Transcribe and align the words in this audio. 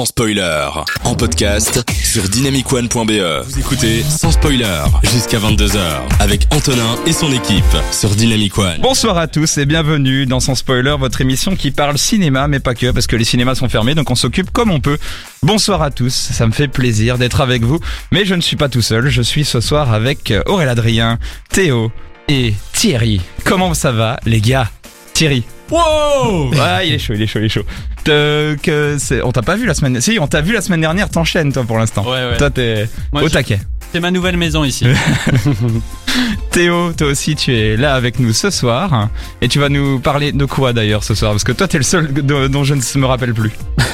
sans 0.00 0.06
spoiler. 0.06 0.66
En 1.04 1.14
podcast 1.14 1.84
sur 2.02 2.22
dynamicone.be. 2.22 3.44
Vous 3.44 3.58
écoutez 3.58 4.02
sans 4.02 4.32
spoiler 4.32 4.64
jusqu'à 5.02 5.38
22h 5.38 5.78
avec 6.20 6.46
Antonin 6.52 6.96
et 7.06 7.12
son 7.12 7.30
équipe 7.30 7.76
sur 7.92 8.08
Dynamic 8.08 8.56
One. 8.56 8.80
Bonsoir 8.80 9.18
à 9.18 9.26
tous 9.26 9.58
et 9.58 9.66
bienvenue 9.66 10.24
dans 10.24 10.40
Sans 10.40 10.54
Spoiler, 10.54 10.96
votre 10.98 11.20
émission 11.20 11.54
qui 11.54 11.70
parle 11.70 11.98
cinéma, 11.98 12.48
mais 12.48 12.60
pas 12.60 12.74
que, 12.74 12.92
parce 12.92 13.06
que 13.06 13.14
les 13.16 13.24
cinémas 13.24 13.56
sont 13.56 13.68
fermés, 13.68 13.94
donc 13.94 14.10
on 14.10 14.14
s'occupe 14.14 14.50
comme 14.50 14.70
on 14.70 14.80
peut. 14.80 14.96
Bonsoir 15.42 15.82
à 15.82 15.90
tous, 15.90 16.14
ça 16.14 16.46
me 16.46 16.52
fait 16.52 16.68
plaisir 16.68 17.18
d'être 17.18 17.42
avec 17.42 17.62
vous, 17.62 17.78
mais 18.10 18.24
je 18.24 18.34
ne 18.34 18.40
suis 18.40 18.56
pas 18.56 18.70
tout 18.70 18.80
seul, 18.80 19.10
je 19.10 19.20
suis 19.20 19.44
ce 19.44 19.60
soir 19.60 19.92
avec 19.92 20.32
Aurélien 20.46 20.70
Adrien, 20.70 21.18
Théo 21.50 21.92
et 22.26 22.54
Thierry. 22.72 23.20
Comment 23.44 23.74
ça 23.74 23.92
va, 23.92 24.18
les 24.24 24.40
gars? 24.40 24.70
Thierry 25.12 25.44
Wow 25.70 26.50
Ouais, 26.52 26.88
il 26.88 26.94
est 26.94 26.98
chaud, 26.98 27.14
il 27.14 27.22
est 27.22 27.26
chaud, 27.26 27.38
il 27.40 27.44
est 27.44 27.48
chaud. 27.48 27.64
Que 28.04 28.96
c'est- 28.98 29.22
on 29.22 29.32
t'a 29.32 29.42
pas 29.42 29.56
vu 29.56 29.66
la 29.66 29.74
semaine. 29.74 30.00
Si, 30.00 30.18
on 30.20 30.26
t'a 30.26 30.40
vu 30.40 30.52
la 30.52 30.60
semaine 30.60 30.80
dernière. 30.80 31.08
T'enchaînes 31.10 31.52
toi 31.52 31.64
pour 31.64 31.78
l'instant. 31.78 32.02
Ouais, 32.04 32.30
ouais. 32.30 32.36
Toi 32.36 32.50
t'es 32.50 32.88
Moi, 33.12 33.22
au 33.22 33.28
je- 33.28 33.32
taquet. 33.32 33.60
C'est 33.92 34.00
ma 34.00 34.10
nouvelle 34.10 34.36
maison 34.36 34.62
ici. 34.64 34.86
Théo, 36.52 36.92
toi 36.92 37.08
aussi 37.08 37.34
tu 37.36 37.54
es 37.56 37.76
là 37.76 37.94
avec 37.94 38.18
nous 38.18 38.32
ce 38.32 38.50
soir 38.50 39.08
et 39.40 39.48
tu 39.48 39.58
vas 39.58 39.68
nous 39.68 39.98
parler 40.00 40.32
de 40.32 40.44
quoi 40.44 40.72
d'ailleurs 40.72 41.02
ce 41.04 41.14
soir? 41.14 41.32
Parce 41.32 41.44
que 41.44 41.52
toi 41.52 41.66
t'es 41.68 41.78
le 41.78 41.84
seul 41.84 42.12
de- 42.12 42.46
dont 42.48 42.64
je 42.64 42.74
ne 42.74 42.98
me 43.00 43.06
rappelle 43.06 43.34
plus. 43.34 43.50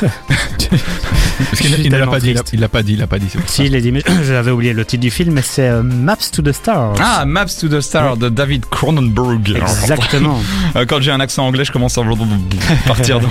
Parce 1.51 1.61
qu'il 1.61 1.71
Je 1.71 1.75
suis 1.77 1.85
il 1.85 1.91
l'a 1.93 1.99
tellement 1.99 2.13
pas 2.13 2.21
dit, 2.21 2.31
il 2.31 2.39
a- 2.39 2.41
triste. 2.41 2.53
il 2.55 2.61
l'a 2.61 2.69
pas 2.69 2.83
dit, 2.83 2.93
il 2.95 2.99
l'a 2.99 3.07
pas 3.07 3.19
dit. 3.19 3.27
c'est 3.31 3.39
pour 3.39 3.49
ça. 3.49 3.57
Si, 3.57 3.65
il 3.67 3.73
l'a 3.73 3.81
dit, 3.81 3.93
mais 3.93 4.03
j'avais 4.27 4.51
oublié 4.51 4.73
le 4.73 4.85
titre 4.87 5.03
du 5.03 5.11
film, 5.11 5.35
mais 5.35 5.43
c'est 5.43 5.69
euh, 5.69 5.83
Maps 5.83 6.17
to 6.33 6.41
the 6.41 6.53
Stars. 6.53 6.95
Ah, 6.99 7.25
Maps 7.27 7.47
to 7.61 7.69
the 7.69 7.81
Star 7.83 8.17
de 8.17 8.31
David 8.31 8.65
Cronenberg. 8.71 9.57
Exactement. 9.57 10.41
Euh, 10.77 10.85
Quand 10.87 11.01
j'ai 11.01 11.11
un 11.13 11.21
accent 11.21 11.47
anglais, 11.47 11.65
je 11.65 11.73
commence 11.73 11.97
à 11.99 12.03
partir 12.87 13.21
dans. 13.21 13.29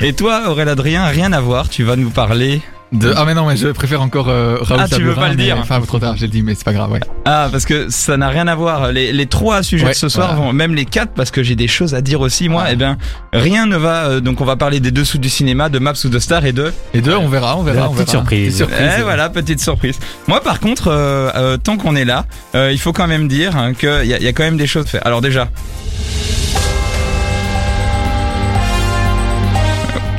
Et 0.00 0.12
toi, 0.12 0.48
Aurélien 0.48 0.72
Adrien, 0.72 1.04
rien 1.06 1.32
à 1.32 1.40
voir. 1.40 1.68
Tu 1.68 1.82
vas 1.84 1.96
nous 1.96 2.10
parler. 2.10 2.60
De- 2.92 3.12
Ah 3.16 3.24
mais 3.24 3.34
non, 3.34 3.46
mais 3.48 3.56
je 3.56 3.68
préfère 3.68 4.02
encore 4.02 4.28
euh, 4.28 4.56
Raoul 4.60 4.80
Ah, 4.84 4.88
tu 4.88 5.02
veux 5.02 5.14
pas 5.14 5.28
le 5.28 5.36
mais- 5.36 5.42
dire 5.44 5.56
Enfin, 5.58 5.80
trop 5.80 5.98
tard, 5.98 6.14
j'ai 6.16 6.28
dit, 6.28 6.42
mais 6.42 6.54
c'est 6.54 6.64
pas 6.64 6.72
grave, 6.72 6.92
ouais. 6.92 7.00
Ah, 7.24 7.48
parce 7.50 7.64
que 7.64 7.88
ça 7.90 8.16
n'a 8.16 8.28
rien 8.28 8.46
à 8.46 8.54
voir. 8.54 8.92
Les, 8.92 9.12
les 9.12 9.26
trois 9.26 9.64
sujets 9.64 9.84
Ouais, 9.86 9.90
de 9.92 9.96
ce 9.96 10.08
soir, 10.08 10.34
voilà. 10.36 10.46
vont, 10.48 10.52
même 10.52 10.74
les 10.74 10.84
quatre, 10.84 11.12
parce 11.12 11.32
que 11.32 11.42
j'ai 11.42 11.56
des 11.56 11.66
choses 11.66 11.94
à 11.94 12.02
dire 12.02 12.20
aussi, 12.20 12.48
moi, 12.48 12.64
Ah. 12.66 12.72
eh 12.72 12.76
bien, 12.76 12.96
rien 13.32 13.66
ne 13.66 13.76
va. 13.76 14.04
euh, 14.04 14.20
donc, 14.20 14.40
on 14.40 14.44
va 14.44 14.54
parler 14.54 14.78
des 14.78 14.92
dessous 14.92 15.18
du 15.18 15.28
cinéma, 15.28 15.68
de 15.70 15.80
Maps 15.80 15.94
ou 16.04 16.08
de 16.08 16.18
Star 16.20 16.44
et 16.46 16.52
de. 16.52 16.72
Et 16.92 17.00
deux, 17.00 17.16
on 17.16 17.28
verra, 17.28 17.56
on 17.56 17.62
verra, 17.64 17.88
on 17.88 17.94
petite 17.94 18.06
verra. 18.06 18.10
surprise. 18.12 18.44
Petite 18.44 18.56
surprise. 18.58 18.90
Eh, 18.98 19.02
voilà, 19.02 19.28
petite 19.28 19.60
surprise. 19.60 19.98
Moi, 20.28 20.40
par 20.40 20.60
contre, 20.60 20.88
euh, 20.88 21.30
euh, 21.34 21.56
tant 21.56 21.76
qu'on 21.76 21.96
est 21.96 22.04
là, 22.04 22.26
euh, 22.54 22.70
il 22.70 22.78
faut 22.78 22.92
quand 22.92 23.08
même 23.08 23.26
dire 23.26 23.56
hein, 23.56 23.74
qu'il 23.74 24.04
y, 24.04 24.08
y 24.22 24.28
a 24.28 24.32
quand 24.32 24.44
même 24.44 24.56
des 24.58 24.68
choses 24.68 24.84
à 24.84 24.88
faire. 24.88 25.02
Alors, 25.06 25.20
déjà. 25.20 25.48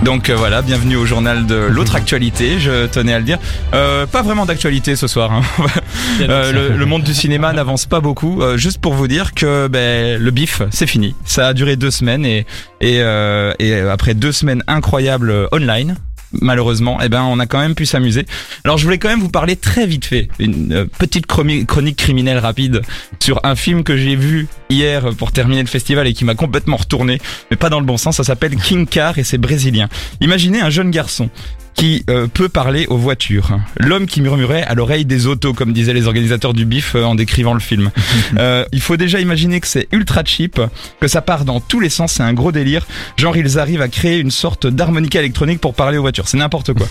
Donc 0.05 0.29
euh, 0.29 0.35
voilà, 0.35 0.61
bienvenue 0.61 0.97
au 0.97 1.05
journal 1.07 1.47
de 1.47 1.55
l'autre 1.55 1.95
actualité, 2.01 2.59
je 2.59 2.85
tenais 2.85 3.11
à 3.11 3.17
le 3.17 3.25
dire. 3.25 3.39
Euh, 3.73 4.05
pas 4.05 4.21
vraiment 4.21 4.45
d'actualité 4.45 4.95
ce 4.95 5.07
soir. 5.07 5.31
hein. 5.33 5.41
Euh, 6.21 6.69
le, 6.69 6.77
le 6.77 6.85
monde 6.85 7.03
du 7.03 7.13
cinéma 7.13 7.51
n'avance 7.53 7.87
pas 7.87 7.99
beaucoup. 7.99 8.41
Euh, 8.41 8.55
juste 8.57 8.79
pour 8.79 8.93
vous 8.93 9.07
dire 9.07 9.33
que 9.33 9.67
ben, 9.67 10.21
le 10.21 10.31
bif, 10.31 10.61
c'est 10.69 10.87
fini. 10.87 11.13
Ça 11.25 11.47
a 11.47 11.53
duré 11.53 11.75
deux 11.75 11.91
semaines 11.91 12.25
et, 12.25 12.45
et, 12.79 12.99
euh, 13.01 13.53
et 13.59 13.79
après 13.79 14.13
deux 14.13 14.31
semaines 14.31 14.63
incroyables 14.67 15.49
online. 15.51 15.97
Malheureusement, 16.41 17.00
eh 17.03 17.09
ben, 17.09 17.23
on 17.23 17.39
a 17.39 17.45
quand 17.45 17.59
même 17.59 17.75
pu 17.75 17.86
s'amuser. 17.86 18.25
Alors, 18.64 18.78
je 18.78 18.83
voulais 18.83 18.97
quand 18.97 19.09
même 19.09 19.19
vous 19.19 19.30
parler 19.30 19.55
très 19.55 19.86
vite 19.86 20.05
fait, 20.05 20.28
une 20.39 20.73
euh, 20.73 20.86
petite 20.86 21.25
chronique 21.25 21.95
criminelle 21.97 22.39
rapide 22.39 22.81
sur 23.19 23.39
un 23.44 23.55
film 23.55 23.83
que 23.83 23.97
j'ai 23.97 24.16
vu 24.16 24.47
hier 24.69 25.09
pour 25.17 25.31
terminer 25.31 25.61
le 25.61 25.67
festival 25.67 26.08
et 26.08 26.13
qui 26.13 26.25
m'a 26.25 26.36
complètement 26.36 26.78
retourné, 26.78 27.19
mais 27.50 27.58
pas 27.58 27.69
dans 27.69 27.80
le 27.80 27.86
bon 27.86 27.97
sens. 27.97 28.17
Ça 28.17 28.23
s'appelle 28.23 28.56
King 28.56 28.86
Car 28.86 29.17
et 29.17 29.23
c'est 29.23 29.38
brésilien. 29.38 29.89
Imaginez 30.22 30.61
un 30.61 30.69
jeune 30.69 30.91
garçon 30.91 31.30
qui 31.75 32.03
euh, 32.09 32.27
peut 32.27 32.49
parler 32.49 32.87
aux 32.87 32.97
voitures. 32.97 33.59
L'homme 33.77 34.07
qui 34.07 34.21
murmurait 34.21 34.63
à 34.63 34.73
l'oreille 34.73 35.05
des 35.05 35.27
autos, 35.27 35.53
comme 35.53 35.73
disaient 35.73 35.93
les 35.93 36.07
organisateurs 36.07 36.53
du 36.53 36.65
bif 36.65 36.95
euh, 36.95 37.03
en 37.03 37.15
décrivant 37.15 37.53
le 37.53 37.59
film. 37.59 37.91
Euh, 38.37 38.65
il 38.71 38.81
faut 38.81 38.97
déjà 38.97 39.19
imaginer 39.19 39.59
que 39.59 39.67
c'est 39.67 39.88
ultra 39.91 40.23
cheap, 40.25 40.59
que 41.00 41.07
ça 41.07 41.22
part 41.22 41.45
dans 41.45 41.59
tous 41.59 41.79
les 41.79 41.89
sens, 41.89 42.13
c'est 42.13 42.23
un 42.23 42.33
gros 42.33 42.51
délire. 42.51 42.85
Genre 43.17 43.38
ils 43.38 43.59
arrivent 43.59 43.81
à 43.81 43.88
créer 43.88 44.19
une 44.19 44.31
sorte 44.31 44.67
d'harmonica 44.67 45.19
électronique 45.19 45.61
pour 45.61 45.73
parler 45.73 45.97
aux 45.97 46.01
voitures, 46.01 46.27
c'est 46.27 46.38
n'importe 46.38 46.73
quoi. 46.73 46.88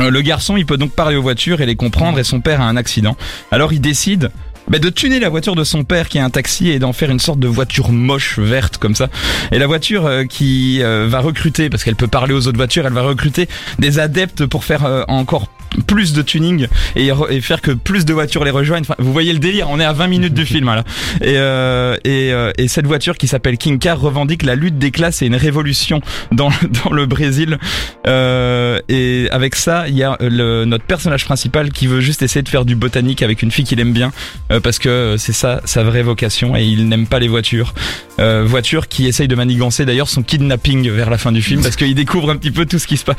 Euh, 0.00 0.10
Le 0.10 0.20
garçon, 0.22 0.56
il 0.56 0.66
peut 0.66 0.76
donc 0.76 0.92
parler 0.92 1.16
aux 1.16 1.22
voitures 1.22 1.60
et 1.60 1.66
les 1.66 1.76
comprendre 1.76 2.18
et 2.18 2.24
son 2.24 2.40
père 2.40 2.60
a 2.60 2.64
un 2.64 2.76
accident. 2.76 3.16
Alors 3.50 3.72
il 3.72 3.80
décide 3.80 4.30
bah, 4.70 4.78
de 4.78 4.88
tuner 4.88 5.18
la 5.18 5.28
voiture 5.28 5.56
de 5.56 5.64
son 5.64 5.82
père 5.82 6.08
qui 6.08 6.18
est 6.18 6.20
un 6.20 6.30
taxi 6.30 6.70
et 6.70 6.78
d'en 6.78 6.92
faire 6.92 7.10
une 7.10 7.18
sorte 7.18 7.40
de 7.40 7.48
voiture 7.48 7.90
moche 7.90 8.38
verte 8.38 8.78
comme 8.78 8.94
ça. 8.94 9.08
Et 9.50 9.58
la 9.58 9.66
voiture 9.66 10.06
euh, 10.06 10.24
qui 10.24 10.80
euh, 10.80 11.08
va 11.08 11.18
recruter, 11.18 11.68
parce 11.68 11.82
qu'elle 11.82 11.96
peut 11.96 12.06
parler 12.06 12.32
aux 12.34 12.46
autres 12.46 12.56
voitures, 12.56 12.86
elle 12.86 12.92
va 12.92 13.02
recruter 13.02 13.48
des 13.80 13.98
adeptes 13.98 14.46
pour 14.46 14.64
faire 14.64 14.84
euh, 14.84 15.02
encore 15.08 15.48
plus 15.86 16.12
de 16.12 16.22
tuning 16.22 16.66
et, 16.96 17.08
re- 17.08 17.30
et 17.30 17.40
faire 17.40 17.60
que 17.60 17.70
plus 17.70 18.04
de 18.04 18.12
voitures 18.12 18.44
les 18.44 18.50
rejoignent. 18.50 18.82
Enfin, 18.82 18.96
vous 18.98 19.12
voyez 19.12 19.32
le 19.32 19.38
délire, 19.38 19.68
on 19.70 19.78
est 19.80 19.84
à 19.84 19.92
20 19.92 20.06
minutes 20.08 20.34
du 20.34 20.44
film 20.46 20.66
là. 20.66 20.84
Et, 21.20 21.34
euh, 21.36 21.96
et, 22.04 22.32
euh, 22.32 22.50
et 22.58 22.68
cette 22.68 22.86
voiture 22.86 23.16
qui 23.16 23.28
s'appelle 23.28 23.56
King 23.58 23.78
Car 23.78 24.00
revendique 24.00 24.42
la 24.42 24.54
lutte 24.54 24.78
des 24.78 24.90
classes 24.90 25.22
et 25.22 25.26
une 25.26 25.36
révolution 25.36 26.00
dans, 26.32 26.50
dans 26.84 26.92
le 26.92 27.06
Brésil. 27.06 27.58
Euh, 28.06 28.78
et 28.88 29.28
avec 29.30 29.54
ça, 29.56 29.88
il 29.88 29.96
y 29.96 30.02
a 30.02 30.16
le, 30.20 30.64
notre 30.64 30.84
personnage 30.84 31.24
principal 31.24 31.70
qui 31.70 31.86
veut 31.86 32.00
juste 32.00 32.22
essayer 32.22 32.42
de 32.42 32.48
faire 32.48 32.64
du 32.64 32.74
botanique 32.74 33.22
avec 33.22 33.42
une 33.42 33.50
fille 33.50 33.64
qu'il 33.64 33.80
aime 33.80 33.92
bien 33.92 34.12
euh, 34.50 34.60
parce 34.60 34.78
que 34.78 35.16
c'est 35.18 35.32
ça 35.32 35.60
sa 35.64 35.82
vraie 35.84 36.02
vocation 36.02 36.56
et 36.56 36.64
il 36.64 36.88
n'aime 36.88 37.06
pas 37.06 37.18
les 37.18 37.28
voitures. 37.28 37.74
Euh, 38.18 38.44
voiture 38.44 38.88
qui 38.88 39.06
essaye 39.06 39.28
de 39.28 39.34
manigancer 39.34 39.84
d'ailleurs 39.86 40.08
son 40.08 40.22
kidnapping 40.22 40.90
vers 40.90 41.08
la 41.10 41.16
fin 41.18 41.32
du 41.32 41.42
film 41.42 41.62
parce 41.62 41.76
qu'il 41.76 41.94
découvre 41.94 42.30
un 42.30 42.36
petit 42.36 42.50
peu 42.50 42.66
tout 42.66 42.78
ce 42.78 42.86
qui 42.86 42.96
se 42.96 43.04
passe. 43.04 43.16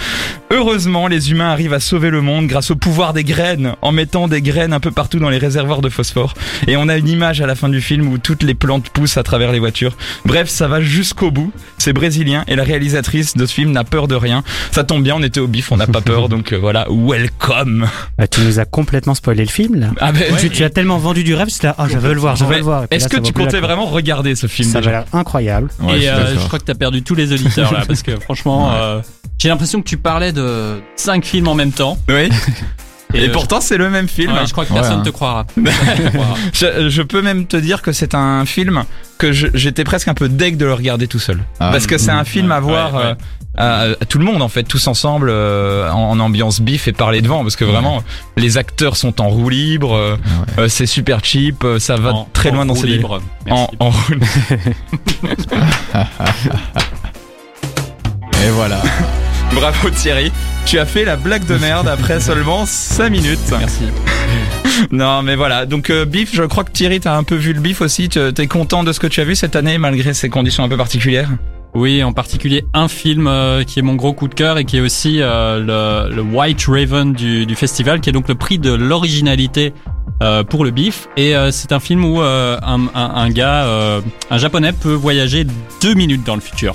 Heureusement, 0.51 1.07
les 1.07 1.31
humains 1.31 1.50
arrivent 1.50 1.73
à 1.73 1.79
sauver 1.79 2.09
le 2.09 2.22
monde 2.22 2.41
grâce 2.47 2.72
au 2.72 2.75
pouvoir 2.75 3.13
des 3.13 3.24
graines, 3.24 3.75
en 3.81 3.91
mettant 3.91 4.28
des 4.28 4.41
graines 4.41 4.74
un 4.74 4.79
peu 4.79 4.91
partout 4.91 5.19
dans 5.19 5.29
les 5.29 5.38
réservoirs 5.38 5.81
de 5.81 5.90
phosphore. 5.90 6.34
Et 6.68 6.78
on 6.78 6.88
a 6.88 6.97
une 6.97 7.07
image 7.07 7.41
à 7.41 7.47
la 7.47 7.56
fin 7.56 7.69
du 7.69 7.81
film 7.81 8.07
où 8.07 8.18
toutes 8.18 8.44
les 8.44 8.53
plantes 8.53 8.90
poussent 8.90 9.18
à 9.18 9.24
travers 9.24 9.52
les 9.52 9.59
voitures. 9.59 9.96
Bref, 10.25 10.50
ça 10.50 10.68
va 10.68 10.81
jusqu'au 10.81 11.31
bout. 11.31 11.52
C'est 11.78 11.94
brésilien 11.94 12.44
et 12.47 12.56
la 12.56 12.63
réalisatrice 12.63 13.35
de 13.35 13.46
ce 13.46 13.53
film 13.53 13.72
n'a 13.72 13.84
peur 13.84 14.07
de 14.07 14.16
rien. 14.16 14.44
Ça 14.72 14.84
tombe 14.84 15.03
bien, 15.03 15.16
on 15.16 15.24
était 15.24 15.40
au 15.40 15.47
bif, 15.47 15.72
on 15.72 15.78
n'a 15.78 15.88
pas 15.88 16.02
peur, 16.02 16.29
donc 16.29 16.53
euh, 16.53 16.57
voilà, 16.57 16.88
welcome. 16.90 17.88
Bah, 18.18 18.28
tu 18.28 18.41
nous 18.41 18.59
as 18.59 18.66
complètement 18.66 19.16
spoilé 19.16 19.44
le 19.44 19.50
film, 19.50 19.79
là. 19.79 19.91
Ah 20.00 20.12
ben, 20.12 20.35
tu, 20.40 20.50
tu 20.50 20.63
as 20.63 20.69
tellement 20.69 20.97
vendu 20.97 21.23
du 21.23 21.34
rêve, 21.34 21.50
c'était 21.50 21.68
là, 21.68 21.75
ah, 21.78 21.88
je 21.90 21.97
veux 21.97 22.13
le 22.13 22.19
voir, 22.19 22.35
je 22.35 22.46
veux 22.46 22.58
le 22.58 22.63
voir. 22.63 22.85
Est-ce 22.91 23.08
que 23.08 23.18
tu 23.18 23.34
comptais 23.34 23.59
vraiment 23.59 23.85
regarder 23.85 24.35
ce 24.35 24.47
film 24.47 24.69
Ça 24.69 24.79
déjà 24.79 24.91
va 24.91 24.97
l'air 25.00 25.06
incroyable. 25.13 25.69
Ouais, 25.81 26.02
et 26.02 26.09
euh, 26.09 26.34
je 26.34 26.47
crois 26.47 26.59
que 26.59 26.66
t'as 26.66 26.75
perdu 26.75 27.03
tous 27.03 27.16
les 27.16 27.34
auditeurs 27.34 27.73
là 27.73 27.84
parce 27.88 28.03
que 28.03 28.19
franchement, 28.19 28.72
euh, 28.73 29.02
j'ai 29.41 29.50
l'impression 29.50 29.81
que 29.81 29.90
tu 29.90 29.97
parlais 29.97 30.31
de 30.31 30.79
cinq 30.96 31.25
films 31.25 31.47
en 31.47 31.56
même 31.56 31.72
temps. 31.72 31.97
Oui. 32.09 32.29
Et, 33.16 33.28
euh, 33.28 33.31
pourtant, 33.34 33.59
c'est 33.59 33.78
le 33.78 33.90
même 33.90 34.07
film. 34.07 34.31
ouais, 34.31 34.46
je 34.46 34.52
crois 34.52 34.66
que 34.66 34.72
Ouais, 34.72 34.79
personne 34.79 35.00
hein. 35.00 35.03
te 35.03 35.09
croira. 35.09 35.46
Personne 35.62 35.96
te 36.06 36.09
croira. 36.16 36.35
Je, 36.53 36.90
je 36.90 37.02
peux 37.02 37.22
même 37.24 37.46
te 37.47 37.57
dire 37.57 37.81
que 37.81 37.91
c'est 37.91 38.13
un 38.16 38.46
film 38.46 38.84
que 39.18 39.31
j'étais 39.34 39.84
presque 39.84 40.07
un 40.07 40.13
peu 40.13 40.29
deg 40.29 40.56
de 40.57 40.66
le 40.66 40.74
regarder 40.74 41.07
tout 41.07 41.18
seul. 41.19 41.40
Ah, 41.59 41.72
Parce 41.72 41.88
que 41.88 41.97
c'est 41.97 42.12
un 42.12 42.24
film 42.24 42.52
à 42.53 42.59
voir 42.62 42.94
ouais. 42.96 43.02
euh, 43.03 43.16
à, 43.57 43.79
à 44.02 44.06
tout 44.07 44.18
le 44.19 44.24
monde 44.25 44.41
en 44.44 44.47
fait, 44.47 44.63
tous 44.63 44.88
ensemble 44.88 45.28
euh, 45.29 45.91
en, 45.91 46.12
en 46.12 46.19
ambiance 46.22 46.62
bif 46.62 46.88
et 46.88 46.94
parler 46.94 47.22
devant. 47.22 47.41
Parce 47.41 47.56
que 47.58 47.66
vraiment, 47.66 48.02
les 48.38 48.58
acteurs 48.58 48.96
sont 48.96 49.19
en 49.19 49.28
roue 49.28 49.50
libre, 49.50 49.94
euh, 49.94 50.16
ouais. 50.16 50.19
euh, 50.63 50.68
c'est 50.69 50.85
super 50.85 51.19
cheap, 51.25 51.63
euh, 51.66 51.79
ça 51.79 51.96
va 51.97 52.13
En- 52.13 52.29
très 52.31 52.52
en 52.52 52.56
loin 52.56 52.66
dans 52.68 52.75
délires. 52.75 52.96
libre. 52.97 53.22
En, 53.50 53.68
en 53.79 53.90
roue 53.90 54.13
Et 58.44 58.50
voilà. 58.52 58.81
Bravo 59.53 59.89
Thierry, 59.89 60.31
tu 60.66 60.79
as 60.79 60.85
fait 60.85 61.03
la 61.06 61.17
blague 61.17 61.45
de 61.45 61.56
merde 61.56 61.88
après 61.88 62.19
seulement 62.22 62.66
5 62.66 63.09
minutes. 63.09 63.39
Merci. 63.51 63.84
Non 64.91 65.22
mais 65.22 65.35
voilà, 65.35 65.66
donc 65.66 65.89
euh, 65.89 66.06
Bif, 66.06 66.34
je 66.34 66.44
crois 66.44 66.63
que 66.63 66.72
Thierry 66.72 67.00
t'as 67.00 67.16
un 67.16 67.23
peu 67.23 67.35
vu 67.35 67.53
le 67.53 67.59
Bif 67.59 67.81
aussi, 67.81 68.09
t'es 68.09 68.47
content 68.47 68.84
de 68.84 68.94
ce 68.94 69.00
que 69.00 69.06
tu 69.06 69.19
as 69.22 69.25
vu 69.25 69.35
cette 69.35 69.56
année 69.56 69.78
malgré 69.78 70.13
ces 70.13 70.29
conditions 70.29 70.63
un 70.63 70.69
peu 70.69 70.78
particulières? 70.78 71.29
Oui, 71.75 72.03
en 72.03 72.13
particulier 72.13 72.66
un 72.73 72.88
film 72.88 73.28
euh, 73.28 73.63
qui 73.63 73.79
est 73.79 73.81
mon 73.81 73.95
gros 73.95 74.13
coup 74.13 74.28
de 74.28 74.34
cœur 74.34 74.57
et 74.57 74.66
qui 74.66 74.78
est 74.78 74.81
aussi 74.81 75.22
euh, 75.22 76.07
le, 76.09 76.16
le 76.16 76.22
White 76.22 76.66
Raven 76.67 77.14
du, 77.14 77.46
du 77.46 77.55
festival, 77.55 78.02
qui 78.02 78.09
est 78.09 78.14
donc 78.14 78.28
le 78.28 78.35
prix 78.35 78.59
de 78.59 78.73
l'originalité 78.73 79.73
euh, 80.23 80.43
pour 80.43 80.64
le 80.66 80.72
bif. 80.72 81.08
Et 81.16 81.35
euh, 81.35 81.52
c'est 81.52 81.72
un 81.72 81.79
film 81.79 82.03
où 82.03 82.22
euh, 82.22 82.58
un, 82.64 82.81
un, 82.96 83.11
un 83.16 83.29
gars, 83.29 83.66
euh, 83.66 84.02
un 84.31 84.37
japonais, 84.37 84.73
peut 84.73 84.93
voyager 84.93 85.46
deux 85.81 85.93
minutes 85.93 86.23
dans 86.25 86.35
le 86.35 86.41
futur. 86.41 86.73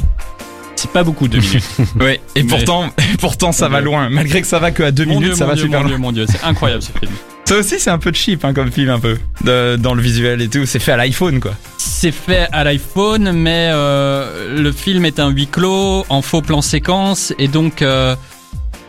C'est 0.76 0.90
pas 0.90 1.02
beaucoup 1.04 1.26
deux 1.28 1.38
minutes. 1.40 1.64
Oui, 2.00 2.18
et 2.34 2.42
Mais- 2.42 2.44
pourtant, 2.44 2.86
et 2.98 3.16
pourtant 3.18 3.52
ça 3.52 3.68
va 3.68 3.80
loin, 3.80 4.08
malgré 4.10 4.40
que 4.42 4.46
ça 4.46 4.58
va 4.58 4.70
que 4.70 4.82
à 4.82 4.90
2 4.92 5.04
Mon 5.06 5.10
minutes, 5.14 5.24
Dieu, 5.28 5.34
ça 5.34 5.46
va 5.46 5.54
Dieu, 5.54 5.64
super 5.64 5.80
mon 5.80 5.84
loin. 5.84 5.96
Dieu, 5.96 6.02
mon 6.02 6.12
Dieu, 6.12 6.26
c'est 6.28 6.42
incroyable 6.44 6.82
ce 6.82 6.92
film. 6.98 7.12
Ça 7.46 7.56
aussi 7.58 7.78
c'est 7.78 7.90
un 7.90 7.98
peu 7.98 8.12
cheap 8.12 8.44
hein, 8.44 8.52
comme 8.52 8.70
film 8.72 8.90
un 8.90 8.98
peu, 8.98 9.18
de- 9.44 9.76
dans 9.76 9.94
le 9.94 10.02
visuel 10.02 10.42
et 10.42 10.48
tout, 10.48 10.66
c'est 10.66 10.78
fait 10.80 10.92
à 10.92 10.96
l'iPhone 10.96 11.40
quoi. 11.40 11.52
C'est 11.78 12.12
fait 12.12 12.48
à 12.52 12.64
l'iPhone, 12.64 13.32
mais 13.32 13.70
euh, 13.72 14.54
le 14.60 14.72
film 14.72 15.04
est 15.04 15.18
un 15.20 15.30
huis 15.30 15.46
clos 15.46 16.04
en 16.08 16.22
faux 16.22 16.42
plan 16.42 16.60
séquence 16.60 17.32
et 17.38 17.46
donc 17.48 17.82
euh, 17.82 18.16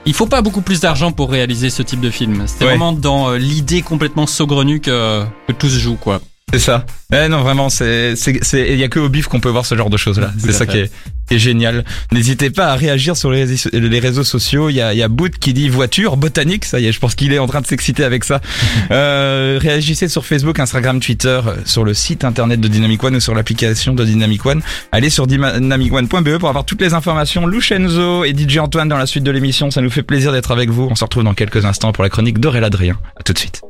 il 0.05 0.13
faut 0.13 0.25
pas 0.25 0.41
beaucoup 0.41 0.61
plus 0.61 0.79
d'argent 0.79 1.11
pour 1.11 1.29
réaliser 1.31 1.69
ce 1.69 1.83
type 1.83 1.99
de 2.01 2.09
film. 2.09 2.43
C'était 2.47 2.65
Ouais. 2.65 2.71
vraiment 2.71 2.93
dans 2.93 3.29
euh, 3.29 3.37
l'idée 3.37 3.81
complètement 3.83 4.25
saugrenue 4.25 4.79
que, 4.79 5.23
que 5.47 5.53
tout 5.53 5.69
se 5.69 5.77
joue 5.79 5.95
quoi. 5.95 6.19
C'est 6.53 6.59
ça. 6.59 6.85
Eh 7.13 7.27
non, 7.27 7.41
vraiment, 7.41 7.67
c'est, 7.67 8.15
c'est, 8.15 8.41
c'est, 8.41 8.71
il 8.71 8.79
y 8.79 8.83
a 8.83 8.87
que 8.87 9.01
au 9.01 9.09
bif 9.09 9.27
qu'on 9.27 9.41
peut 9.41 9.49
voir 9.49 9.65
ce 9.65 9.75
genre 9.75 9.89
de 9.89 9.97
choses 9.97 10.17
là. 10.17 10.31
C'est 10.37 10.53
ça 10.53 10.65
qui 10.65 10.77
est, 10.77 10.91
qui 11.27 11.35
est 11.35 11.39
génial. 11.39 11.83
N'hésitez 12.13 12.51
pas 12.51 12.67
à 12.67 12.75
réagir 12.75 13.17
sur 13.17 13.31
les 13.31 13.43
réseaux, 13.43 13.69
les 13.73 13.99
réseaux 13.99 14.23
sociaux. 14.23 14.69
Il 14.69 14.75
y 14.75 14.81
a, 14.81 14.93
il 14.93 14.97
y 14.97 15.03
a 15.03 15.09
Boot 15.09 15.37
qui 15.39 15.53
dit 15.53 15.67
voiture, 15.67 16.15
botanique. 16.15 16.63
Ça 16.63 16.79
y 16.79 16.85
est, 16.85 16.93
je 16.93 16.99
pense 17.01 17.15
qu'il 17.15 17.33
est 17.33 17.39
en 17.39 17.47
train 17.47 17.59
de 17.59 17.67
s'exciter 17.67 18.05
avec 18.05 18.23
ça. 18.23 18.39
euh, 18.91 19.59
réagissez 19.61 20.07
sur 20.07 20.25
Facebook, 20.25 20.57
Instagram, 20.57 21.01
Twitter, 21.01 21.41
euh, 21.45 21.55
sur 21.65 21.83
le 21.83 21.93
site 21.93 22.23
internet 22.23 22.61
de 22.61 22.67
Dynamic 22.69 23.03
One 23.03 23.17
ou 23.17 23.19
sur 23.19 23.35
l'application 23.35 23.93
de 23.93 24.05
Dynamic 24.05 24.45
One. 24.45 24.61
Allez 24.93 25.09
sur 25.09 25.27
dynamicone.be 25.27 26.37
pour 26.37 26.47
avoir 26.47 26.63
toutes 26.63 26.81
les 26.81 26.93
informations. 26.93 27.45
Lucenzo 27.45 28.23
et 28.23 28.33
DJ 28.33 28.59
Antoine 28.59 28.87
dans 28.87 28.97
la 28.97 29.05
suite 29.05 29.25
de 29.25 29.31
l'émission. 29.31 29.69
Ça 29.69 29.81
nous 29.81 29.89
fait 29.89 30.03
plaisir 30.03 30.31
d'être 30.31 30.51
avec 30.51 30.69
vous. 30.69 30.87
On 30.89 30.95
se 30.95 31.03
retrouve 31.03 31.25
dans 31.25 31.33
quelques 31.33 31.65
instants 31.65 31.91
pour 31.91 32.03
la 32.03 32.09
chronique 32.09 32.39
d'Aurélien 32.39 32.67
Adrien. 32.67 32.97
À 33.17 33.23
tout 33.23 33.33
de 33.33 33.37
suite. 33.37 33.61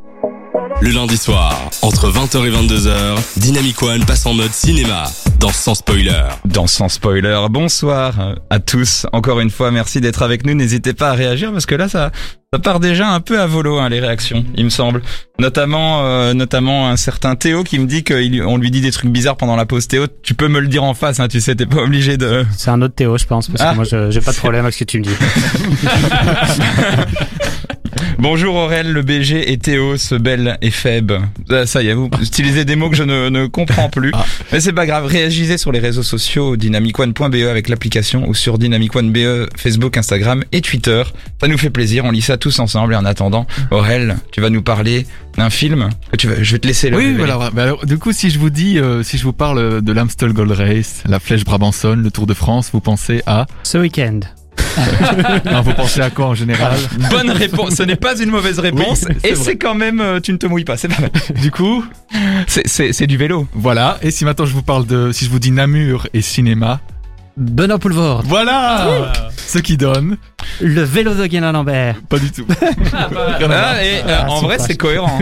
Le 0.79 0.91
lundi 0.91 1.17
soir, 1.17 1.69
entre 1.81 2.11
20h 2.11 2.45
et 2.45 2.51
22h, 2.51 3.17
Dynamic 3.37 3.81
One 3.81 4.05
passe 4.05 4.25
en 4.27 4.33
mode 4.35 4.53
cinéma, 4.53 5.05
dans 5.39 5.51
Sans 5.51 5.73
Spoiler. 5.75 6.21
Dans 6.45 6.67
Sans 6.67 6.87
Spoiler, 6.87 7.45
bonsoir 7.49 8.35
à 8.51 8.59
tous. 8.59 9.07
Encore 9.11 9.39
une 9.39 9.49
fois, 9.49 9.71
merci 9.71 10.01
d'être 10.01 10.21
avec 10.21 10.45
nous. 10.45 10.53
N'hésitez 10.53 10.93
pas 10.93 11.09
à 11.09 11.13
réagir 11.13 11.51
parce 11.51 11.65
que 11.65 11.73
là, 11.73 11.89
ça, 11.89 12.11
ça 12.53 12.59
part 12.59 12.79
déjà 12.79 13.09
un 13.09 13.19
peu 13.21 13.39
à 13.41 13.47
volo, 13.47 13.79
hein, 13.79 13.89
les 13.89 13.99
réactions, 13.99 14.45
il 14.55 14.65
me 14.65 14.69
semble. 14.69 15.01
Notamment, 15.39 16.05
euh, 16.05 16.33
notamment 16.35 16.89
un 16.89 16.95
certain 16.97 17.35
Théo 17.35 17.63
qui 17.63 17.79
me 17.79 17.87
dit 17.87 18.03
qu'on 18.03 18.57
lui 18.57 18.69
dit 18.71 18.81
des 18.81 18.91
trucs 18.91 19.11
bizarres 19.11 19.37
pendant 19.37 19.55
la 19.55 19.65
pause. 19.65 19.87
Théo, 19.87 20.05
tu 20.21 20.35
peux 20.35 20.47
me 20.47 20.59
le 20.59 20.67
dire 20.67 20.83
en 20.83 20.93
face, 20.93 21.19
hein, 21.19 21.27
tu 21.27 21.41
sais, 21.41 21.55
t'es 21.55 21.65
pas 21.65 21.81
obligé 21.81 22.17
de... 22.17 22.45
C'est 22.55 22.69
un 22.69 22.81
autre 22.83 22.93
Théo, 22.95 23.17
je 23.17 23.25
pense, 23.25 23.47
parce 23.47 23.61
Ah. 23.61 23.71
que 23.71 23.75
moi, 23.77 23.83
je- 23.83 24.11
j'ai 24.11 24.21
pas 24.21 24.31
de 24.31 24.37
problème 24.37 24.63
avec 24.65 24.75
ce 24.75 24.79
que 24.79 24.83
tu 24.85 24.99
me 24.99 25.03
dis. 25.03 25.09
Bonjour 28.19 28.55
Aurel, 28.55 28.91
le 28.91 29.01
BG 29.01 29.51
et 29.51 29.57
Théo, 29.57 29.97
ce 29.97 30.15
bel 30.15 30.57
et 30.61 30.71
faible. 30.71 31.21
Ah, 31.49 31.65
Ça 31.65 31.83
y 31.83 31.87
est, 31.87 31.93
vous 31.93 32.09
utilisez 32.21 32.65
des 32.65 32.75
mots 32.75 32.89
que 32.89 32.95
je 32.95 33.03
ne, 33.03 33.29
ne 33.29 33.47
comprends 33.47 33.89
plus. 33.89 34.11
Ah. 34.13 34.25
Mais 34.51 34.59
c'est 34.59 34.73
pas 34.73 34.85
grave, 34.85 35.05
réagissez 35.05 35.57
sur 35.57 35.71
les 35.71 35.79
réseaux 35.79 36.03
sociaux 36.03 36.57
dynamicone.be 36.57 37.35
avec 37.49 37.69
l'application 37.69 38.27
ou 38.27 38.33
sur 38.33 38.57
dynamicone.be, 38.57 39.49
Facebook, 39.55 39.97
Instagram 39.97 40.43
et 40.51 40.61
Twitter. 40.61 41.03
Ça 41.39 41.47
nous 41.47 41.57
fait 41.57 41.69
plaisir, 41.69 42.05
on 42.05 42.11
lit 42.11 42.21
ça 42.21 42.37
tous 42.37 42.59
ensemble 42.59 42.93
et 42.93 42.97
en 42.97 43.05
attendant, 43.05 43.45
Aurel, 43.71 44.17
tu 44.31 44.41
vas 44.41 44.49
nous 44.49 44.61
parler 44.61 45.05
d'un 45.37 45.49
film 45.49 45.89
que 46.11 46.17
tu 46.17 46.27
vas, 46.27 46.41
je 46.41 46.51
vais 46.51 46.59
te 46.59 46.67
laisser 46.67 46.89
le 46.89 46.97
Oui, 46.97 47.13
voilà. 47.13 47.37
Bah 47.53 47.63
alors, 47.63 47.85
du 47.85 47.97
coup, 47.97 48.11
si 48.11 48.29
je 48.29 48.39
vous 48.39 48.49
dis, 48.49 48.79
euh, 48.79 49.03
si 49.03 49.17
je 49.17 49.23
vous 49.23 49.33
parle 49.33 49.81
de 49.81 49.91
l'Amstel 49.91 50.33
Gold 50.33 50.51
Race, 50.51 51.03
la 51.07 51.19
Flèche 51.19 51.45
Brabançonne, 51.45 52.01
le 52.01 52.11
Tour 52.11 52.25
de 52.25 52.33
France, 52.33 52.69
vous 52.73 52.81
pensez 52.81 53.21
à, 53.27 53.45
Ce 53.63 53.77
week-end. 53.77 54.19
non, 55.51 55.61
vous 55.61 55.73
pensez 55.73 56.01
à 56.01 56.09
quoi 56.09 56.27
en 56.27 56.35
général 56.35 56.73
Bonne 57.09 57.31
réponse, 57.31 57.75
ce 57.75 57.83
n'est 57.83 57.95
pas 57.95 58.17
une 58.19 58.29
mauvaise 58.29 58.59
réponse 58.59 59.05
Oui, 59.09 59.15
et 59.23 59.35
c'est 59.35 59.57
quand 59.57 59.75
même, 59.75 59.99
euh, 59.99 60.19
tu 60.19 60.31
ne 60.33 60.37
te 60.37 60.45
mouilles 60.45 60.63
pas, 60.65 60.77
c'est 60.77 60.87
pas 60.87 61.01
mal. 61.01 61.11
Du 61.41 61.51
coup, 61.51 61.83
C'est- 62.47 63.07
du 63.07 63.17
vélo. 63.17 63.47
voilà. 63.53 63.97
Et 64.01 64.11
si 64.11 64.25
maintenant 64.25 64.45
je 64.45 64.53
vous 64.53 64.63
parle 64.63 64.85
de, 64.85 65.11
si 65.11 65.25
je 65.25 65.29
vous 65.29 65.39
dis 65.39 65.51
Namur 65.51 66.07
et 66.13 66.21
cinéma, 66.21 66.79
Benoît 67.37 67.77
Poulvord. 67.77 68.23
voilà 68.25 69.11
ce 69.35 69.59
qui 69.59 69.77
donne. 69.77 70.17
Le 70.59 70.81
vélo 70.81 71.13
de 71.13 71.25
Guénin 71.27 71.51
Lambert. 71.51 71.95
Pas 72.09 72.17
du 72.19 72.31
tout. 72.31 72.45
Ah, 72.93 73.83
et, 73.83 73.99
euh, 73.99 74.17
Ah, 74.23 74.29
en 74.31 74.41
vrai, 74.41 74.57
c'est 74.59 74.75
cohérent. 74.75 75.19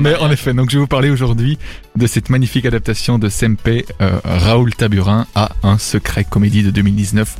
Mais 0.00 0.16
en 0.16 0.30
effet, 0.30 0.52
donc 0.52 0.70
je 0.70 0.76
vais 0.76 0.80
vous 0.80 0.86
parler 0.88 1.10
aujourd'hui 1.10 1.58
de 1.96 2.06
cette 2.06 2.28
magnifique 2.28 2.66
adaptation 2.66 3.18
de 3.18 3.28
Sempe 3.28 3.68
euh, 3.68 3.82
Raoul 4.24 4.74
Taburin 4.74 5.26
à 5.34 5.50
Un 5.62 5.78
secret 5.78 6.24
comédie 6.24 6.62
de 6.62 6.70
2019 6.70 7.36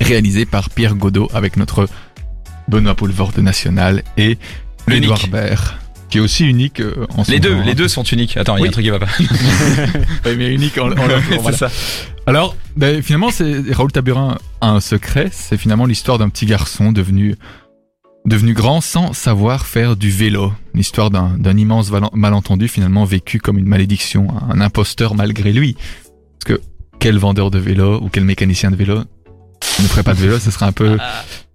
réalisée 0.00 0.46
par 0.46 0.70
Pierre 0.70 0.94
Godot 0.94 1.28
avec 1.34 1.56
notre 1.56 1.88
Benoît 2.68 2.94
Poulvord 2.94 3.32
national 3.38 4.02
et. 4.16 4.38
Edouard 4.88 5.28
Baird 5.28 5.62
qui 6.12 6.18
est 6.18 6.20
aussi 6.20 6.44
unique 6.44 6.80
euh, 6.80 7.06
en 7.16 7.24
son 7.24 7.32
Les 7.32 7.40
deux, 7.40 7.62
les 7.62 7.74
deux 7.74 7.88
sont 7.88 8.02
uniques. 8.02 8.36
Attends, 8.36 8.58
il 8.58 8.60
y 8.60 8.62
a 8.62 8.64
Oui. 8.64 8.68
un 8.68 8.72
truc 8.72 8.84
qui 8.84 8.90
va 8.90 8.98
pas. 8.98 9.06
Ouais, 10.26 10.36
mais 10.36 10.52
unique 10.52 10.76
en, 10.76 10.92
en 10.92 10.96
c'est 11.30 11.36
voilà. 11.38 11.56
ça. 11.56 11.70
Alors, 12.26 12.54
ben, 12.76 13.02
finalement, 13.02 13.30
c'est 13.30 13.62
Raoul 13.72 13.90
Taburin 13.92 14.36
a 14.60 14.68
un 14.68 14.80
secret. 14.80 15.30
C'est 15.32 15.56
finalement 15.56 15.86
l'histoire 15.86 16.18
d'un 16.18 16.28
petit 16.28 16.44
garçon 16.44 16.92
devenu 16.92 17.34
devenu 18.26 18.52
grand 18.52 18.82
sans 18.82 19.14
savoir 19.14 19.64
faire 19.66 19.96
du 19.96 20.10
vélo. 20.10 20.52
L'histoire 20.74 21.10
d'un 21.10 21.56
immense 21.56 21.90
malentendu 22.12 22.68
finalement 22.68 23.06
vécu 23.06 23.38
comme 23.38 23.56
une 23.56 23.66
malédiction, 23.66 24.28
un 24.50 24.60
imposteur 24.60 25.14
malgré 25.14 25.50
lui. 25.50 25.76
Parce 26.44 26.58
que 26.58 26.62
quel 26.98 27.16
vendeur 27.16 27.50
de 27.50 27.58
vélo 27.58 27.98
ou 28.02 28.10
quel 28.10 28.24
mécanicien 28.24 28.70
de 28.70 28.76
vélo 28.76 29.02
ne 29.80 29.86
ferait 29.86 30.02
pas 30.02 30.14
de 30.14 30.20
vélo 30.20 30.38
Ce 30.38 30.50
serait 30.50 30.66
un 30.66 30.72
peu 30.72 30.98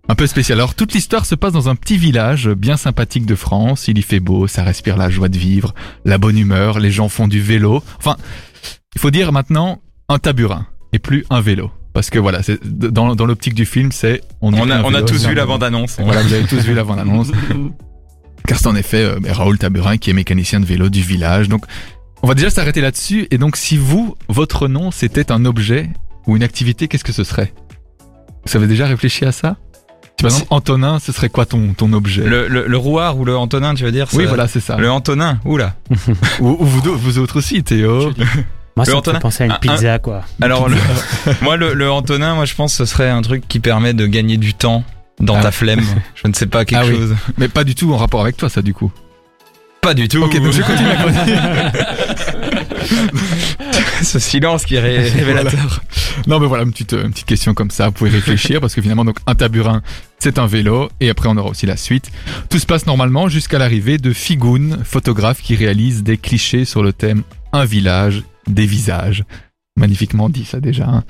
un 0.09 0.15
peu 0.15 0.27
spécial. 0.27 0.57
Alors 0.59 0.75
toute 0.75 0.93
l'histoire 0.93 1.25
se 1.25 1.35
passe 1.35 1.53
dans 1.53 1.69
un 1.69 1.75
petit 1.75 1.97
village 1.97 2.49
bien 2.49 2.77
sympathique 2.77 3.25
de 3.25 3.35
France. 3.35 3.87
Il 3.87 3.97
y 3.97 4.01
fait 4.01 4.19
beau, 4.19 4.47
ça 4.47 4.63
respire 4.63 4.97
la 4.97 5.09
joie 5.09 5.29
de 5.29 5.37
vivre, 5.37 5.73
la 6.05 6.17
bonne 6.17 6.37
humeur. 6.37 6.79
Les 6.79 6.91
gens 6.91 7.09
font 7.09 7.27
du 7.27 7.41
vélo. 7.41 7.83
Enfin, 7.97 8.15
il 8.95 9.01
faut 9.01 9.11
dire 9.11 9.31
maintenant 9.31 9.81
un 10.09 10.19
taburin 10.19 10.65
et 10.93 10.99
plus 10.99 11.25
un 11.29 11.41
vélo. 11.41 11.71
Parce 11.93 12.09
que 12.09 12.19
voilà, 12.19 12.43
c'est 12.43 12.63
dans, 12.63 13.15
dans 13.15 13.25
l'optique 13.25 13.55
du 13.55 13.65
film, 13.65 13.91
c'est 13.91 14.21
On 14.41 14.53
a, 14.53 14.83
on 14.83 14.93
a 14.93 15.01
tous 15.01 15.25
vu 15.25 15.33
la 15.33 15.45
bande-annonce. 15.45 15.97
Voilà, 15.99 16.21
vous 16.21 16.33
avez 16.33 16.45
tous 16.45 16.59
vu 16.59 16.73
la 16.73 16.83
bande-annonce. 16.83 17.31
Car 18.47 18.59
c'est 18.59 18.67
en 18.67 18.75
effet 18.75 19.03
euh, 19.03 19.19
ben, 19.19 19.33
Raoul 19.33 19.57
Taburin 19.57 19.97
qui 19.97 20.11
est 20.11 20.13
mécanicien 20.13 20.59
de 20.59 20.65
vélo 20.65 20.89
du 20.89 21.01
village. 21.01 21.49
Donc, 21.49 21.65
on 22.21 22.27
va 22.27 22.35
déjà 22.35 22.49
s'arrêter 22.49 22.81
là-dessus. 22.81 23.27
Et 23.31 23.37
donc, 23.37 23.57
si 23.57 23.77
vous, 23.77 24.15
votre 24.29 24.67
nom, 24.67 24.91
c'était 24.91 25.31
un 25.31 25.43
objet 25.45 25.89
ou 26.27 26.35
une 26.35 26.43
activité, 26.43 26.87
qu'est-ce 26.87 27.03
que 27.03 27.11
ce 27.11 27.23
serait? 27.23 27.51
Vous 28.49 28.57
avez 28.57 28.67
déjà 28.67 28.85
réfléchi 28.85 29.25
à 29.25 29.31
ça? 29.31 29.55
Par 30.19 30.31
exemple, 30.31 30.47
Antonin, 30.49 30.97
ce 30.99 31.11
serait 31.11 31.29
quoi 31.29 31.45
ton, 31.45 31.73
ton 31.77 31.93
objet? 31.93 32.23
Le, 32.23 32.47
le, 32.47 32.65
le 32.67 32.77
rouard 32.77 33.19
ou 33.19 33.25
le 33.25 33.37
Antonin, 33.37 33.75
tu 33.75 33.83
veux 33.83 33.91
dire? 33.91 34.07
Oui, 34.13 34.25
voilà, 34.25 34.47
c'est 34.47 34.59
ça. 34.59 34.75
Le 34.77 34.89
Antonin, 34.89 35.39
oula. 35.45 35.75
Ou, 36.39 36.57
ou 36.59 36.65
vous, 36.65 37.19
autres 37.19 37.37
aussi, 37.37 37.61
Théo. 37.63 38.11
Moi, 38.75 38.85
Le 38.85 38.91
ça 38.91 38.95
me 38.97 39.01
fait 39.03 39.19
penser 39.19 39.43
à 39.43 39.45
une 39.45 39.51
Un- 39.51 39.55
pizza, 39.59 39.99
quoi. 39.99 40.21
Alors, 40.41 40.69
le- 40.69 40.75
moi, 41.43 41.55
le, 41.55 41.73
le 41.75 41.91
Antonin, 41.91 42.33
moi, 42.33 42.45
je 42.45 42.55
pense 42.55 42.71
que 42.75 42.77
ce 42.85 42.91
serait 42.91 43.09
un 43.09 43.21
truc 43.21 43.47
qui 43.47 43.59
permet 43.59 43.93
de 43.93 44.07
gagner 44.07 44.37
du 44.37 44.55
temps 44.55 44.83
dans 45.19 45.35
Ah. 45.37 45.41
ta 45.43 45.51
flemme. 45.51 45.81
Je 46.15 46.27
ne 46.27 46.33
sais 46.33 46.47
pas, 46.47 46.65
quelque 46.65 46.81
Ah 46.83 46.87
oui. 46.87 46.95
chose. 46.95 47.15
Mais 47.37 47.47
pas 47.47 47.63
du 47.63 47.75
tout 47.75 47.93
en 47.93 47.97
rapport 47.97 48.21
avec 48.21 48.37
toi, 48.37 48.49
ça, 48.49 48.63
du 48.63 48.73
coup. 48.73 48.91
Pas 49.81 49.93
du 49.93 50.07
tout. 50.07 50.21
Ok, 50.23 50.35
donc 50.41 50.51
je 50.51 50.61
continue 50.63 50.95
chronique. 50.99 51.29
Ce 54.03 54.19
silence 54.19 54.65
qui 54.65 54.75
est 54.75 54.79
ré- 54.79 55.09
révélateur. 55.09 55.81
Non, 56.27 56.39
mais 56.39 56.47
voilà, 56.47 56.63
une 56.63 56.71
petite, 56.71 56.93
une 56.93 57.11
petite 57.11 57.25
question 57.25 57.53
comme 57.53 57.71
ça. 57.71 57.87
Vous 57.87 57.91
pouvez 57.93 58.09
réfléchir 58.09 58.59
parce 58.61 58.73
que 58.75 58.81
finalement, 58.81 59.05
donc, 59.05 59.17
un 59.27 59.35
taburin, 59.35 59.81
c'est 60.19 60.39
un 60.39 60.45
vélo. 60.47 60.89
Et 60.99 61.09
après, 61.09 61.27
on 61.29 61.37
aura 61.37 61.49
aussi 61.49 61.65
la 61.65 61.77
suite. 61.77 62.11
Tout 62.49 62.59
se 62.59 62.65
passe 62.65 62.85
normalement 62.85 63.27
jusqu'à 63.29 63.57
l'arrivée 63.59 63.97
de 63.97 64.13
Figoun, 64.13 64.79
photographe 64.83 65.41
qui 65.41 65.55
réalise 65.55 66.03
des 66.03 66.17
clichés 66.17 66.65
sur 66.65 66.83
le 66.83 66.93
thème 66.93 67.23
Un 67.53 67.65
village, 67.65 68.23
des 68.47 68.65
visages. 68.65 69.23
Magnifiquement 69.77 70.29
dit, 70.29 70.45
ça 70.45 70.59
déjà. 70.59 70.85
hein. 70.87 71.03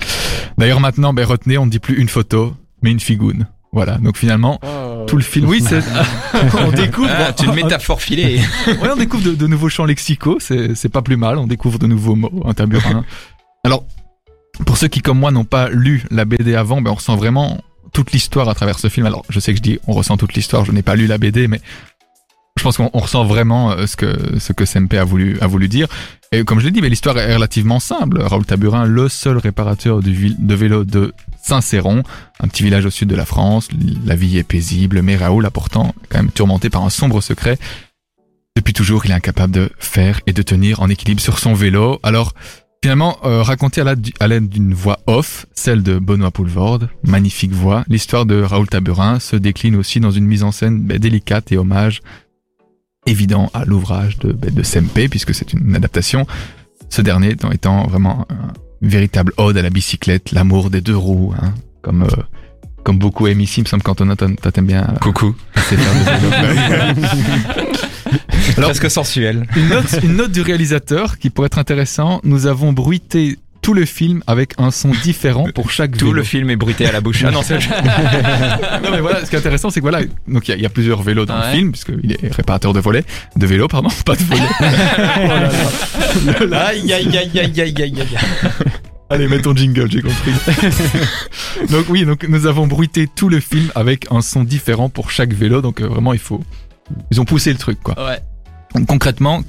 D'ailleurs, 0.57 0.79
maintenant, 0.79 1.13
ben, 1.13 1.25
retenez, 1.25 1.57
on 1.57 1.65
ne 1.65 1.71
dit 1.71 1.79
plus 1.79 1.97
une 1.99 2.09
photo, 2.09 2.55
mais 2.81 2.91
une 2.91 2.99
Figoun. 2.99 3.47
Voilà. 3.73 3.97
Donc 3.97 4.17
finalement, 4.17 4.59
tout 5.07 5.17
le 5.17 5.23
film. 5.23 5.47
Oui, 5.47 5.63
c'est, 5.67 5.81
on 6.59 6.71
découvre. 6.71 7.09
Ah, 7.09 7.33
une 7.43 7.53
métaphore 7.53 8.01
filée. 8.01 8.41
Ouais, 8.67 8.89
on 8.91 8.97
découvre 8.97 9.23
de, 9.23 9.33
de 9.33 9.47
nouveaux 9.47 9.69
champs 9.69 9.85
lexicaux, 9.85 10.37
c'est, 10.39 10.89
pas 10.89 11.01
plus 11.01 11.17
mal, 11.17 11.37
on 11.37 11.47
découvre 11.47 11.79
de 11.79 11.87
nouveaux 11.87 12.15
mots, 12.15 12.43
un 12.45 12.53
taburin. 12.53 13.03
Alors, 13.63 13.85
pour 14.65 14.77
ceux 14.77 14.87
qui, 14.87 15.01
comme 15.01 15.19
moi, 15.19 15.31
n'ont 15.31 15.45
pas 15.45 15.69
lu 15.69 16.03
la 16.11 16.25
BD 16.25 16.55
avant, 16.55 16.81
ben, 16.81 16.91
on 16.91 16.95
ressent 16.95 17.15
vraiment 17.15 17.61
toute 17.93 18.11
l'histoire 18.11 18.49
à 18.49 18.53
travers 18.53 18.79
ce 18.79 18.89
film. 18.89 19.05
Alors, 19.05 19.23
je 19.29 19.39
sais 19.39 19.51
que 19.53 19.57
je 19.57 19.63
dis 19.63 19.79
on 19.87 19.93
ressent 19.93 20.17
toute 20.17 20.33
l'histoire, 20.33 20.65
je 20.65 20.71
n'ai 20.71 20.83
pas 20.83 20.95
lu 20.95 21.07
la 21.07 21.17
BD, 21.17 21.47
mais 21.47 21.61
je 22.57 22.63
pense 22.63 22.77
qu'on 22.77 22.89
on 22.93 22.99
ressent 22.99 23.23
vraiment 23.23 23.71
euh, 23.71 23.85
ce 23.85 23.95
que, 23.95 24.39
ce 24.39 24.51
que 24.51 24.65
Sempe 24.65 24.93
a 24.93 25.03
voulu, 25.03 25.39
a 25.41 25.47
voulu 25.47 25.67
dire. 25.67 25.87
Et 26.31 26.43
comme 26.43 26.59
je 26.59 26.65
l'ai 26.65 26.71
dit, 26.71 26.81
mais 26.81 26.89
l'histoire 26.89 27.17
est 27.17 27.33
relativement 27.33 27.79
simple. 27.79 28.19
Raoul 28.21 28.45
Taburin, 28.45 28.85
le 28.85 29.07
seul 29.09 29.37
réparateur 29.37 30.01
de 30.01 30.55
vélo 30.55 30.83
de 30.83 31.13
Saint-Céron, 31.47 32.03
un 32.41 32.47
petit 32.49 32.63
village 32.63 32.85
au 32.85 32.89
sud 32.89 33.07
de 33.07 33.15
la 33.15 33.25
France. 33.25 33.69
La 34.05 34.15
vie 34.15 34.37
est 34.37 34.43
paisible, 34.43 35.01
mais 35.01 35.15
Raoul 35.15 35.49
pourtant 35.53 35.95
quand 36.09 36.17
même 36.17 36.29
tourmenté 36.29 36.69
par 36.69 36.83
un 36.83 36.89
sombre 36.89 37.21
secret. 37.21 37.57
Depuis 38.57 38.73
toujours, 38.73 39.05
il 39.05 39.11
est 39.11 39.15
incapable 39.15 39.53
de 39.53 39.69
faire 39.79 40.19
et 40.27 40.33
de 40.33 40.41
tenir 40.41 40.81
en 40.81 40.89
équilibre 40.89 41.21
sur 41.21 41.39
son 41.39 41.53
vélo. 41.53 41.99
Alors, 42.03 42.33
finalement, 42.83 43.17
euh, 43.23 43.43
raconté 43.43 43.81
à 43.81 44.27
l'aide 44.27 44.49
d'une 44.49 44.73
voix 44.73 44.99
off, 45.07 45.45
celle 45.53 45.83
de 45.83 45.99
Benoît 45.99 46.31
Poulvord, 46.31 46.79
magnifique 47.03 47.53
voix, 47.53 47.85
l'histoire 47.87 48.25
de 48.25 48.41
Raoul 48.41 48.67
Taburin 48.67 49.19
se 49.21 49.37
décline 49.37 49.77
aussi 49.77 50.01
dans 50.01 50.11
une 50.11 50.25
mise 50.25 50.43
en 50.43 50.51
scène 50.51 50.81
ben, 50.81 50.97
délicate 50.97 51.53
et 51.53 51.57
hommage 51.57 52.01
évident 53.05 53.49
à 53.53 53.63
l'ouvrage 53.63 54.17
de, 54.17 54.33
ben, 54.33 54.53
de 54.53 54.63
Sempe, 54.63 55.07
puisque 55.09 55.33
c'est 55.33 55.53
une 55.53 55.75
adaptation. 55.77 56.27
Ce 56.89 57.01
dernier 57.01 57.35
étant, 57.53 57.87
vraiment 57.87 58.27
véritable 58.81 59.33
ode 59.37 59.57
à 59.57 59.61
la 59.61 59.69
bicyclette, 59.69 60.31
l'amour 60.31 60.69
des 60.69 60.81
deux 60.81 60.95
roues, 60.97 61.33
hein, 61.41 61.53
comme, 61.81 62.03
euh, 62.03 62.07
comme 62.83 62.97
beaucoup 62.99 63.27
aiment 63.27 63.41
ici. 63.41 63.59
Il 63.61 63.63
me 63.63 63.67
semble 63.69 63.83
qu'Antonin, 63.83 64.15
toi, 64.15 64.29
t'aimes 64.51 64.65
bien 64.67 64.83
euh, 64.83 64.97
Coucou. 64.99 65.35
Alors- 68.57 68.69
Presque 68.71 68.89
sensuel. 68.89 69.45
Une 69.55 69.69
note, 69.69 69.99
une 70.03 70.15
note 70.15 70.31
du 70.31 70.41
réalisateur 70.41 71.17
qui 71.17 71.29
pourrait 71.29 71.47
être 71.47 71.59
intéressant. 71.59 72.21
Nous 72.23 72.47
avons 72.47 72.73
bruité 72.73 73.37
tout 73.61 73.73
le 73.73 73.85
film 73.85 74.21
avec 74.27 74.53
un 74.57 74.71
son 74.71 74.89
différent 75.03 75.47
pour 75.53 75.71
chaque 75.71 75.91
Tout 75.97 76.05
vélo. 76.07 76.17
le 76.17 76.23
film 76.23 76.49
est 76.49 76.55
bruité 76.55 76.85
à 76.85 76.91
la 76.91 77.01
bouche. 77.01 77.23
Ah 77.27 77.31
non, 77.31 77.41
c'est 77.43 77.55
non 78.83 78.91
mais 78.91 79.01
voilà, 79.01 79.23
ce 79.25 79.29
qui 79.29 79.35
est 79.35 79.39
intéressant, 79.39 79.69
c'est 79.69 79.79
que 79.79 79.85
voilà, 79.85 80.01
donc 80.27 80.47
il 80.47 80.51
y, 80.51 80.53
a- 80.53 80.57
il 80.57 80.61
y 80.63 80.65
a 80.65 80.69
plusieurs 80.69 81.01
vélos 81.03 81.25
dans 81.25 81.37
Ouais. 81.39 81.51
le 81.51 81.57
film, 81.57 81.71
puisqu'il 81.71 82.11
est 82.11 82.33
réparateur 82.33 82.73
de 82.73 82.79
volets, 82.79 83.03
de 83.35 83.45
vélos, 83.45 83.67
pardon, 83.67 83.89
pas 84.05 84.15
de 84.15 84.23
volets. 84.23 84.41
Aïe, 86.55 86.93
aïe, 86.93 87.17
aïe, 87.17 87.39
aïe, 87.39 87.39
aïe, 87.39 87.61
aïe, 87.61 87.81
aïe. 87.81 88.05
Allez, 89.09 89.27
mets 89.27 89.39
ton 89.41 89.55
jingle, 89.55 89.89
j'ai 89.89 90.01
compris. 90.01 90.31
donc 91.69 91.85
oui, 91.89 92.05
donc 92.05 92.25
nous 92.27 92.45
avons 92.45 92.67
bruité 92.67 93.07
tout 93.13 93.29
le 93.29 93.39
film 93.39 93.71
avec 93.75 94.07
un 94.11 94.21
son 94.21 94.43
différent 94.43 94.89
pour 94.89 95.11
chaque 95.11 95.33
vélo, 95.33 95.61
donc 95.61 95.79
euh, 95.81 95.87
vraiment 95.87 96.11
il 96.13 96.19
faut, 96.19 96.41
ils 97.11 97.21
ont 97.21 97.25
poussé 97.25 97.51
le 97.51 97.57
truc 97.57 97.79
quoi. 97.81 97.95
Ouais. 98.05 98.19
Donc 98.75 98.85
concrètement, 98.87 99.43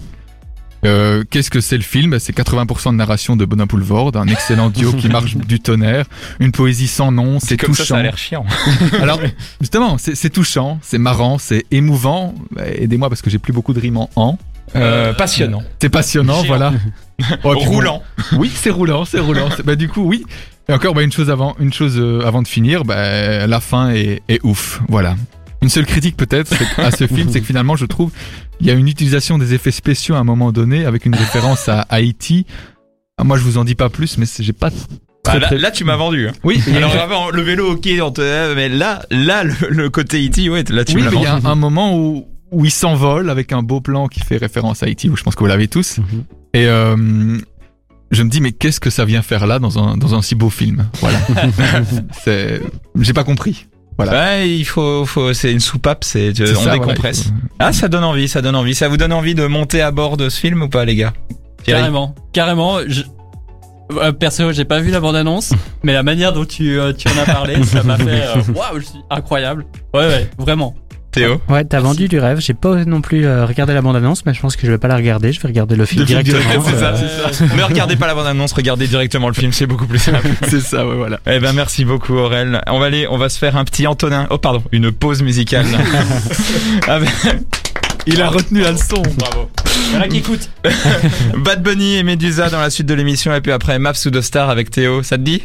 euh, 0.85 1.25
qu'est-ce 1.31 1.51
que 1.51 1.61
c'est 1.61 1.77
le 1.77 1.83
film? 1.83 2.19
C'est 2.19 2.37
80% 2.37 2.91
de 2.93 2.97
narration 2.97 3.37
de 3.37 3.45
Bonin 3.45 3.67
Poulvord, 3.67 4.13
un 4.17 4.29
excellent 4.29 4.71
duo 4.71 4.93
qui 4.93 5.09
marche 5.09 5.37
du 5.37 5.61
tonnerre, 5.61 6.05
une 6.41 6.53
poésie 6.53 6.89
sans 6.89 7.11
nom, 7.13 7.39
c'est 7.41 7.57
Comme 7.57 7.75
ça, 7.75 7.83
touchant. 7.83 7.95
ça 7.95 8.01
a 8.01 8.03
l'air 8.03 8.19
chiant. 8.19 8.45
Alors, 9.03 9.21
justement, 9.61 9.97
c'est 9.99 10.31
touchant, 10.31 10.79
c'est 10.83 10.99
marrant, 10.99 11.39
c'est 11.39 11.65
émouvant. 11.71 12.35
Bah, 12.53 12.63
Aidez-moi 12.67 13.09
parce 13.09 13.23
que 13.23 13.31
j'ai 13.31 13.39
plus 13.39 13.53
beaucoup 13.53 13.73
de 13.75 13.81
rimes 13.81 13.97
en 13.97 14.11
en. 14.17 14.39
Euh, 14.77 15.15
passionnant. 15.15 15.63
C'est 15.81 15.89
passionnant, 15.89 16.37
Chiant. 16.43 16.47
voilà. 16.47 16.73
Oh, 17.43 17.55
bon, 17.55 17.59
Roulant. 17.59 18.03
oui, 18.35 18.49
c'est 18.55 18.71
roulant, 18.71 19.05
c'est 19.05 19.19
roulant. 19.19 19.49
Bah 19.65 19.75
du 19.75 19.89
coup, 19.89 20.03
oui. 20.03 20.25
Et 20.69 20.73
encore, 20.73 20.95
bah, 20.95 21.03
une 21.03 21.11
chose 21.11 21.31
avant, 21.31 21.57
une 21.59 21.73
chose 21.73 21.95
euh, 21.99 22.21
avant 22.25 22.43
de 22.43 22.47
finir, 22.47 22.85
bah, 22.85 23.45
la 23.49 23.59
fin 23.61 23.91
est, 23.91 24.23
est 24.29 24.39
ouf. 24.45 24.81
Voilà. 24.89 25.17
Une 25.63 25.69
seule 25.69 25.87
critique 25.87 26.17
peut-être 26.17 26.53
à 26.79 26.91
ce 26.91 27.07
film, 27.07 27.29
c'est 27.33 27.41
que 27.41 27.47
finalement, 27.47 27.75
je 27.77 27.85
trouve, 27.87 28.13
il 28.61 28.67
y 28.67 28.71
a 28.71 28.75
une 28.75 28.87
utilisation 28.89 29.39
des 29.39 29.55
effets 29.55 29.71
spéciaux 29.73 30.15
à 30.15 30.19
un 30.19 30.25
moment 30.25 30.53
donné 30.53 30.85
avec 30.85 31.05
une 31.07 31.15
référence 31.17 31.69
à 31.69 31.81
Haïti. 31.89 32.47
Ah, 33.19 33.25
Moi, 33.25 33.37
je 33.39 33.43
vous 33.43 33.59
en 33.59 33.65
dis 33.65 33.75
pas 33.75 33.89
plus, 33.89 34.19
mais 34.19 34.27
c'est- 34.27 34.43
j'ai 34.45 34.53
pas. 34.53 34.71
Bah, 35.25 35.39
là, 35.51 35.71
tu 35.73 35.85
m'as 35.85 35.97
vendu. 35.97 36.29
hein. 36.29 36.33
Oui, 36.45 36.63
Alors 36.77 36.95
avant, 36.97 37.31
le 37.31 37.43
vélo, 37.43 37.73
ok, 37.73 37.89
on 38.03 38.11
te- 38.13 38.55
mais 38.55 38.69
là, 38.69 39.03
là, 39.11 39.43
le, 39.45 39.53
le 39.69 39.91
côté 39.91 40.25
E.T., 40.25 40.49
ouais, 40.49 40.65
là, 40.71 40.85
tu 40.85 40.95
oui, 40.97 41.03
l'as 41.03 41.11
mais 41.11 41.17
il 41.17 41.23
y 41.23 41.27
vendu. 41.27 41.47
a 41.47 41.51
un, 41.51 41.55
moment 41.57 41.97
où, 41.99 42.27
où 42.53 42.65
il 42.65 42.71
s'envole 42.71 43.29
avec 43.29 43.53
un 43.53 43.63
beau 43.63 43.81
plan 43.81 44.07
qui 44.07 44.21
fait 44.21 44.37
référence 44.39 44.83
à 44.83 44.87
Haïti, 44.87 45.11
où 45.11 45.17
je 45.17 45.23
pense 45.25 45.35
que 45.35 45.41
vous 45.41 45.47
l'avez 45.47 45.69
tous. 45.69 45.99
Mhm. 45.99 46.25
Et 46.55 46.67
euh, 46.67 47.37
je 48.11 48.23
me 48.23 48.31
dis, 48.31 48.41
mais 48.41 48.53
qu'est-ce 48.53 48.81
que 48.81 48.89
ça 48.91 49.05
vient 49.05 49.21
faire 49.23 49.47
là 49.47 49.59
dans 49.59 49.79
un, 49.79 49.97
dans 49.99 50.15
un 50.15 50.23
si 50.23 50.35
beau 50.35 50.49
film? 50.49 50.89
Voilà. 51.01 51.19
c'est, 52.25 52.63
j'ai 53.01 53.13
pas 53.13 53.25
compris. 53.25 53.67
Voilà. 53.99 54.13
Ouais, 54.13 54.49
il 54.49 54.65
faut, 54.65 55.05
faut, 55.05 55.35
c'est 55.35 55.51
une 55.51 55.59
soupape, 55.61 56.05
c'est, 56.05 56.33
C'est 56.35 56.57
on 56.57 56.63
ça, 56.63 56.73
décompresse. 56.73 57.33
Ah, 57.59 57.73
ça 57.73 57.89
donne 57.89 58.05
envie, 58.05 58.29
ça 58.29 58.41
donne 58.41 58.55
envie. 58.55 58.77
Ça 58.77 58.89
vous 58.89 58.97
donne 58.97 59.13
envie 59.13 59.35
de 59.35 59.45
monter 59.47 59.83
à 59.83 59.91
bord 59.91 60.17
de 60.17 60.29
ce 60.29 60.39
film 60.39 60.63
ou 60.63 60.69
pas, 60.69 60.85
les 60.85 60.95
gars? 60.95 61.13
Thierry? 61.65 61.81
Carrément, 61.81 62.15
carrément. 62.33 62.79
Je... 62.87 63.03
Euh, 63.91 64.13
perso, 64.13 64.53
j'ai 64.53 64.65
pas 64.65 64.81
vu 64.81 64.91
la 64.91 65.01
bande-annonce, 65.01 65.53
mais 65.83 65.95
la 65.95 66.03
manière 66.03 66.33
dont 66.33 66.45
tu, 66.45 66.79
euh, 66.79 66.93
tu 66.93 67.09
en 67.09 67.23
as 67.23 67.25
parlé, 67.25 67.65
ça 67.65 67.83
m'a 67.83 67.97
fait 67.97 68.23
euh, 68.23 68.35
waouh, 68.55 68.79
je 68.79 68.85
suis 68.85 69.01
incroyable. 69.11 69.65
Ouais, 69.95 70.07
ouais, 70.07 70.31
vraiment. 70.39 70.75
Théo 71.11 71.41
Ouais, 71.49 71.65
t'as 71.65 71.81
vendu 71.81 72.09
du 72.09 72.19
rêve. 72.19 72.41
J'ai 72.41 72.55
pas 72.55 72.85
non 72.85 73.01
plus 73.01 73.27
euh, 73.27 73.47
regardé 73.47 73.75
la 73.75 73.83
bande-annonce, 73.83 74.27
mais 74.27 74.35
je 74.35 74.41
pense 74.41 74.57
que 74.57 74.67
je 74.67 74.73
vais 74.73 74.79
pas 74.79 74.89
la 74.89 74.97
regarder. 74.97 75.33
Je 75.33 75.41
vais 75.41 75.49
regarder 75.49 75.77
le 75.77 75.87
film 75.87 76.05
directement. 76.05 76.63
C'est 76.65 76.77
ça, 76.77 76.89
euh, 76.89 77.31
c'est 77.33 77.47
ça. 77.49 77.57
Ne 77.57 77.63
regardez 77.63 77.97
pas 77.97 78.07
la 78.07 78.15
bande-annonce, 78.15 78.53
regardez 78.53 78.87
directement 78.87 79.29
le 79.29 79.35
film, 79.35 79.53
c'est 79.53 79.67
beaucoup 79.67 79.87
plus 79.87 79.99
simple. 79.99 80.29
C'est 80.49 80.61
ça, 80.61 80.87
ouais, 80.87 80.95
voilà. 80.95 81.21
Eh 81.27 81.39
ben 81.41 81.53
merci 81.53 81.85
beaucoup 81.85 82.15
Aurel. 82.15 82.61
On 82.67 82.79
va 82.79 82.87
aller, 82.87 83.07
on 83.11 83.19
va 83.19 83.29
se 83.29 83.39
faire 83.39 83.57
un 83.57 83.65
petit 83.65 83.87
Antonin. 83.87 84.27
Oh 84.31 84.39
pardon, 84.39 84.63
une 84.73 84.93
pause 84.93 85.23
musicale. 85.23 85.67
Avec 86.87 87.11
Il 88.07 88.23
a 88.23 88.31
retenu 88.31 88.61
la 88.61 88.73
leçon. 88.73 89.03
Bravo. 89.19 89.51
Voilà 89.91 90.09
qui 90.09 90.19
écoute. 90.19 90.49
Bad 91.37 91.63
Bunny 91.63 91.97
et 91.97 92.03
Medusa 92.03 92.49
dans 92.49 92.61
la 92.61 92.71
suite 92.71 92.87
de 92.87 92.95
l'émission 92.95 93.35
et 93.35 93.41
puis 93.41 93.53
après 93.53 93.79
Maps 93.79 93.93
ou 94.07 94.23
Star 94.23 94.49
avec 94.49 94.71
Théo. 94.71 95.03
Ça 95.03 95.19
te 95.19 95.23
dit 95.23 95.43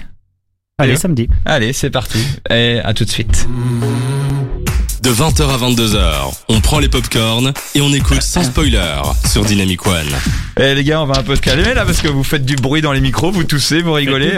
Allez, 0.78 0.96
samedi. 0.96 1.28
Allez, 1.46 1.74
c'est 1.74 1.90
parti. 1.90 2.20
Et 2.50 2.80
à 2.84 2.94
tout 2.94 3.06
de 3.06 3.10
suite. 3.10 3.48
De 5.04 5.10
20h 5.12 5.42
à 5.50 5.58
22h, 5.58 6.34
on 6.48 6.62
prend 6.62 6.80
les 6.80 6.88
popcorns 6.88 7.52
et 7.76 7.82
on 7.82 7.92
écoute 7.92 8.22
sans 8.22 8.42
spoiler 8.44 8.80
sur 9.30 9.44
Dynamic 9.44 9.86
One. 9.86 10.08
Eh 10.58 10.74
les 10.76 10.84
gars, 10.86 11.02
on 11.02 11.06
va 11.06 11.20
un 11.20 11.24
peu 11.24 11.36
se 11.36 11.42
calmer 11.42 11.74
là 11.74 11.84
parce 11.84 12.00
que 12.02 12.08
vous 12.08 12.24
faites 12.24 12.46
du 12.46 12.56
bruit 12.56 12.82
dans 12.82 12.94
les 12.94 13.02
micros, 13.02 13.30
vous 13.30 13.44
toussez, 13.44 13.82
vous 13.82 13.92
rigolez. 13.92 14.32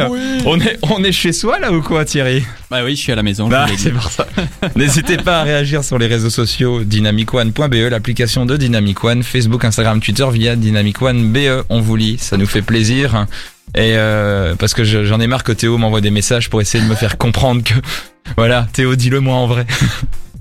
On 0.43 0.59
est, 0.59 0.79
on 0.81 1.03
est 1.03 1.11
chez 1.11 1.33
soi 1.33 1.59
là 1.59 1.71
ou 1.71 1.83
quoi 1.83 2.03
Thierry? 2.03 2.43
Bah 2.71 2.79
oui, 2.83 2.95
je 2.95 3.01
suis 3.01 3.11
à 3.11 3.15
la 3.15 3.21
maison. 3.21 3.47
Bah, 3.47 3.67
c'est 3.77 3.91
pour 3.91 4.09
ça. 4.09 4.25
N'hésitez 4.75 5.17
pas 5.17 5.41
à 5.41 5.43
réagir 5.43 5.83
sur 5.83 5.99
les 5.99 6.07
réseaux 6.07 6.31
sociaux 6.31 6.83
dynamicone.be, 6.83 7.75
l'application 7.91 8.47
de 8.47 8.57
Dynamic 8.57 9.03
One, 9.03 9.21
Facebook, 9.21 9.63
Instagram, 9.65 9.99
Twitter 10.01 10.25
via 10.33 10.55
Dynamic 10.55 10.99
One 10.99 11.31
BE. 11.31 11.63
On 11.69 11.79
vous 11.79 11.95
lit, 11.95 12.17
ça 12.19 12.37
nous 12.37 12.47
fait 12.47 12.63
plaisir. 12.63 13.27
Et 13.75 13.93
euh, 13.97 14.55
parce 14.55 14.73
que 14.73 14.83
je- 14.83 15.05
j'en 15.05 15.19
ai 15.19 15.27
marre 15.27 15.43
que 15.43 15.51
Théo 15.51 15.77
m'envoie 15.77 16.01
des 16.01 16.11
messages 16.11 16.49
pour 16.49 16.59
essayer 16.59 16.83
de 16.83 16.89
me 16.89 16.95
faire 16.95 17.19
comprendre 17.19 17.61
que 17.63 17.73
voilà, 18.35 18.67
Théo, 18.73 18.95
dis-le 18.95 19.19
moi 19.19 19.35
en 19.35 19.45
vrai. 19.45 19.67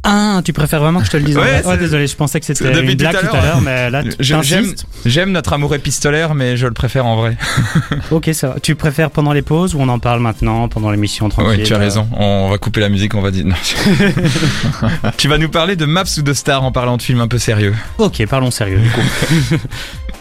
Ah, 0.07 0.43
tu 0.45 0.53
préfères 0.53 0.81
vraiment 0.81 1.01
que 1.01 1.07
je 1.07 1.11
te 1.11 1.17
le 1.17 1.23
dise 1.23 1.37
en 1.39 1.41
Ouais, 1.41 1.61
c'est- 1.63 1.69
Ouais, 1.69 1.79
désolé, 1.79 2.07
je 2.07 2.15
pensais 2.15 2.39
que 2.39 2.45
c'était 2.47 2.65
depuis 2.71 2.83
une 2.83 2.91
tout 2.91 2.97
blague 2.99 3.17
à 3.17 3.21
tout 3.21 3.27
à 3.27 3.33
l'heure. 3.33 3.43
l'heure, 3.45 3.61
mais 3.63 3.91
là, 3.91 4.03
Je- 4.21 4.23
j'aime- 4.43 4.43
t'insistes. 4.43 4.87
J'aime 5.07 5.33
notre 5.33 5.53
amour 5.55 5.75
épistolaire, 5.75 6.35
mais 6.35 6.57
je 6.59 6.67
le 6.67 6.73
préfère 6.75 7.07
en 7.07 7.17
vrai. 7.17 7.37
Ok, 8.11 8.29
ça 8.35 8.49
va. 8.49 8.57
Tu 8.61 8.75
préfères 8.75 9.11
pendant 9.11 9.33
les 9.33 9.43
pauses 9.43 9.75
ou 9.75 9.81
on 9.81 9.89
en 9.89 9.99
parle 9.99 10.21
maintenant, 10.21 10.69
pendant 10.69 10.91
l'émission 10.91 11.29
tranquille 11.31 11.61
Oui, 11.61 11.63
tu 11.65 11.73
as 11.73 11.77
euh, 11.77 11.81
raison. 11.81 12.07
On 12.17 12.51
va 12.51 12.59
couper 12.59 12.81
la 12.81 12.89
musique, 12.91 13.15
on 13.15 13.23
va 13.23 13.31
dire. 13.31 13.47
non. 13.47 13.55
tu 15.17 15.29
vas 15.29 15.39
nous 15.39 15.49
parler 15.49 15.75
de 15.77 15.87
Maps 15.87 16.05
ou 16.19 16.23
de 16.23 16.33
Star 16.35 16.63
en 16.65 16.71
parlant 16.73 16.97
de 16.97 17.03
films 17.03 17.21
un 17.21 17.29
peu 17.29 17.39
sérieux? 17.39 17.75
Ok, 17.99 18.25
parlons 18.29 18.51
sérieux 18.51 18.79
du 18.81 18.91
coup. 18.91 19.57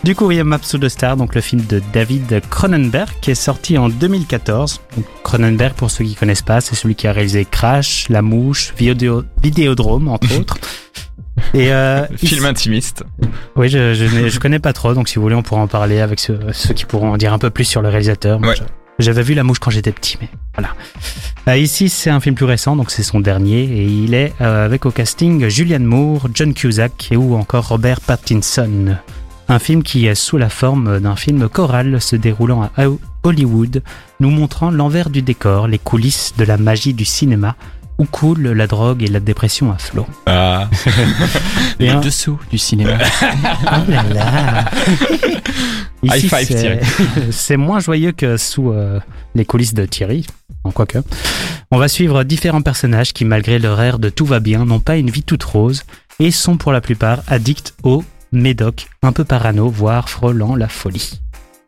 Du 0.03 0.15
coup, 0.15 0.25
oui, 0.25 0.41
Maps 0.43 0.59
the 0.59 0.89
Star, 0.89 1.15
donc 1.17 1.33
le 1.35 1.41
film 1.41 1.61
de 1.65 1.81
David 1.93 2.41
Cronenberg 2.49 3.09
qui 3.21 3.31
est 3.31 3.35
sorti 3.35 3.77
en 3.77 3.87
2014. 3.89 4.81
Donc, 4.97 5.05
Cronenberg, 5.23 5.73
pour 5.75 5.89
ceux 5.91 6.03
qui 6.03 6.15
connaissent 6.15 6.41
pas, 6.41 6.59
c'est 6.61 6.75
celui 6.75 6.95
qui 6.95 7.07
a 7.07 7.13
réalisé 7.13 7.45
Crash, 7.49 8.07
La 8.09 8.21
Mouche, 8.21 8.73
Vidéo- 8.77 9.23
Vidéodrome, 9.41 10.07
entre 10.09 10.35
autres. 10.39 10.57
Et 11.53 11.71
euh, 11.73 12.05
Film 12.17 12.45
intimiste. 12.45 13.03
oui, 13.55 13.69
je, 13.69 13.93
je, 13.93 14.29
je 14.29 14.39
connais 14.39 14.59
pas 14.59 14.73
trop, 14.73 14.93
donc 14.93 15.07
si 15.09 15.15
vous 15.15 15.21
voulez, 15.21 15.35
on 15.35 15.41
pourra 15.43 15.61
en 15.61 15.67
parler 15.67 15.99
avec 15.99 16.19
ceux, 16.19 16.39
ceux 16.51 16.73
qui 16.73 16.85
pourront 16.85 17.11
en 17.13 17.17
dire 17.17 17.33
un 17.33 17.39
peu 17.39 17.49
plus 17.49 17.65
sur 17.65 17.81
le 17.81 17.89
réalisateur. 17.89 18.39
Ouais. 18.41 18.55
J'avais 18.99 19.23
vu 19.23 19.33
La 19.33 19.43
Mouche 19.43 19.57
quand 19.59 19.71
j'étais 19.71 19.91
petit, 19.91 20.17
mais 20.21 20.29
voilà. 20.55 20.69
Euh, 21.47 21.57
ici, 21.57 21.89
c'est 21.89 22.11
un 22.11 22.19
film 22.19 22.35
plus 22.35 22.45
récent, 22.45 22.75
donc 22.75 22.91
c'est 22.91 23.01
son 23.03 23.19
dernier, 23.19 23.63
et 23.63 23.83
il 23.85 24.13
est 24.13 24.33
euh, 24.41 24.65
avec 24.65 24.85
au 24.85 24.91
casting 24.91 25.47
Julianne 25.49 25.83
Moore, 25.85 26.27
John 26.33 26.53
Cusack 26.53 27.11
et 27.11 27.17
ou 27.17 27.35
encore 27.35 27.69
Robert 27.69 27.99
Pattinson. 28.01 28.97
Un 29.49 29.59
film 29.59 29.83
qui 29.83 30.07
est 30.07 30.15
sous 30.15 30.37
la 30.37 30.49
forme 30.49 30.99
d'un 30.99 31.15
film 31.15 31.47
choral 31.49 32.01
se 32.01 32.15
déroulant 32.15 32.63
à 32.63 32.85
Hollywood, 33.23 33.83
nous 34.19 34.29
montrant 34.29 34.71
l'envers 34.71 35.09
du 35.09 35.21
décor, 35.21 35.67
les 35.67 35.77
coulisses 35.79 36.33
de 36.37 36.43
la 36.45 36.57
magie 36.57 36.93
du 36.93 37.05
cinéma, 37.05 37.55
où 37.99 38.05
coule 38.05 38.41
la 38.49 38.65
drogue 38.67 39.03
et 39.03 39.07
la 39.07 39.19
dépression 39.19 39.71
à 39.71 39.77
flot. 39.77 40.07
Ah. 40.25 40.69
Et 41.79 41.89
un- 41.89 41.99
dessous 41.99 42.39
du 42.51 42.57
cinéma. 42.57 42.97
Oh 43.65 43.91
là 43.91 44.03
là 44.13 44.65
High 46.03 46.15
Ici, 46.17 46.29
five, 46.29 46.45
c'est- 46.47 46.55
Thierry. 46.55 46.79
C'est 47.31 47.57
moins 47.57 47.79
joyeux 47.79 48.11
que 48.11 48.35
sous 48.37 48.71
euh, 48.71 48.99
les 49.35 49.45
coulisses 49.45 49.73
de 49.73 49.85
Thierry, 49.85 50.25
en 50.63 50.71
quoi 50.71 50.85
que. 50.85 50.97
On 51.71 51.77
va 51.77 51.87
suivre 51.87 52.23
différents 52.23 52.61
personnages 52.61 53.13
qui, 53.13 53.23
malgré 53.25 53.59
leur 53.59 53.79
air 53.81 53.99
de 53.99 54.09
tout 54.09 54.25
va 54.25 54.39
bien, 54.39 54.65
n'ont 54.65 54.79
pas 54.81 54.97
une 54.97 55.09
vie 55.09 55.23
toute 55.23 55.43
rose 55.43 55.83
et 56.19 56.31
sont 56.31 56.57
pour 56.57 56.71
la 56.71 56.81
plupart 56.81 57.19
addicts 57.27 57.73
au 57.83 58.03
médoc, 58.39 58.87
un 59.01 59.11
peu 59.11 59.23
parano, 59.23 59.69
voire 59.69 60.09
frôlant 60.09 60.55
la 60.55 60.67
folie. 60.67 61.21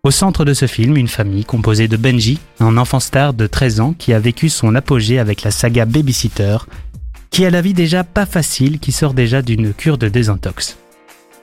Au 0.04 0.12
centre 0.12 0.46
de 0.46 0.54
ce 0.54 0.68
film, 0.68 0.98
une 0.98 1.08
famille 1.08 1.46
composée 1.46 1.88
de 1.88 1.98
Benji, 1.98 2.40
un 2.60 2.78
enfant 2.78 3.00
star 3.00 3.34
de 3.34 3.48
13 3.48 3.80
ans 3.80 3.96
qui 3.98 4.14
a 4.14 4.20
vécu 4.20 4.50
son 4.50 4.76
apogée 4.76 5.18
avec 5.18 5.42
la 5.42 5.50
saga 5.52 5.86
Babysitter, 5.86 6.58
qui 7.32 7.46
a 7.46 7.50
la 7.50 7.62
vie 7.62 7.74
déjà 7.74 8.04
pas 8.04 8.26
facile, 8.26 8.80
qui 8.80 8.92
sort 8.92 9.14
déjà 9.14 9.42
d'une 9.42 9.74
cure 9.74 9.98
de 9.98 10.08
désintox. 10.08 10.78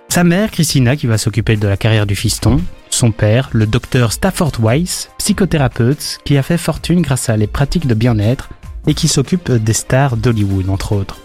Sa 0.09 0.25
mère, 0.25 0.50
Christina, 0.50 0.95
qui 0.95 1.07
va 1.07 1.17
s'occuper 1.17 1.57
de 1.57 1.67
la 1.67 1.79
carrière 1.79 2.07
du 2.07 2.14
fiston. 2.14 2.61
Son 2.91 3.12
père, 3.12 3.49
le 3.52 3.67
docteur 3.67 4.12
Stafford 4.12 4.52
Weiss, 4.61 5.09
psychothérapeute, 5.17 6.19
qui 6.25 6.37
a 6.37 6.43
fait 6.43 6.59
fortune 6.59 7.00
grâce 7.00 7.31
à 7.31 7.37
les 7.38 7.47
pratiques 7.47 7.87
de 7.87 7.95
bien-être 7.95 8.50
et 8.87 8.93
qui 8.93 9.09
s'occupe 9.09 9.50
des 9.50 9.73
stars 9.73 10.19
d'Hollywood, 10.19 10.69
entre 10.69 10.93
autres. 10.93 11.22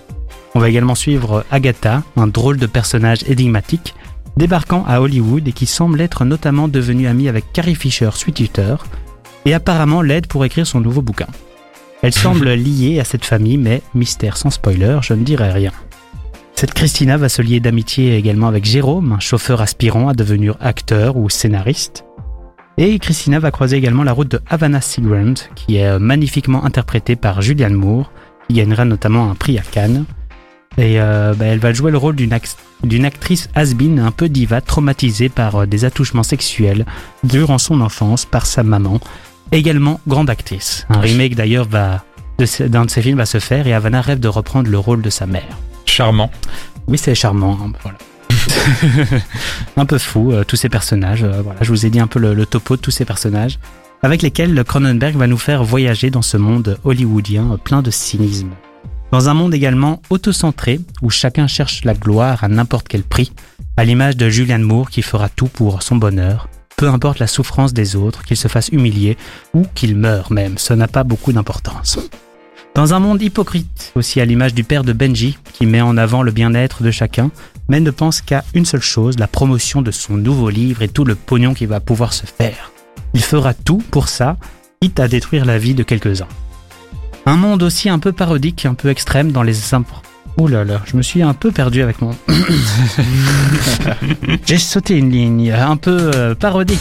On 0.58 0.60
va 0.60 0.70
également 0.70 0.96
suivre 0.96 1.46
Agatha, 1.52 2.02
un 2.16 2.26
drôle 2.26 2.58
de 2.58 2.66
personnage 2.66 3.20
énigmatique, 3.28 3.94
débarquant 4.38 4.84
à 4.88 5.02
Hollywood 5.02 5.48
et 5.48 5.52
qui 5.52 5.68
semble 5.68 6.02
être 6.02 6.26
notamment 6.26 6.68
devenue 6.68 7.06
amie 7.06 7.30
avec 7.30 7.54
Carrie 7.54 7.76
Fisher, 7.76 8.10
suite 8.16 8.60
et 9.46 9.54
apparemment 9.54 10.02
l'aide 10.02 10.26
pour 10.26 10.44
écrire 10.46 10.66
son 10.66 10.82
nouveau 10.82 11.04
bouquin. 11.04 11.28
Elle 12.02 12.12
semble 12.26 12.50
liée 12.54 13.00
à 13.00 13.04
cette 13.04 13.24
famille, 13.24 13.58
mais 13.58 13.84
mystère 13.94 14.36
sans 14.36 14.50
spoiler, 14.50 14.98
je 15.04 15.14
ne 15.14 15.24
dirai 15.24 15.52
rien. 15.52 15.72
Cette 16.56 16.74
Christina 16.74 17.18
va 17.18 17.30
se 17.30 17.44
lier 17.44 17.60
d'amitié 17.60 18.18
également 18.18 18.48
avec 18.48 18.66
Jérôme, 18.66 19.12
un 19.12 19.20
chauffeur 19.20 19.62
aspirant 19.62 20.10
à 20.10 20.16
devenir 20.16 20.58
acteur 20.60 21.18
ou 21.18 21.30
scénariste. 21.30 22.04
Et 22.80 22.98
Christina 22.98 23.38
va 23.38 23.52
croiser 23.52 23.78
également 23.78 24.04
la 24.04 24.14
route 24.14 24.32
de 24.32 24.42
Havana 24.50 24.82
Seagrand, 24.82 25.36
qui 25.54 25.76
est 25.76 25.86
euh, 25.86 26.00
magnifiquement 26.00 26.66
interprétée 26.66 27.16
par 27.16 27.44
Julianne 27.44 27.76
Moore, 27.76 28.12
qui 28.50 28.56
gagnera 28.56 28.86
notamment 28.86 29.30
un 29.30 29.36
prix 29.36 29.60
à 29.60 29.62
Cannes. 29.62 30.06
Et 30.78 31.00
euh, 31.02 31.34
bah, 31.34 31.46
elle 31.46 31.60
va 31.60 31.74
jouer 31.74 31.92
le 31.92 31.98
rôle 31.98 32.16
d'une 32.16 32.34
act- 32.34 32.58
d'une 32.84 33.04
actrice 33.06 33.50
has-been 33.56 34.00
un 34.00 34.12
peu 34.12 34.30
diva, 34.30 34.62
traumatisée 34.62 35.30
par 35.30 35.56
euh, 35.56 35.66
des 35.66 35.86
attouchements 35.86 36.24
sexuels 36.24 36.86
durant 37.24 37.58
son 37.58 37.82
enfance 37.82 38.26
par 38.26 38.46
sa 38.46 38.62
maman, 38.64 39.00
également 39.52 40.00
grande 40.08 40.30
actrice. 40.30 40.86
Un 40.90 41.00
remake 41.00 41.36
d'ailleurs 41.36 41.68
va 41.68 42.04
d'un 42.60 42.86
de 42.86 42.90
ses 42.92 43.02
films 43.02 43.18
va 43.18 43.26
se 43.26 43.40
faire 43.40 43.66
et 43.66 43.74
Havana 43.74 44.00
rêve 44.02 44.20
de 44.20 44.28
reprendre 44.28 44.70
le 44.70 44.78
rôle 44.78 45.02
de 45.02 45.10
sa 45.10 45.26
mère. 45.26 45.58
Charmant. 45.86 46.30
Oui, 46.88 47.00
c'est 47.00 47.16
charmant. 47.16 47.58
hein, 47.60 47.72
voilà. 47.82 47.98
un 49.78 49.86
peu 49.86 49.98
fou, 49.98 50.32
euh, 50.32 50.44
tous 50.44 50.56
ces 50.58 50.70
personnages. 50.70 51.24
euh, 51.24 51.42
voilà, 51.44 51.60
je 51.64 51.70
vous 51.72 51.86
ai 51.88 51.90
dit 51.90 52.00
un 52.00 52.06
peu 52.08 52.20
le, 52.20 52.36
le 52.36 52.46
topo 52.46 52.76
de 52.76 52.82
tous 52.82 52.92
ces 52.92 53.06
personnages, 53.06 53.58
avec 54.04 54.22
lesquels 54.22 54.54
le 54.54 54.64
Cronenberg 54.64 55.16
va 55.16 55.26
nous 55.26 55.38
faire 55.40 55.64
voyager 55.64 56.12
dans 56.12 56.22
ce 56.22 56.38
monde 56.38 56.78
hollywoodien 56.84 57.58
plein 57.64 57.82
de 57.82 57.90
cynisme. 57.90 58.50
Dans 59.12 59.30
un 59.30 59.34
monde 59.34 59.54
également 59.54 60.02
autocentré, 60.10 60.82
où 61.02 61.10
chacun 61.10 61.48
cherche 61.48 61.86
la 61.86 61.94
gloire 61.94 62.44
à 62.44 62.50
n'importe 62.50 62.88
quel 62.90 63.04
prix, 63.04 63.32
à 63.78 63.86
l'image 63.86 64.18
de 64.18 64.30
Julianne 64.30 64.64
Moore 64.64 64.90
qui 64.90 65.02
fera 65.02 65.30
tout 65.30 65.48
pour 65.48 65.82
son 65.82 65.96
bonheur, 65.96 66.50
peu 66.76 66.90
importe 66.90 67.20
la 67.20 67.28
souffrance 67.28 67.74
des 67.74 67.96
autres, 67.96 68.24
qu'il 68.24 68.38
se 68.38 68.50
fasse 68.50 68.70
humilier 68.70 69.18
ou 69.54 69.64
qu'il 69.76 69.96
meure 69.96 70.32
même, 70.32 70.58
ça 70.58 70.76
n'a 70.76 70.88
pas 70.88 71.06
beaucoup 71.06 71.32
d'importance. 71.32 71.98
Dans 72.76 72.94
un 72.94 73.00
monde 73.00 73.22
hypocrite, 73.22 73.94
aussi 73.96 74.20
à 74.22 74.26
l'image 74.26 74.54
du 74.54 74.64
père 74.64 74.84
de 74.84 74.94
Benji, 74.94 75.38
qui 75.54 75.66
met 75.66 75.82
en 75.82 75.98
avant 75.98 76.22
le 76.22 76.32
bien-être 76.32 76.84
de 76.84 76.92
chacun, 76.92 77.32
mais 77.70 77.80
ne 77.80 77.92
pense 77.92 78.22
qu'à 78.22 78.44
une 78.54 78.66
seule 78.66 78.82
chose, 78.82 79.18
la 79.18 79.28
promotion 79.28 79.82
de 79.82 79.90
son 79.90 80.16
nouveau 80.16 80.50
livre 80.50 80.82
et 80.82 80.90
tout 80.90 81.06
le 81.06 81.16
pognon 81.16 81.54
qu'il 81.54 81.68
va 81.70 81.80
pouvoir 81.80 82.14
se 82.14 82.26
faire. 82.26 82.72
Il 83.14 83.24
fera 83.24 83.54
tout 83.54 83.82
pour 83.90 84.10
ça, 84.10 84.38
quitte 84.82 85.00
à 85.00 85.08
détruire 85.08 85.46
la 85.46 85.58
vie 85.58 85.74
de 85.74 85.84
quelques-uns. 85.84 86.28
Un 87.28 87.36
monde 87.36 87.62
aussi 87.62 87.90
un 87.90 88.00
peu 88.00 88.14
parodique, 88.14 88.66
un 88.66 88.74
peu 88.74 88.90
extrême 88.90 89.34
dans 89.34 89.44
les 89.44 89.74
impro... 89.74 89.98
Ouh 90.38 90.48
là 90.48 90.64
là, 90.64 90.82
je 90.86 90.96
me 90.96 91.02
suis 91.02 91.22
un 91.22 91.34
peu 91.34 91.52
perdu 91.52 91.82
avec 91.82 92.02
mon... 92.02 92.16
J'ai 94.46 94.58
sauté 94.58 94.96
une 94.96 95.12
ligne, 95.12 95.52
un 95.52 95.76
peu 95.76 96.12
euh, 96.16 96.36
parodique. 96.36 96.80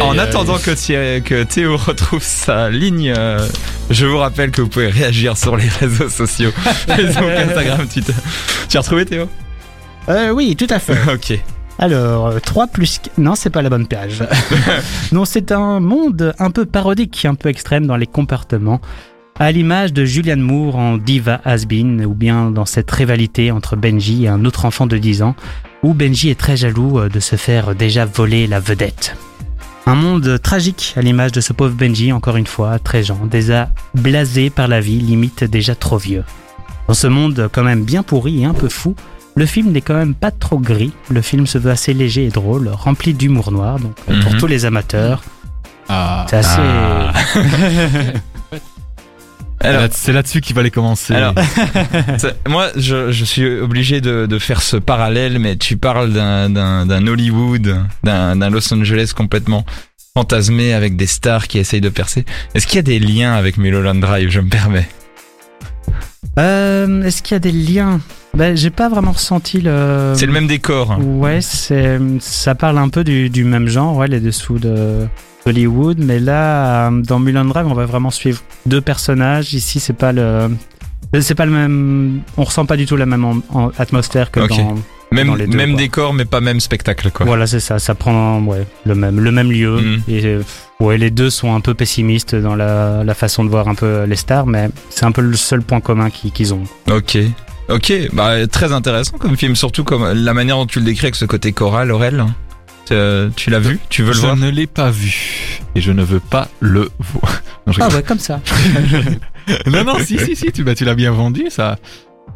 En 0.00 0.16
attendant 0.16 0.56
que, 0.56 0.70
Thierry- 0.70 1.22
que 1.22 1.42
Théo 1.42 1.76
retrouve 1.76 2.22
sa 2.22 2.70
ligne, 2.70 3.12
euh, 3.14 3.46
je 3.90 4.06
vous 4.06 4.16
rappelle 4.16 4.50
que 4.50 4.62
vous 4.62 4.68
pouvez 4.68 4.88
réagir 4.88 5.36
sur 5.36 5.58
les 5.58 5.68
réseaux 5.68 6.08
sociaux. 6.08 6.52
Facebook, 6.86 7.30
Instagram, 7.36 7.86
Twitter. 7.92 8.14
Tu 8.70 8.78
as 8.78 8.80
retrouvé 8.80 9.04
Théo? 9.04 9.28
Euh, 10.08 10.30
oui, 10.30 10.56
tout 10.56 10.68
à 10.70 10.78
fait. 10.78 10.96
Ok. 11.12 11.38
Alors, 11.78 12.26
euh, 12.28 12.38
3 12.38 12.66
plus... 12.68 12.98
qu- 12.98 13.10
Non, 13.20 13.34
c'est 13.34 13.50
pas 13.50 13.62
la 13.62 13.70
bonne 13.70 13.86
page. 13.86 14.22
non, 15.12 15.24
c'est 15.24 15.52
un 15.52 15.80
monde 15.80 16.34
un 16.38 16.50
peu 16.50 16.64
parodique, 16.66 17.24
un 17.24 17.34
peu 17.34 17.48
extrême 17.48 17.86
dans 17.86 17.96
les 17.96 18.06
comportements. 18.06 18.80
À 19.38 19.50
l'image 19.50 19.92
de 19.92 20.04
Julianne 20.04 20.40
Moore 20.42 20.76
en 20.76 20.96
Diva 20.98 21.40
Has-Been, 21.44 22.04
ou 22.04 22.14
bien 22.14 22.50
dans 22.50 22.66
cette 22.66 22.90
rivalité 22.90 23.50
entre 23.50 23.76
Benji 23.76 24.24
et 24.24 24.28
un 24.28 24.44
autre 24.44 24.64
enfant 24.66 24.86
de 24.86 24.98
10 24.98 25.22
ans, 25.22 25.34
où 25.82 25.94
Benji 25.94 26.28
est 26.28 26.38
très 26.38 26.56
jaloux 26.56 26.98
euh, 27.00 27.08
de 27.08 27.18
se 27.18 27.36
faire 27.36 27.74
déjà 27.74 28.04
voler 28.04 28.46
la 28.46 28.60
vedette. 28.60 29.16
Un 29.86 29.96
monde 29.96 30.38
tragique 30.40 30.94
à 30.96 31.00
l'image 31.02 31.32
de 31.32 31.40
ce 31.40 31.52
pauvre 31.52 31.74
Benji, 31.74 32.12
encore 32.12 32.36
une 32.36 32.46
fois, 32.46 32.78
très 32.78 33.02
jeune, 33.02 33.28
déjà 33.28 33.70
blasé 33.94 34.48
par 34.50 34.68
la 34.68 34.80
vie, 34.80 35.00
limite 35.00 35.42
déjà 35.42 35.74
trop 35.74 35.96
vieux. 35.98 36.22
Dans 36.86 36.94
ce 36.94 37.08
monde 37.08 37.48
quand 37.52 37.64
même 37.64 37.82
bien 37.82 38.04
pourri 38.04 38.42
et 38.42 38.44
un 38.44 38.54
peu 38.54 38.68
fou, 38.68 38.94
le 39.34 39.46
film 39.46 39.72
n'est 39.72 39.80
quand 39.80 39.94
même 39.94 40.14
pas 40.14 40.30
trop 40.30 40.58
gris. 40.58 40.92
Le 41.10 41.22
film 41.22 41.46
se 41.46 41.58
veut 41.58 41.70
assez 41.70 41.94
léger 41.94 42.26
et 42.26 42.30
drôle, 42.30 42.68
rempli 42.68 43.14
d'humour 43.14 43.50
noir. 43.52 43.78
Donc 43.78 43.96
euh, 44.10 44.20
pour 44.22 44.32
Mhm. 44.32 44.38
tous 44.38 44.46
les 44.46 44.64
amateurs, 44.64 45.22
Ah. 45.88 46.26
c'est 46.28 46.36
assez. 46.36 46.60
Ah. 46.60 47.12
C'est 49.92 50.12
là-dessus 50.12 50.40
qu'il 50.40 50.56
va 50.56 50.62
les 50.64 50.72
commencer. 50.72 51.14
Alors, 51.14 51.34
ça- 52.18 52.32
moi, 52.48 52.70
je, 52.76 53.12
je 53.12 53.24
suis 53.24 53.46
obligé 53.60 54.00
de, 54.00 54.26
de 54.26 54.38
faire 54.40 54.60
ce 54.60 54.76
parallèle, 54.76 55.38
mais 55.38 55.54
tu 55.56 55.76
parles 55.76 56.12
d'un- 56.12 57.06
Hollywood, 57.06 57.76
d'un 58.02 58.34
d'un 58.34 58.50
Los 58.50 58.74
Angeles 58.74 59.12
complètement 59.16 59.64
fantasmé 60.14 60.72
avec 60.72 60.96
des 60.96 61.06
stars 61.06 61.46
qui 61.46 61.58
essayent 61.58 61.80
de 61.80 61.90
percer. 61.90 62.24
Est-ce 62.54 62.66
qu'il 62.66 62.76
y 62.76 62.78
a 62.80 62.82
des 62.82 62.98
liens 62.98 63.34
avec 63.34 63.56
Mulholland 63.56 64.00
Drive 64.00 64.30
Je 64.30 64.40
me 64.40 64.48
permets? 64.48 64.88
Euh, 66.40 67.02
Est-ce 67.04 67.22
qu'il 67.22 67.34
y 67.34 67.36
a 67.36 67.38
des 67.38 67.52
liens? 67.52 68.00
Ben, 68.34 68.56
J'ai 68.56 68.70
pas 68.70 68.88
vraiment 68.88 69.12
ressenti 69.12 69.60
le. 69.60 70.12
C'est 70.16 70.26
le 70.26 70.32
même 70.32 70.46
décor. 70.46 70.98
Ouais, 71.00 71.40
c'est 71.40 71.98
ça 72.20 72.54
parle 72.54 72.78
un 72.78 72.88
peu 72.88 73.04
du, 73.04 73.28
du 73.30 73.44
même 73.44 73.68
genre, 73.68 73.96
ouais, 73.96 74.08
les 74.08 74.20
dessous 74.20 74.58
de 74.58 75.06
Hollywood, 75.46 75.98
mais 75.98 76.18
là, 76.18 76.88
euh, 76.90 77.02
dans 77.02 77.18
Mulholland 77.18 77.48
Drive, 77.48 77.66
on 77.66 77.74
va 77.74 77.86
vraiment 77.86 78.10
suivre 78.10 78.40
deux 78.66 78.80
personnages. 78.80 79.54
Ici, 79.54 79.80
c'est 79.80 79.92
pas 79.92 80.12
le, 80.12 80.48
c'est 81.20 81.34
pas 81.34 81.46
le 81.46 81.52
même, 81.52 82.20
on 82.36 82.44
ressent 82.44 82.64
pas 82.64 82.76
du 82.76 82.86
tout 82.86 82.96
la 82.96 83.06
même 83.06 83.24
en- 83.24 83.42
en- 83.52 83.70
atmosphère 83.78 84.30
que 84.30 84.40
dans. 84.40 84.74
Même, 85.10 85.26
dans 85.26 85.34
les 85.34 85.46
deux, 85.46 85.58
même 85.58 85.72
quoi. 85.72 85.78
décor, 85.78 86.14
mais 86.14 86.24
pas 86.24 86.40
même 86.40 86.58
spectacle, 86.58 87.10
quoi. 87.10 87.26
Voilà, 87.26 87.46
c'est 87.46 87.60
ça, 87.60 87.78
ça 87.78 87.94
prend 87.94 88.40
ouais, 88.44 88.66
le 88.86 88.94
même, 88.94 89.20
le 89.20 89.30
même 89.30 89.52
lieu. 89.52 89.76
Mhm. 89.78 90.02
Et 90.08 90.38
ouais, 90.80 90.96
les 90.96 91.10
deux 91.10 91.28
sont 91.28 91.54
un 91.54 91.60
peu 91.60 91.74
pessimistes 91.74 92.34
dans 92.34 92.54
la, 92.54 93.04
la 93.04 93.12
façon 93.14 93.44
de 93.44 93.50
voir 93.50 93.68
un 93.68 93.74
peu 93.74 94.04
les 94.04 94.16
stars, 94.16 94.46
mais 94.46 94.70
c'est 94.88 95.04
un 95.04 95.12
peu 95.12 95.20
le 95.20 95.36
seul 95.36 95.60
point 95.60 95.80
commun 95.80 96.08
qu'ils 96.08 96.32
qu'ils 96.32 96.54
ont. 96.54 96.62
Ok. 96.90 97.18
Ok, 97.72 97.92
bah 98.12 98.46
très 98.46 98.72
intéressant 98.72 99.16
comme 99.18 99.36
film, 99.36 99.56
surtout 99.56 99.82
comme 99.84 100.12
la 100.12 100.34
manière 100.34 100.56
dont 100.56 100.66
tu 100.66 100.78
le 100.78 100.84
décris 100.84 101.06
avec 101.06 101.14
ce 101.14 101.24
côté 101.24 101.52
choral, 101.52 101.90
Aurel. 101.90 102.24
Tu, 102.86 102.94
tu 103.36 103.50
l'as 103.50 103.58
vu? 103.60 103.78
Tu 103.88 104.02
veux 104.02 104.08
le 104.08 104.14
je 104.14 104.20
voir? 104.20 104.36
ne 104.36 104.50
l'ai 104.50 104.66
pas 104.66 104.90
vu 104.90 105.60
et 105.74 105.80
je 105.80 105.92
ne 105.92 106.02
veux 106.02 106.20
pas 106.20 106.48
le 106.60 106.90
voir. 106.98 107.40
Non, 107.66 107.72
je 107.72 107.80
Ah 107.80 107.88
ouais, 107.88 108.02
comme 108.02 108.18
ça. 108.18 108.40
non, 109.66 109.84
non, 109.84 109.98
si, 110.00 110.18
si, 110.18 110.36
si, 110.36 110.52
tu, 110.52 110.64
bah, 110.64 110.74
tu 110.74 110.84
l'as 110.84 110.94
bien 110.94 111.12
vendu, 111.12 111.44
ça, 111.48 111.76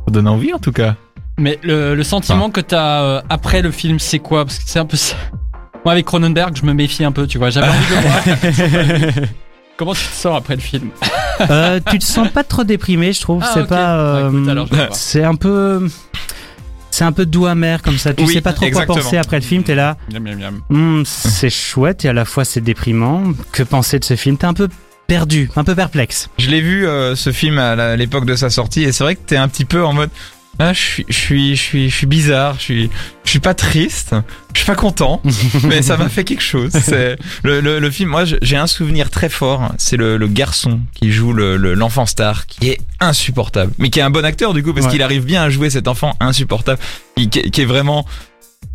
ça 0.07 0.11
donne 0.11 0.29
envie 0.29 0.53
en 0.55 0.59
tout 0.59 0.73
cas. 0.73 0.95
Mais 1.39 1.59
le, 1.63 1.95
le 1.95 2.03
sentiment 2.05 2.49
que 2.51 2.61
t'as 2.63 3.03
euh, 3.03 3.23
après 3.29 3.61
le 3.61 3.71
film, 3.71 3.99
c'est 3.99 4.21
quoi? 4.21 4.45
Parce 4.47 4.59
que 4.59 4.65
c'est 4.67 4.79
un 4.79 4.87
peu 4.87 4.97
ça. 4.97 5.17
Moi, 5.85 5.93
avec 5.93 6.07
Cronenberg, 6.07 6.57
je 6.57 6.65
me 6.65 6.73
méfie 6.73 7.05
un 7.05 7.13
peu, 7.13 7.27
tu 7.27 7.37
vois. 7.39 7.51
J'avais 7.51 7.69
envie 7.69 7.87
de 7.87 7.95
le 7.95 8.01
voir. 8.01 9.29
Comment 9.77 9.95
tu 9.95 10.07
te 10.07 10.13
sens 10.15 10.37
après 10.37 10.55
le 10.57 10.63
film 10.63 10.91
Euh, 11.51 11.81
tu 11.91 11.99
te 11.99 12.05
sens 12.05 12.29
pas 12.31 12.45
trop 12.45 12.65
déprimé, 12.65 13.13
je 13.13 13.21
trouve. 13.21 13.43
Ah, 13.45 13.51
c'est 13.53 13.67
pas. 13.67 13.97
Bah, 13.97 14.31
euh, 14.33 14.87
c'est 14.93 15.23
un 15.23 15.35
peu. 15.35 15.87
C'est 16.91 17.05
un 17.05 17.13
peu 17.13 17.27
doux 17.27 17.45
amer 17.45 17.83
comme 17.83 17.99
ça. 17.99 18.15
Tu 18.15 18.25
Oui, 18.25 18.33
sais 18.35 18.41
pas 18.41 18.55
trop 18.55 18.65
exactement. 18.65 18.95
quoi 18.95 19.03
penser 19.05 19.19
après 19.19 19.37
le 19.37 19.43
film. 19.45 19.63
T'es 19.63 19.75
là. 19.75 19.99
Miam, 20.11 20.23
miam, 20.23 20.39
miam. 20.39 20.61
Hmm, 20.71 21.03
c'est 21.05 21.51
chouette 21.51 22.07
et 22.07 22.09
à 22.09 22.15
la 22.15 22.25
fois 22.25 22.47
c'est 22.47 22.63
déprimant. 22.63 23.23
Que 23.53 23.63
penser 23.63 23.99
de 23.99 24.05
ce 24.05 24.17
film? 24.17 24.39
T'es 24.39 24.47
un 24.47 24.55
peu 24.55 24.69
perdu, 25.07 25.51
un 25.57 25.63
peu 25.65 25.75
perplexe. 25.75 26.31
Je 26.39 26.49
l'ai 26.49 26.63
vu 26.63 26.87
euh, 26.87 27.15
ce 27.15 27.31
film 27.31 27.59
à 27.59 27.97
l'époque 27.97 28.25
de 28.25 28.35
sa 28.35 28.49
sortie 28.49 28.83
et 28.85 28.93
c'est 28.93 29.05
vrai 29.05 29.15
que 29.17 29.21
t'es 29.27 29.37
un 29.37 29.49
petit 29.49 29.67
peu 29.67 29.85
en 29.85 29.93
mode 29.93 30.11
ah, 30.59 30.73
je 30.73 30.81
suis 30.81 31.05
je 31.09 31.15
suis 31.15 31.57
je 31.57 31.63
suis 31.63 31.91
je 31.91 31.95
suis 31.97 32.07
bizarre, 32.07 32.55
je 32.59 32.63
suis 32.63 32.91
je 33.25 33.31
suis 33.31 33.41
pas 33.41 33.55
triste, 33.55 34.15
je 34.55 34.59
suis 34.61 34.67
pas 34.67 34.75
content, 34.77 35.21
mais 35.65 35.83
ça 35.83 35.97
m'a 35.97 36.09
fait 36.09 36.25
quelque 36.25 36.43
chose. 36.43 36.71
C'est 36.73 37.17
le, 37.43 37.61
le, 37.61 37.79
le 37.81 37.91
film. 37.91 38.11
Moi, 38.11 38.25
j'ai 38.25 38.57
un 38.57 38.67
souvenir 38.69 39.11
très 39.11 39.29
fort. 39.29 39.73
C'est 39.79 39.97
le, 39.97 40.17
le 40.17 40.29
garçon 40.29 40.81
qui 40.95 41.11
joue 41.13 41.33
le 41.33 41.57
le- 41.57 41.75
l'enfant 41.75 42.07
star, 42.07 42.47
qui 42.47 42.69
est 42.71 42.79
insupportable, 43.01 43.73
mais 43.79 43.91
qui 43.91 43.99
est 43.99 44.03
un 44.03 44.11
bon 44.11 44.25
acteur 44.25 44.55
du 44.55 44.63
coup 44.63 44.73
parce 44.73 44.87
Ouais. 44.87 44.93
qu'il 44.93 45.03
arrive 45.03 45.25
bien 45.25 45.43
à 45.43 45.51
jouer 45.51 45.71
cet 45.71 45.89
enfant 45.89 46.15
insupportable, 46.21 46.79
qui 47.17 47.61
est 47.61 47.65
vraiment 47.67 48.07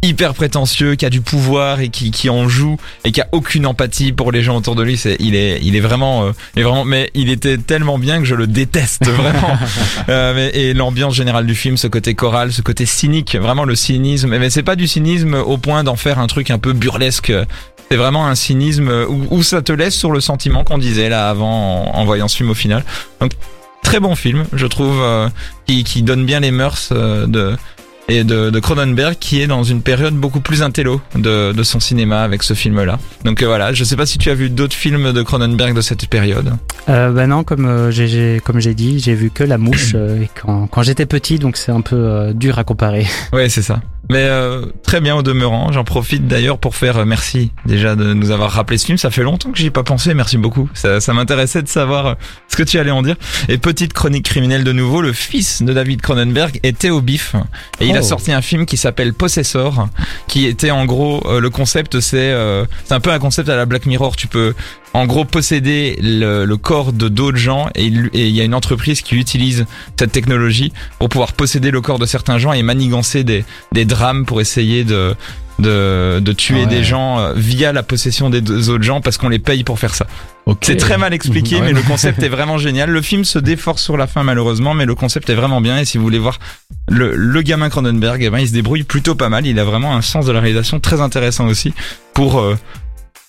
hyper 0.03 0.33
prétentieux, 0.33 0.95
qui 0.95 1.05
a 1.05 1.09
du 1.09 1.21
pouvoir 1.21 1.79
et 1.79 1.89
qui, 1.89 2.11
qui 2.11 2.29
en 2.29 2.47
joue 2.47 2.77
et 3.05 3.11
qui 3.11 3.21
a 3.21 3.27
aucune 3.31 3.65
empathie 3.65 4.11
pour 4.11 4.31
les 4.31 4.41
gens 4.41 4.57
autour 4.57 4.75
de 4.75 4.83
lui. 4.83 4.97
C'est, 4.97 5.17
il 5.19 5.35
est, 5.35 5.59
il 5.61 5.75
est 5.75 5.79
vraiment, 5.79 6.25
euh, 6.25 6.31
il 6.55 6.61
est 6.61 6.63
vraiment, 6.63 6.85
mais 6.85 7.09
il 7.13 7.29
était 7.29 7.57
tellement 7.57 7.99
bien 7.99 8.19
que 8.19 8.25
je 8.25 8.35
le 8.35 8.47
déteste 8.47 9.07
vraiment. 9.09 9.57
Euh, 10.09 10.33
mais, 10.33 10.49
et 10.59 10.73
l'ambiance 10.73 11.15
générale 11.15 11.45
du 11.45 11.55
film, 11.55 11.77
ce 11.77 11.87
côté 11.87 12.15
choral, 12.15 12.51
ce 12.51 12.61
côté 12.61 12.85
cynique, 12.85 13.35
vraiment 13.35 13.65
le 13.65 13.75
cynisme. 13.75 14.37
Mais 14.37 14.49
c'est 14.49 14.63
pas 14.63 14.75
du 14.75 14.87
cynisme 14.87 15.35
au 15.35 15.57
point 15.57 15.83
d'en 15.83 15.95
faire 15.95 16.19
un 16.19 16.27
truc 16.27 16.49
un 16.51 16.59
peu 16.59 16.73
burlesque. 16.73 17.31
C'est 17.89 17.97
vraiment 17.97 18.27
un 18.27 18.35
cynisme 18.35 18.89
où, 19.09 19.27
où 19.29 19.43
ça 19.43 19.61
te 19.61 19.71
laisse 19.71 19.95
sur 19.95 20.11
le 20.11 20.21
sentiment 20.21 20.63
qu'on 20.63 20.77
disait 20.77 21.09
là 21.09 21.29
avant 21.29 21.85
en, 21.93 21.99
en 21.99 22.05
voyant 22.05 22.27
ce 22.27 22.37
film 22.37 22.49
au 22.49 22.55
final. 22.55 22.85
Donc 23.19 23.31
très 23.91 23.99
bon 23.99 24.15
film, 24.15 24.45
je 24.53 24.67
trouve, 24.67 25.01
euh, 25.01 25.27
qui, 25.67 25.83
qui 25.83 26.01
donne 26.01 26.25
bien 26.25 26.39
les 26.39 26.51
mœurs 26.51 26.89
euh, 26.91 27.27
de 27.27 27.57
et 28.09 28.23
de, 28.23 28.49
de 28.49 28.59
Cronenberg 28.59 29.15
qui 29.19 29.41
est 29.41 29.47
dans 29.47 29.63
une 29.63 29.81
période 29.81 30.13
beaucoup 30.13 30.39
plus 30.41 30.61
intello 30.63 31.01
de, 31.15 31.51
de 31.53 31.63
son 31.63 31.79
cinéma 31.79 32.21
avec 32.23 32.43
ce 32.43 32.53
film-là. 32.53 32.99
Donc 33.25 33.41
euh, 33.41 33.45
voilà, 33.47 33.73
je 33.73 33.83
sais 33.83 33.95
pas 33.95 34.05
si 34.05 34.17
tu 34.17 34.29
as 34.29 34.35
vu 34.35 34.49
d'autres 34.49 34.75
films 34.75 35.13
de 35.13 35.21
Cronenberg 35.21 35.73
de 35.75 35.81
cette 35.81 36.07
période. 36.07 36.53
Euh, 36.89 37.11
bah 37.11 37.27
non, 37.27 37.43
comme 37.43 37.65
euh, 37.65 37.91
j'ai- 37.91 38.07
j'ai 38.07 38.41
comme 38.43 38.59
j'ai 38.59 38.73
dit, 38.73 38.99
j'ai 38.99 39.13
vu 39.13 39.29
que 39.29 39.43
la 39.43 39.57
mouche 39.57 39.91
euh, 39.95 40.21
et 40.23 40.29
quand, 40.41 40.67
quand 40.67 40.81
j'étais 40.83 41.05
petit, 41.05 41.37
donc 41.39 41.57
c'est 41.57 41.71
un 41.71 41.81
peu 41.81 41.95
euh, 41.95 42.33
dur 42.33 42.57
à 42.59 42.63
comparer. 42.63 43.05
Ouais, 43.33 43.49
c'est 43.49 43.61
ça. 43.61 43.81
Mais 44.09 44.25
euh, 44.25 44.65
très 44.83 44.99
bien 44.99 45.15
au 45.15 45.21
demeurant. 45.21 45.71
J'en 45.71 45.83
profite 45.85 46.27
d'ailleurs 46.27 46.57
pour 46.57 46.75
faire 46.75 46.97
euh, 46.97 47.05
merci 47.05 47.51
déjà 47.65 47.95
de 47.95 48.13
nous 48.13 48.31
avoir 48.31 48.51
rappelé 48.51 48.77
ce 48.77 48.85
film. 48.85 48.97
Ça 48.97 49.09
fait 49.09 49.23
longtemps 49.23 49.51
que 49.51 49.57
j'y 49.57 49.67
ai 49.67 49.71
pas 49.71 49.83
pensé. 49.83 50.13
Merci 50.13 50.37
beaucoup. 50.37 50.69
Ça, 50.73 50.99
ça 50.99 51.13
m'intéressait 51.13 51.61
de 51.61 51.69
savoir 51.69 52.05
euh, 52.07 52.13
ce 52.49 52.57
que 52.57 52.63
tu 52.63 52.77
allais 52.77 52.91
en 52.91 53.03
dire. 53.03 53.15
Et 53.47 53.57
petite 53.57 53.93
chronique 53.93 54.25
criminelle 54.25 54.63
de 54.65 54.73
nouveau. 54.73 55.01
Le 55.01 55.13
fils 55.13 55.61
de 55.61 55.71
David 55.71 56.01
Cronenberg 56.01 56.59
était 56.63 56.89
au 56.89 56.99
bif 57.01 57.35
et 57.79 57.85
il 57.87 57.95
a 57.95 57.99
Oh. 58.01 58.03
sorti 58.03 58.31
un 58.33 58.41
film 58.41 58.65
qui 58.65 58.75
s'appelle 58.77 59.13
Possessor, 59.13 59.87
qui 60.27 60.45
était 60.47 60.71
en 60.71 60.85
gros 60.85 61.21
euh, 61.27 61.39
le 61.39 61.49
concept. 61.49 61.99
C'est 62.01 62.31
euh, 62.31 62.65
c'est 62.83 62.93
un 62.95 62.99
peu 62.99 63.11
un 63.11 63.19
concept 63.19 63.47
à 63.47 63.55
la 63.55 63.65
Black 63.65 63.85
Mirror. 63.85 64.15
Tu 64.17 64.27
peux 64.27 64.53
en 64.93 65.05
gros 65.05 65.23
posséder 65.25 65.97
le, 66.01 66.45
le 66.45 66.57
corps 66.57 66.91
de 66.93 67.07
d'autres 67.07 67.37
gens 67.37 67.69
et 67.75 67.85
il 67.85 68.27
y 68.29 68.41
a 68.41 68.43
une 68.43 68.53
entreprise 68.55 69.01
qui 69.01 69.15
utilise 69.15 69.65
cette 69.97 70.11
technologie 70.11 70.73
pour 70.99 71.07
pouvoir 71.09 71.33
posséder 71.33 71.71
le 71.71 71.79
corps 71.81 71.99
de 71.99 72.05
certains 72.05 72.37
gens 72.39 72.51
et 72.53 72.61
manigancer 72.63 73.23
des, 73.23 73.45
des 73.71 73.85
drames 73.85 74.25
pour 74.25 74.41
essayer 74.41 74.83
de 74.83 75.15
de, 75.59 76.19
de 76.19 76.31
tuer 76.33 76.61
Ouais. 76.61 76.65
des 76.65 76.83
gens 76.83 77.19
euh, 77.19 77.33
via 77.35 77.71
la 77.71 77.83
possession 77.83 78.31
des 78.31 78.41
deux 78.41 78.71
autres 78.71 78.83
gens 78.83 78.99
parce 78.99 79.17
qu'on 79.19 79.29
les 79.29 79.37
paye 79.37 79.63
pour 79.63 79.77
faire 79.77 79.93
ça. 79.93 80.07
Ok. 80.47 80.57
C'est 80.63 80.75
très 80.75 80.97
mal 80.97 81.13
expliqué, 81.13 81.61
mais 81.61 81.71
le 81.71 81.83
concept 81.83 82.23
est 82.23 82.29
vraiment 82.29 82.57
génial. 82.57 82.89
Le 82.89 83.01
film 83.03 83.25
se 83.25 83.37
déforce 83.37 83.83
sur 83.83 83.95
la 83.95 84.07
fin 84.07 84.23
malheureusement, 84.23 84.73
mais 84.73 84.85
le 84.87 84.95
concept 84.95 85.29
est 85.29 85.35
vraiment 85.35 85.61
bien. 85.61 85.77
Et 85.77 85.85
si 85.85 85.99
vous 85.99 86.03
voulez 86.03 86.17
voir 86.17 86.39
le, 86.89 87.15
le 87.15 87.41
gamin 87.43 87.69
Cronenberg, 87.69 88.23
eh 88.23 88.29
ben, 88.31 88.39
il 88.39 88.47
se 88.47 88.53
débrouille 88.53 88.83
plutôt 88.83 89.13
pas 89.13 89.29
mal. 89.29 89.45
Il 89.45 89.59
a 89.59 89.63
vraiment 89.63 89.95
un 89.95 90.01
sens 90.01 90.25
de 90.25 90.31
la 90.31 90.39
réalisation 90.39 90.79
très 90.79 90.99
intéressant 90.99 91.45
aussi 91.45 91.75
pour 92.15 92.39
euh, 92.39 92.57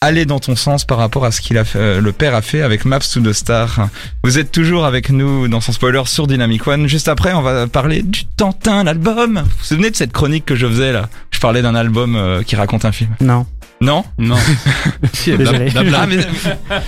aller 0.03 0.25
dans 0.27 0.41
ton 0.41 0.57
sens 0.57 0.85
par 0.85 0.99
rapport 0.99 1.25
à 1.25 1.31
ce 1.31 1.41
qu'il 1.41 1.57
a 1.57 1.65
fait, 1.65 1.79
euh, 1.79 2.01
le 2.01 2.13
père 2.13 2.35
a 2.35 2.43
fait 2.43 2.61
avec 2.61 2.85
Maps 2.85 2.99
to 2.99 3.21
the 3.21 3.33
Star. 3.33 3.89
Vous 4.25 4.39
êtes 4.39 4.51
toujours 4.53 4.85
avec 4.85 5.11
nous 5.11 5.47
dans 5.49 5.61
son 5.61 5.73
spoiler 5.73 6.03
sur 6.07 6.27
Dynamic 6.27 6.67
One. 6.67 6.89
Juste 6.89 7.09
après, 7.09 7.33
on 7.33 7.41
va 7.43 7.67
parler 7.69 8.03
du 8.03 8.25
Tantin, 8.27 8.85
l'album. 8.85 9.39
Vous 9.45 9.45
vous 9.59 9.65
souvenez 9.65 9.91
de 9.91 9.97
cette 9.97 10.13
chronique 10.13 10.45
que 10.45 10.57
je 10.57 10.67
faisais 10.67 10.93
là? 10.93 11.09
Je 11.31 11.39
parlais 11.41 11.63
d'un 11.63 11.75
album 11.77 12.17
euh, 12.17 12.43
qui 12.43 12.57
raconte 12.57 12.85
un 12.85 12.93
film. 12.93 13.11
Non, 13.21 13.47
Non? 13.81 14.05
Non. 14.19 14.37
désolé. 15.27 15.73
Ah, 15.77 16.07
mais 16.09 16.19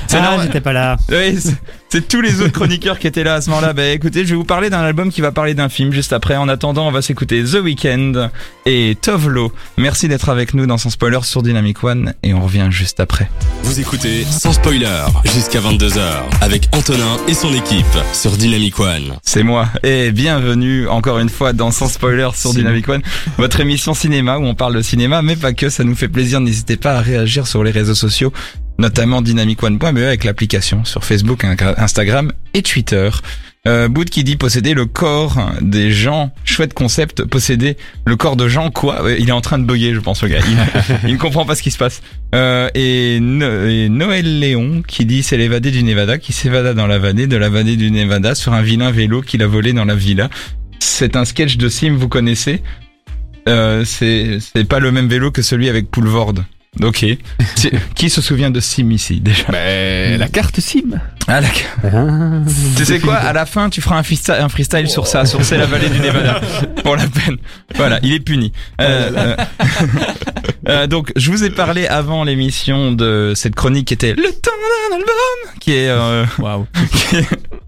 c'est 0.06 0.16
Ah, 0.18 0.20
normal. 0.22 0.46
j'étais 0.46 0.60
pas 0.60 0.72
là. 0.72 0.96
Oui, 1.10 1.38
c'est- 1.40 1.54
c'est 1.94 2.08
tous 2.08 2.20
les 2.20 2.40
autres 2.40 2.50
chroniqueurs 2.50 2.98
qui 2.98 3.06
étaient 3.06 3.22
là 3.22 3.34
à 3.34 3.40
ce 3.40 3.50
moment-là. 3.50 3.72
Bah 3.72 3.86
écoutez, 3.90 4.24
je 4.24 4.30
vais 4.30 4.34
vous 4.34 4.42
parler 4.42 4.68
d'un 4.68 4.80
album 4.80 5.12
qui 5.12 5.20
va 5.20 5.30
parler 5.30 5.54
d'un 5.54 5.68
film 5.68 5.92
juste 5.92 6.12
après. 6.12 6.34
En 6.34 6.48
attendant, 6.48 6.88
on 6.88 6.90
va 6.90 7.02
s'écouter 7.02 7.44
The 7.44 7.60
Weeknd 7.62 8.30
et 8.66 8.96
Tovlo. 9.00 9.52
Merci 9.78 10.08
d'être 10.08 10.28
avec 10.28 10.54
nous 10.54 10.66
dans 10.66 10.76
son 10.76 10.90
spoiler 10.90 11.20
sur 11.22 11.44
Dynamic 11.44 11.84
One 11.84 12.12
et 12.24 12.34
on 12.34 12.40
revient 12.40 12.66
juste 12.70 12.98
après. 12.98 13.30
Vous 13.62 13.78
écoutez 13.78 14.24
sans 14.24 14.52
spoiler 14.52 15.04
jusqu'à 15.22 15.60
22h 15.60 16.00
avec 16.40 16.68
Antonin 16.72 17.16
et 17.28 17.34
son 17.34 17.54
équipe 17.54 17.86
sur 18.12 18.32
Dynamic 18.32 18.80
One. 18.80 19.14
C'est 19.22 19.44
moi 19.44 19.68
et 19.84 20.10
bienvenue 20.10 20.88
encore 20.88 21.20
une 21.20 21.28
fois 21.28 21.52
dans 21.52 21.70
Sans 21.70 21.86
Spoiler 21.86 22.30
sur 22.34 22.50
Ciné. 22.50 22.62
Dynamic 22.62 22.88
One, 22.88 23.02
votre 23.38 23.60
émission 23.60 23.94
cinéma 23.94 24.38
où 24.38 24.42
on 24.42 24.56
parle 24.56 24.74
de 24.74 24.82
cinéma, 24.82 25.22
mais 25.22 25.36
pas 25.36 25.52
que, 25.52 25.68
ça 25.68 25.84
nous 25.84 25.94
fait 25.94 26.08
plaisir. 26.08 26.40
N'hésitez 26.40 26.76
pas 26.76 26.94
à 26.94 27.00
réagir 27.00 27.46
sur 27.46 27.62
les 27.62 27.70
réseaux 27.70 27.94
sociaux, 27.94 28.32
notamment 28.78 29.22
dynamicone.be 29.22 29.84
avec 29.98 30.24
l'application 30.24 30.84
sur 30.84 31.04
Facebook, 31.04 31.44
Instagram 31.44 32.32
et 32.54 32.62
Twitter. 32.62 33.10
Euh, 33.66 33.88
Boot 33.88 34.10
qui 34.10 34.24
dit 34.24 34.36
posséder 34.36 34.74
le 34.74 34.84
corps 34.84 35.38
des 35.62 35.90
gens. 35.90 36.30
Chouette 36.44 36.74
concept, 36.74 37.24
posséder 37.24 37.78
le 38.04 38.14
corps 38.14 38.36
de 38.36 38.46
gens 38.46 38.70
quoi? 38.70 39.02
Ouais, 39.02 39.16
Il 39.18 39.30
est 39.30 39.32
en 39.32 39.40
train 39.40 39.58
de 39.58 39.64
bugger, 39.64 39.94
je 39.94 40.00
pense, 40.00 40.22
le 40.22 40.28
gars. 40.28 40.40
Il, 41.06 41.14
ne 41.14 41.18
comprend 41.18 41.46
pas 41.46 41.54
ce 41.54 41.62
qui 41.62 41.70
se 41.70 41.78
passe. 41.78 42.02
Euh, 42.34 42.68
et, 42.74 43.20
No- 43.20 43.66
et 43.66 43.88
Noël 43.88 44.38
Léon 44.38 44.82
qui 44.86 45.06
dit 45.06 45.22
c'est 45.22 45.38
l'évadé 45.38 45.70
du 45.70 45.82
Nevada 45.82 46.18
qui 46.18 46.34
s'évada 46.34 46.74
dans 46.74 46.86
la 46.86 46.98
vallée 46.98 47.26
de 47.26 47.36
la 47.38 47.48
vallée 47.48 47.76
du 47.76 47.90
Nevada 47.90 48.34
sur 48.34 48.52
un 48.52 48.60
vilain 48.60 48.90
vélo 48.90 49.22
qu'il 49.22 49.42
a 49.42 49.46
volé 49.46 49.72
dans 49.72 49.86
la 49.86 49.94
villa. 49.94 50.28
C'est 50.78 51.16
un 51.16 51.24
sketch 51.24 51.56
de 51.56 51.70
Sim, 51.70 51.96
vous 51.98 52.08
connaissez? 52.08 52.62
Euh, 53.48 53.82
C'est 53.86 54.40
c'est 54.40 54.64
pas 54.68 54.78
le 54.78 54.92
même 54.92 55.08
vélo 55.08 55.30
que 55.30 55.40
celui 55.40 55.70
avec 55.70 55.90
Poulvord. 55.90 56.34
Ok. 56.82 57.04
Qui 57.94 58.10
se 58.10 58.20
souvient 58.20 58.50
de 58.50 58.60
Sim 58.60 58.90
ici 58.90 59.20
déjà 59.20 59.44
Ben, 59.50 60.18
la 60.18 60.28
carte 60.28 60.58
SIM. 60.60 61.00
ah, 61.28 61.40
la- 61.40 61.48
Ah. 61.84 62.40
tu 62.76 62.84
sais 62.84 62.98
quoi 63.00 63.14
À 63.16 63.32
la 63.32 63.46
fin, 63.46 63.70
tu 63.70 63.80
feras 63.80 63.96
un 63.98 64.02
freestyle, 64.02 64.34
un 64.40 64.48
freestyle 64.48 64.88
sur 64.88 65.06
ça, 65.06 65.24
sur 65.24 65.44
c'est 65.44 65.56
la 65.58 65.66
vallée 65.66 65.88
du 65.88 66.00
Nevada, 66.00 66.40
pour 66.82 66.96
la 66.96 67.06
peine. 67.06 67.36
Voilà, 67.76 68.00
il 68.02 68.12
est 68.12 68.20
puni. 68.20 68.52
Euh, 68.80 69.10
euh, 69.16 69.36
euh, 70.68 70.86
donc, 70.86 71.12
je 71.16 71.30
vous 71.30 71.44
ai 71.44 71.50
parlé 71.50 71.86
avant 71.86 72.24
l'émission 72.24 72.92
de 72.92 73.32
cette 73.36 73.54
chronique 73.54 73.88
qui 73.88 73.94
était 73.94 74.14
le 74.14 74.30
temps 74.40 74.50
d'un 74.90 74.96
album, 74.96 75.58
qui 75.60 75.72
est, 75.72 75.88
euh, 75.88 76.24
Waouh. 76.38 76.66
est, 77.12 77.26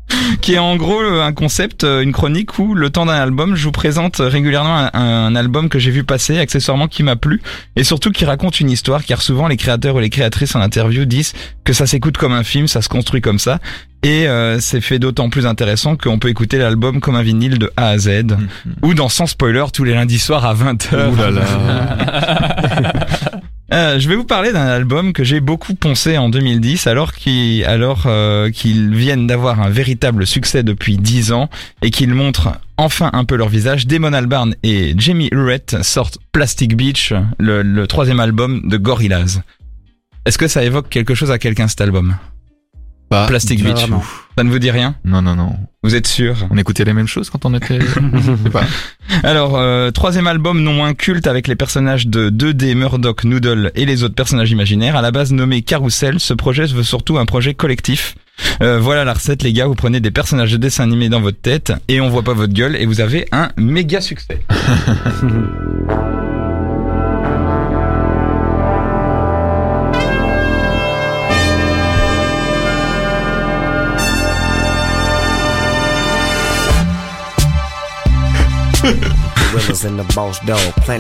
qui 0.40 0.55
est 0.55 0.59
en 0.59 0.77
gros 0.77 1.01
un 1.01 1.33
concept, 1.33 1.85
euh, 1.85 2.03
une 2.03 2.12
chronique 2.12 2.59
où 2.59 2.75
le 2.75 2.90
temps 2.90 3.07
d'un 3.07 3.14
album, 3.14 3.57
je 3.57 3.64
vous 3.64 3.73
présente 3.73 4.16
régulièrement 4.19 4.88
un, 4.92 5.01
un 5.01 5.37
album 5.37 5.69
que 5.69 5.79
j'ai 5.79 5.90
vu 5.90 6.05
passer, 6.05 6.38
accessoirement 6.38 6.88
qui 6.88 7.03
m'a 7.03 7.16
plu, 7.16 7.42
et 7.77 7.85
surtout 7.85 8.11
qui 8.11 8.25
raconte 8.25 8.61
une 8.61 8.71
histoire, 8.71 9.05
car 9.05 9.23
souvent 9.23 9.49
les 9.49 9.57
créateurs 9.57 9.97
ou 9.97 10.01
les 10.01 10.11
créatrices 10.11 10.55
en 10.55 10.61
interview 10.61 11.05
disent 11.05 11.33
que 11.64 11.73
ça 11.73 11.87
s'écoute 11.87 12.16
comme 12.16 12.33
un 12.33 12.45
film, 12.45 12.69
ça 12.69 12.83
se 12.83 12.88
construit 12.88 13.21
comme 13.21 13.38
ça, 13.38 13.59
et 14.03 14.29
euh, 14.29 14.61
c'est 14.61 14.81
fait 14.81 14.99
d'autant 14.99 15.31
plus 15.31 15.47
intéressant 15.47 15.97
qu'on 15.97 16.19
peut 16.19 16.29
écouter 16.29 16.59
l'album 16.59 17.01
comme 17.01 17.16
un 17.16 17.23
vinyle 17.23 17.59
de 17.59 17.73
A 17.77 17.88
à 17.88 17.99
Z, 17.99 18.37
ou 18.83 18.95
dans 18.95 19.09
Sans 19.09 19.27
Spoiler 19.27 19.64
tous 19.73 19.83
les 19.83 19.95
lundis 19.95 20.21
soirs 20.21 20.45
à 20.45 20.55
20h. 20.55 21.11
Ouh 21.11 21.16
là 21.16 21.31
là. 21.31 23.07
Euh, 23.73 23.99
je 23.99 24.09
vais 24.09 24.15
vous 24.15 24.25
parler 24.25 24.53
d'un 24.53 24.67
album 24.67 25.13
que 25.13 25.25
j'ai 25.25 25.41
beaucoup 25.41 25.75
poncé 25.75 26.17
en 26.19 26.29
2010 26.29 26.87
alors 26.87 27.13
qu'il 27.13 27.65
alors 27.65 28.05
euh, 28.07 28.49
qu'ils 28.51 28.95
viennent 28.95 29.27
d'avoir 29.27 29.61
un 29.61 29.69
véritable 29.71 30.25
succès 30.25 30.63
depuis 30.63 30.99
10 30.99 31.33
ans 31.33 31.51
et 31.83 31.91
qu'ils 31.91 32.15
montrent 32.15 32.51
enfin 32.77 33.11
un 33.13 33.25
peu 33.25 33.35
leur 33.35 33.49
visage. 33.49 33.89
Damon 33.89 34.13
Albarn 34.13 34.55
et 34.63 34.95
Jamie 34.97 35.29
Hurrett 35.33 35.83
sortent 35.83 36.19
Plastic 36.31 36.77
Beach, 36.77 37.13
le, 37.41 37.63
le 37.63 37.87
troisième 37.89 38.21
album 38.21 38.69
de 38.69 38.77
Gorillaz. 38.77 39.41
Est-ce 40.27 40.39
que 40.39 40.47
ça 40.47 40.63
évoque 40.63 40.89
quelque 40.89 41.15
chose 41.17 41.33
à 41.33 41.39
quelqu'un 41.39 41.67
cet 41.67 41.81
album? 41.81 42.17
Pas 43.09 43.27
Plastic 43.27 43.63
Beach. 43.65 43.81
vraiment. 43.81 44.03
Ça 44.39 44.45
ne 44.45 44.51
vous 44.51 44.59
dit 44.61 44.71
rien? 44.71 44.95
Non, 45.05 45.23
non, 45.23 45.35
non. 45.35 45.57
Vous 45.87 45.94
êtes 45.94 46.09
sûr 46.09 46.35
On 46.51 46.59
écoutait 46.59 46.83
les 46.83 46.92
mêmes 46.92 47.07
choses 47.07 47.31
quand 47.31 47.44
on 47.44 47.55
était. 47.55 47.79
Je 48.12 48.37
sais 48.42 48.51
pas. 48.51 48.64
Alors, 49.22 49.57
euh, 49.57 49.92
troisième 49.92 50.27
album 50.27 50.61
non 50.61 50.72
moins 50.72 50.94
culte 50.94 51.29
avec 51.29 51.46
les 51.46 51.55
personnages 51.55 52.09
de 52.09 52.29
2D, 52.29 52.75
Murdoch, 52.75 53.22
Noodle 53.22 53.70
et 53.77 53.87
les 53.87 54.03
autres 54.03 54.16
personnages 54.16 54.51
imaginaires. 54.51 54.96
À 54.96 55.01
la 55.01 55.12
base 55.12 55.33
nommé 55.33 55.62
Carousel, 55.62 56.18
ce 56.18 56.35
projet 56.35 56.66
veut 56.66 56.83
surtout 56.83 57.18
un 57.18 57.25
projet 57.25 57.55
collectif. 57.55 58.16
Euh, 58.62 58.81
voilà 58.81 59.05
la 59.05 59.14
recette 59.14 59.44
les 59.44 59.53
gars, 59.53 59.68
vous 59.68 59.77
prenez 59.77 60.01
des 60.01 60.11
personnages 60.11 60.51
de 60.51 60.57
dessin 60.57 60.83
animé 60.83 61.09
dans 61.09 61.20
votre 61.20 61.40
tête 61.40 61.72
et 61.87 62.01
on 62.01 62.09
voit 62.09 62.25
pas 62.25 62.35
votre 62.35 62.53
gueule 62.53 62.75
et 62.75 62.85
vous 62.85 63.01
avez 63.01 63.29
un 63.31 63.51
méga 63.57 64.01
succès. 64.01 64.40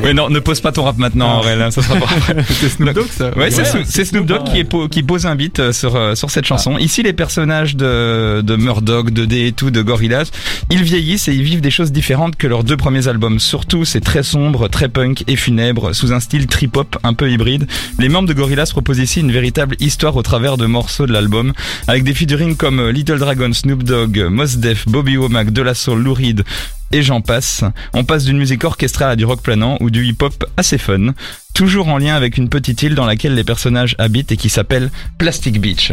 Ouais 0.04 0.14
non, 0.14 0.28
ne 0.30 0.38
pose 0.38 0.60
pas 0.60 0.72
ton 0.72 0.84
rap 0.84 0.96
maintenant 0.98 1.38
Aurel, 1.40 1.60
hein, 1.62 1.70
ça 1.70 1.82
sera 1.82 1.96
pas. 1.98 2.06
C'était 2.48 2.68
Snoop 2.70 2.92
Dogg, 2.94 3.06
ça. 3.10 3.36
Ouais, 3.36 3.50
c'est 3.50 3.58
Ouais, 3.62 3.64
Snoop- 3.68 3.82
c'est 3.84 3.92
c'est 3.92 4.04
Snoop 4.06 4.26
Dogg 4.26 4.44
qui, 4.44 4.58
est 4.60 4.64
po- 4.64 4.88
qui 4.88 5.02
pose 5.02 5.26
un 5.26 5.34
beat 5.34 5.58
euh, 5.58 5.72
sur, 5.72 5.96
euh, 5.96 6.14
sur 6.14 6.30
cette 6.30 6.46
chanson. 6.46 6.78
Ici, 6.78 7.02
les 7.02 7.12
personnages 7.12 7.76
de, 7.76 8.40
de 8.42 8.56
Murdoch, 8.56 9.10
de 9.10 9.24
D 9.24 9.46
et 9.48 9.52
tout, 9.52 9.70
de 9.70 9.82
Gorillaz, 9.82 10.30
ils 10.70 10.82
vieillissent 10.82 11.28
et 11.28 11.34
ils 11.34 11.42
vivent 11.42 11.60
des 11.60 11.70
choses 11.70 11.92
différentes 11.92 12.36
que 12.36 12.46
leurs 12.46 12.64
deux 12.64 12.76
premiers 12.76 13.08
albums. 13.08 13.40
Surtout, 13.40 13.84
c'est 13.84 14.00
très 14.00 14.22
sombre, 14.22 14.68
très 14.68 14.88
punk 14.88 15.24
et 15.26 15.36
funèbre, 15.36 15.94
sous 15.94 16.12
un 16.12 16.20
style 16.20 16.46
trip-hop 16.46 16.96
un 17.02 17.14
peu 17.14 17.30
hybride. 17.30 17.66
Les 17.98 18.08
membres 18.08 18.28
de 18.28 18.32
Gorillaz 18.34 18.70
proposent 18.70 18.98
ici 18.98 19.20
une 19.20 19.32
véritable 19.32 19.76
histoire 19.80 20.16
au 20.16 20.22
travers 20.22 20.56
de 20.56 20.66
morceaux 20.66 21.06
de 21.06 21.12
l'album, 21.12 21.52
avec 21.88 22.04
des 22.04 22.14
figurines 22.14 22.56
comme 22.56 22.78
euh, 22.80 22.92
Little 22.92 23.18
Dragon, 23.18 23.52
Snoop 23.52 23.82
Dogg, 23.82 24.18
Mos 24.30 24.56
Def, 24.56 24.86
Bobby 24.88 25.16
Womack, 25.16 25.50
De 25.52 25.62
La 25.62 25.74
Soul, 25.74 26.02
Lou 26.02 26.14
Reed, 26.14 26.44
et 26.92 27.02
j'en 27.02 27.20
passe. 27.20 27.64
On 27.92 28.04
passe 28.04 28.24
d'une 28.24 28.38
musique 28.38 28.64
orchestrale 28.64 29.10
à 29.10 29.16
du 29.16 29.24
rock 29.24 29.42
planant 29.42 29.76
ou 29.80 29.90
du 29.90 30.04
hip-hop 30.04 30.44
assez 30.56 30.78
fun, 30.78 31.14
toujours 31.54 31.88
en 31.88 31.98
lien 31.98 32.14
avec 32.14 32.36
une 32.36 32.48
petite 32.48 32.82
île 32.82 32.94
dans 32.94 33.06
laquelle 33.06 33.34
les 33.34 33.44
personnages 33.44 33.96
habitent 33.98 34.32
et 34.32 34.36
qui 34.36 34.48
s'appelle 34.48 34.90
Plastic 35.18 35.60
Beach. 35.60 35.92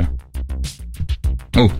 Oh. 1.57 1.71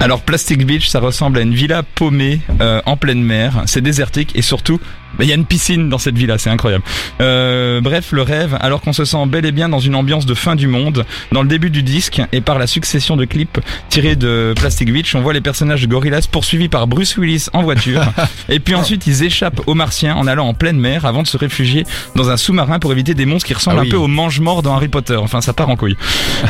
Alors 0.00 0.22
Plastic 0.22 0.64
Beach, 0.64 0.88
ça 0.88 1.00
ressemble 1.00 1.38
à 1.38 1.40
une 1.40 1.54
villa 1.54 1.82
paumée 1.82 2.40
euh, 2.60 2.80
en 2.86 2.96
pleine 2.96 3.22
mer. 3.22 3.64
C'est 3.66 3.80
désertique 3.80 4.30
et 4.36 4.42
surtout, 4.42 4.80
il 5.20 5.26
y 5.26 5.32
a 5.32 5.34
une 5.34 5.44
piscine 5.44 5.88
dans 5.88 5.98
cette 5.98 6.16
villa, 6.16 6.38
c'est 6.38 6.50
incroyable. 6.50 6.84
Euh, 7.20 7.80
bref, 7.80 8.12
le 8.12 8.22
rêve, 8.22 8.56
alors 8.60 8.80
qu'on 8.80 8.92
se 8.92 9.04
sent 9.04 9.26
bel 9.26 9.44
et 9.46 9.52
bien 9.52 9.68
dans 9.68 9.78
une 9.80 9.94
ambiance 9.94 10.26
de 10.26 10.34
fin 10.34 10.54
du 10.54 10.68
monde. 10.68 11.04
Dans 11.32 11.42
le 11.42 11.48
début 11.48 11.70
du 11.70 11.82
disque 11.82 12.20
et 12.32 12.40
par 12.40 12.58
la 12.58 12.66
succession 12.66 13.16
de 13.16 13.24
clips 13.24 13.58
tirés 13.88 14.16
de 14.16 14.54
Plastic 14.56 14.92
Beach, 14.92 15.14
on 15.14 15.20
voit 15.20 15.32
les 15.32 15.40
personnages 15.40 15.82
de 15.82 15.86
Gorillaz 15.86 16.26
poursuivis 16.30 16.68
par 16.68 16.86
Bruce 16.86 17.16
Willis 17.16 17.46
en 17.52 17.62
voiture. 17.62 18.02
et 18.48 18.60
puis 18.60 18.74
ensuite, 18.74 19.06
ils 19.06 19.24
échappent 19.24 19.60
aux 19.66 19.74
Martiens 19.74 20.14
en 20.14 20.26
allant 20.26 20.46
en 20.46 20.54
pleine 20.54 20.78
mer 20.78 21.04
avant 21.06 21.22
de 21.22 21.26
se 21.26 21.36
réfugier 21.36 21.84
dans 22.14 22.30
un 22.30 22.36
sous-marin 22.36 22.78
pour 22.78 22.92
éviter 22.92 23.14
des 23.14 23.26
monstres 23.26 23.46
qui 23.48 23.54
ressemblent 23.54 23.78
Ah 23.78 23.82
oui. 23.82 23.88
un 23.88 23.90
peu 23.90 23.96
aux 23.96 24.06
mange-morts 24.08 24.62
dans 24.62 24.74
Harry 24.74 24.88
Potter. 24.88 25.16
Enfin, 25.16 25.40
ça 25.40 25.52
part 25.52 25.68
en 25.68 25.76
couille. 25.76 25.96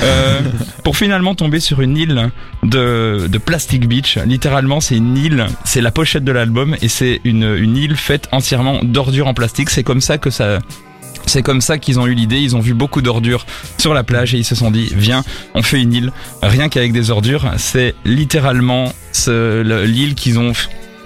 Euh, 0.03 0.41
pour 0.85 0.97
finalement 0.97 1.35
tomber 1.35 1.61
sur 1.61 1.81
une 1.81 1.97
île 1.97 2.31
de, 2.65 3.27
de 3.29 3.39
Plastic 3.39 3.89
Beach. 3.89 4.19
Littéralement, 4.27 4.81
c'est 4.81 4.97
une 4.97 5.17
île, 5.17 5.47
c'est 5.65 5.81
la 5.81 5.91
pochette 5.91 6.25
de 6.25 6.33
l'album 6.33 6.77
et 6.83 6.89
c'est 6.89 7.21
une, 7.25 7.57
une 7.57 7.77
île 7.77 7.97
faite 7.97 8.29
entièrement 8.33 8.48
d'ordures 8.83 9.27
en 9.29 9.35
plastique. 9.35 9.71
C'est 9.71 9.83
comme 9.85 10.01
ça 10.01 10.19
que 10.19 10.31
ça 10.31 10.59
C'est 11.27 11.43
comme 11.43 11.61
ça 11.61 11.77
qu'ils 11.79 12.01
ont 12.01 12.07
eu 12.07 12.15
l'idée, 12.15 12.39
ils 12.39 12.57
ont 12.57 12.61
vu 12.61 12.73
beaucoup 12.75 13.03
d'ordures 13.03 13.45
sur 13.77 13.93
la 13.95 14.03
plage 14.03 14.35
et 14.35 14.39
ils 14.39 14.45
se 14.45 14.55
sont 14.55 14.71
dit, 14.71 14.89
viens, 14.97 15.23
on 15.55 15.63
fait 15.63 15.81
une 15.83 15.93
île, 15.93 16.13
rien 16.43 16.69
qu'avec 16.71 16.93
des 16.93 17.11
ordures. 17.11 17.51
C'est 17.59 17.95
littéralement 18.05 18.93
ce- 19.13 19.63
l'île 19.85 20.15
qu'ils 20.15 20.39
ont 20.39 20.53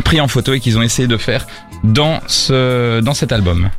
pris 0.04 0.20
en 0.20 0.28
photo 0.28 0.52
et 0.54 0.60
qu'ils 0.60 0.78
ont 0.78 0.82
essayé 0.82 1.08
de 1.08 1.16
faire 1.16 1.46
dans, 1.82 2.20
ce, 2.28 3.00
dans 3.00 3.14
cet 3.14 3.32
album. 3.32 3.70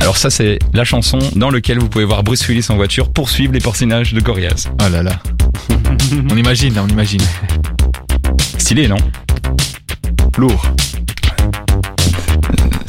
Alors 0.00 0.16
ça 0.16 0.30
c'est 0.30 0.58
la 0.72 0.84
chanson 0.84 1.18
dans 1.34 1.50
laquelle 1.50 1.78
vous 1.78 1.88
pouvez 1.88 2.04
voir 2.04 2.22
Bruce 2.22 2.46
Willis 2.46 2.66
en 2.68 2.76
voiture 2.76 3.10
poursuivre 3.12 3.52
les 3.52 3.60
personnages 3.60 4.12
de 4.12 4.20
Gorillaz. 4.20 4.68
Oh 4.80 4.88
là 4.88 5.02
là. 5.02 5.18
on 6.30 6.36
imagine, 6.36 6.78
on 6.78 6.86
imagine. 6.88 7.20
Stylé, 8.58 8.86
non? 8.88 8.96
Lourd. 10.38 10.70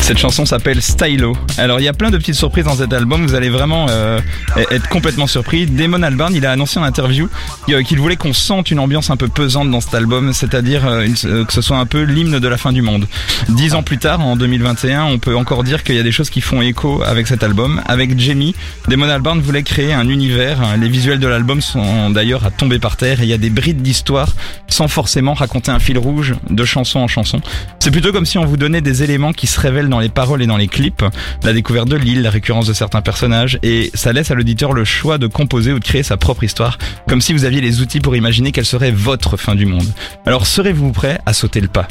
Cette 0.07 0.19
chanson 0.19 0.45
s'appelle 0.45 0.81
Stylo. 0.81 1.35
Alors 1.57 1.81
il 1.81 1.83
y 1.83 1.89
a 1.89 1.93
plein 1.93 2.11
de 2.11 2.17
petites 2.17 2.35
surprises 2.35 2.63
dans 2.63 2.77
cet 2.77 2.93
album, 2.93 3.27
vous 3.27 3.35
allez 3.35 3.49
vraiment 3.49 3.87
euh, 3.89 4.21
être 4.71 4.87
complètement 4.87 5.27
surpris. 5.27 5.65
Damon 5.65 6.01
Albarn, 6.01 6.33
il 6.33 6.45
a 6.45 6.51
annoncé 6.53 6.79
en 6.79 6.83
interview 6.83 7.27
euh, 7.67 7.83
qu'il 7.83 7.99
voulait 7.99 8.15
qu'on 8.15 8.31
sente 8.31 8.71
une 8.71 8.79
ambiance 8.79 9.09
un 9.09 9.17
peu 9.17 9.27
pesante 9.27 9.69
dans 9.69 9.81
cet 9.81 9.93
album, 9.95 10.31
c'est-à-dire 10.31 10.87
euh, 10.87 11.43
que 11.43 11.51
ce 11.51 11.59
soit 11.59 11.75
un 11.75 11.85
peu 11.85 12.03
l'hymne 12.03 12.39
de 12.39 12.47
la 12.47 12.55
fin 12.55 12.71
du 12.71 12.81
monde. 12.81 13.05
Dix 13.49 13.73
ans 13.73 13.83
plus 13.83 13.97
tard, 13.97 14.21
en 14.21 14.37
2021, 14.37 15.03
on 15.03 15.19
peut 15.19 15.35
encore 15.35 15.65
dire 15.65 15.83
qu'il 15.83 15.95
y 15.95 15.99
a 15.99 16.03
des 16.03 16.13
choses 16.13 16.29
qui 16.29 16.39
font 16.39 16.61
écho 16.61 17.03
avec 17.05 17.27
cet 17.27 17.43
album. 17.43 17.81
Avec 17.85 18.17
Jamie, 18.17 18.55
Damon 18.87 19.09
Albarn 19.09 19.41
voulait 19.41 19.63
créer 19.63 19.91
un 19.91 20.07
univers. 20.07 20.77
Les 20.79 20.87
visuels 20.87 21.19
de 21.19 21.27
l'album 21.27 21.59
sont 21.59 22.11
d'ailleurs 22.11 22.45
à 22.45 22.49
tomber 22.49 22.79
par 22.79 22.95
terre 22.95 23.19
et 23.19 23.23
il 23.23 23.29
y 23.29 23.33
a 23.33 23.37
des 23.37 23.49
brides 23.49 23.81
d'histoire 23.81 24.29
sans 24.69 24.87
forcément 24.87 25.33
raconter 25.33 25.71
un 25.71 25.79
fil 25.79 25.97
rouge 25.97 26.33
de 26.49 26.63
chanson 26.63 26.99
en 26.99 27.09
chanson. 27.09 27.41
C'est 27.79 27.91
plutôt 27.91 28.13
comme 28.13 28.25
si 28.25 28.37
on 28.37 28.45
vous 28.45 28.57
donnait 28.57 28.81
des 28.81 29.03
éléments 29.03 29.33
qui 29.33 29.47
se 29.47 29.59
révèlent 29.59 29.89
dans 29.89 29.96
les 29.99 30.09
paroles 30.09 30.41
et 30.41 30.47
dans 30.47 30.57
les 30.57 30.67
clips, 30.67 31.03
la 31.43 31.53
découverte 31.53 31.87
de 31.89 31.95
l'île, 31.95 32.21
la 32.21 32.29
récurrence 32.29 32.67
de 32.67 32.73
certains 32.73 33.01
personnages, 33.01 33.59
et 33.63 33.91
ça 33.93 34.13
laisse 34.13 34.31
à 34.31 34.35
l'auditeur 34.35 34.73
le 34.73 34.85
choix 34.85 35.17
de 35.17 35.27
composer 35.27 35.73
ou 35.73 35.79
de 35.79 35.83
créer 35.83 36.03
sa 36.03 36.17
propre 36.17 36.43
histoire, 36.43 36.77
comme 37.07 37.21
si 37.21 37.33
vous 37.33 37.45
aviez 37.45 37.61
les 37.61 37.81
outils 37.81 37.99
pour 37.99 38.15
imaginer 38.15 38.51
quelle 38.51 38.65
serait 38.65 38.91
votre 38.91 39.37
fin 39.37 39.55
du 39.55 39.65
monde. 39.65 39.87
Alors 40.25 40.47
serez-vous 40.47 40.91
prêt 40.91 41.19
à 41.25 41.33
sauter 41.33 41.61
le 41.61 41.67
pas? 41.67 41.87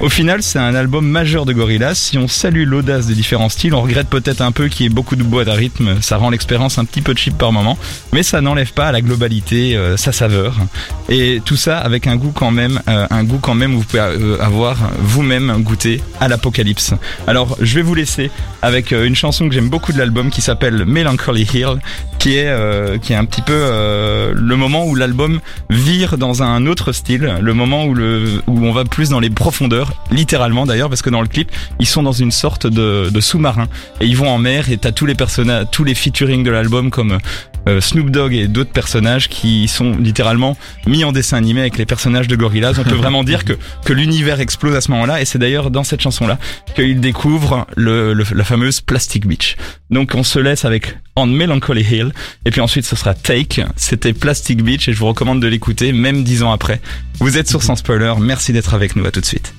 Au 0.00 0.08
final, 0.08 0.42
c'est 0.42 0.58
un 0.58 0.74
album 0.74 1.06
majeur 1.06 1.44
de 1.44 1.52
Gorillaz. 1.52 1.94
Si 1.94 2.16
on 2.16 2.26
salue 2.26 2.64
l'audace 2.66 3.06
des 3.06 3.14
différents 3.14 3.50
styles, 3.50 3.74
on 3.74 3.82
regrette 3.82 4.08
peut-être 4.08 4.40
un 4.40 4.50
peu 4.50 4.68
qu'il 4.68 4.84
y 4.84 4.86
ait 4.86 4.92
beaucoup 4.92 5.14
de 5.14 5.22
boîtes 5.22 5.48
à 5.48 5.52
rythme. 5.52 6.00
Ça 6.00 6.16
rend 6.16 6.30
l'expérience 6.30 6.78
un 6.78 6.86
petit 6.86 7.02
peu 7.02 7.14
cheap 7.14 7.36
par 7.36 7.52
moment, 7.52 7.76
mais 8.14 8.22
ça 8.22 8.40
n'enlève 8.40 8.72
pas 8.72 8.88
à 8.88 8.92
la 8.92 9.02
globalité 9.02 9.76
euh, 9.76 9.98
sa 9.98 10.12
saveur. 10.12 10.56
Et 11.10 11.42
tout 11.44 11.56
ça 11.56 11.78
avec 11.78 12.06
un 12.06 12.16
goût 12.16 12.32
quand 12.34 12.50
même, 12.50 12.80
euh, 12.88 13.06
un 13.10 13.24
goût 13.24 13.40
quand 13.42 13.54
même 13.54 13.74
où 13.74 13.80
vous 13.80 13.84
pouvez 13.84 14.00
euh, 14.00 14.38
avoir 14.40 14.78
vous-même 15.00 15.62
goûté 15.62 16.00
à 16.18 16.28
l'apocalypse. 16.28 16.94
Alors, 17.26 17.58
je 17.60 17.74
vais 17.74 17.82
vous 17.82 17.94
laisser 17.94 18.30
avec 18.62 18.92
une 18.92 19.14
chanson 19.14 19.48
que 19.48 19.54
j'aime 19.54 19.68
beaucoup 19.68 19.92
de 19.92 19.98
l'album 19.98 20.30
qui 20.30 20.40
s'appelle 20.40 20.86
Melancholy 20.86 21.46
Hill, 21.52 21.78
qui 22.18 22.36
est 22.36 22.50
qui 23.00 23.12
est 23.12 23.16
un 23.16 23.24
petit 23.24 23.42
peu 23.42 23.52
le 24.34 24.56
moment 24.56 24.86
où 24.86 24.94
l'album 24.94 25.40
vire 25.70 26.18
dans 26.18 26.42
un 26.42 26.66
autre 26.66 26.92
style, 26.92 27.38
le 27.40 27.54
moment 27.54 27.86
où 27.86 27.96
où 28.46 28.66
on 28.66 28.72
va 28.72 28.84
plus 28.84 29.10
dans 29.10 29.20
les 29.20 29.30
profondeurs, 29.30 29.89
littéralement 30.10 30.66
d'ailleurs, 30.66 30.88
parce 30.88 31.02
que 31.02 31.10
dans 31.10 31.22
le 31.22 31.28
clip 31.28 31.50
ils 31.78 31.86
sont 31.86 32.02
dans 32.02 32.12
une 32.12 32.30
sorte 32.30 32.66
de, 32.66 33.10
de 33.10 33.20
sous-marin. 33.20 33.68
Et 34.00 34.06
ils 34.06 34.16
vont 34.16 34.28
en 34.28 34.38
mer 34.38 34.70
et 34.70 34.78
t'as 34.78 34.92
tous 34.92 35.06
les 35.06 35.14
personnages, 35.14 35.66
tous 35.70 35.84
les 35.84 35.94
featuring 35.94 36.42
de 36.42 36.50
l'album 36.50 36.90
comme 36.90 37.18
euh, 37.68 37.80
Snoop 37.80 38.10
Dogg 38.10 38.32
et 38.34 38.48
d'autres 38.48 38.72
personnages 38.72 39.28
qui 39.28 39.68
sont 39.68 39.92
littéralement 39.96 40.56
mis 40.86 41.04
en 41.04 41.12
dessin 41.12 41.36
animé 41.36 41.60
avec 41.60 41.78
les 41.78 41.86
personnages 41.86 42.28
de 42.28 42.36
Gorillaz. 42.36 42.78
On 42.78 42.84
peut 42.84 42.94
vraiment 42.96 43.24
dire 43.24 43.44
que 43.44 43.52
que 43.84 43.92
l'univers 43.92 44.40
explose 44.40 44.74
à 44.76 44.80
ce 44.80 44.90
moment-là 44.92 45.20
et 45.20 45.24
c'est 45.24 45.38
d'ailleurs 45.38 45.70
dans 45.70 45.84
cette 45.84 46.00
chanson-là 46.00 46.38
qu'il 46.74 47.00
découvre 47.00 47.66
le, 47.76 48.12
le- 48.14 48.24
la 48.34 48.44
fameuse 48.44 48.80
Plastic 48.80 49.26
Beach. 49.26 49.56
Donc 49.90 50.12
on 50.14 50.22
se 50.22 50.38
laisse 50.38 50.64
avec 50.64 50.96
On 51.16 51.26
Melancholy 51.26 51.82
Hill 51.82 52.12
et 52.44 52.50
puis 52.50 52.60
ensuite 52.60 52.84
ce 52.86 52.96
sera 52.96 53.14
Take. 53.14 53.64
C'était 53.76 54.12
Plastic 54.12 54.62
Beach 54.62 54.88
et 54.88 54.92
je 54.92 54.98
vous 54.98 55.06
recommande 55.08 55.40
de 55.42 55.46
l'écouter 55.48 55.92
même 55.92 56.24
dix 56.24 56.42
ans 56.42 56.52
après. 56.52 56.80
Vous 57.18 57.36
êtes 57.38 57.48
sur 57.48 57.62
Sans 57.62 57.76
Spoiler. 57.76 58.14
Merci 58.20 58.52
d'être 58.52 58.72
avec 58.74 58.96
nous. 58.96 59.04
À 59.04 59.10
tout 59.10 59.20
de 59.20 59.26
suite. 59.26 59.52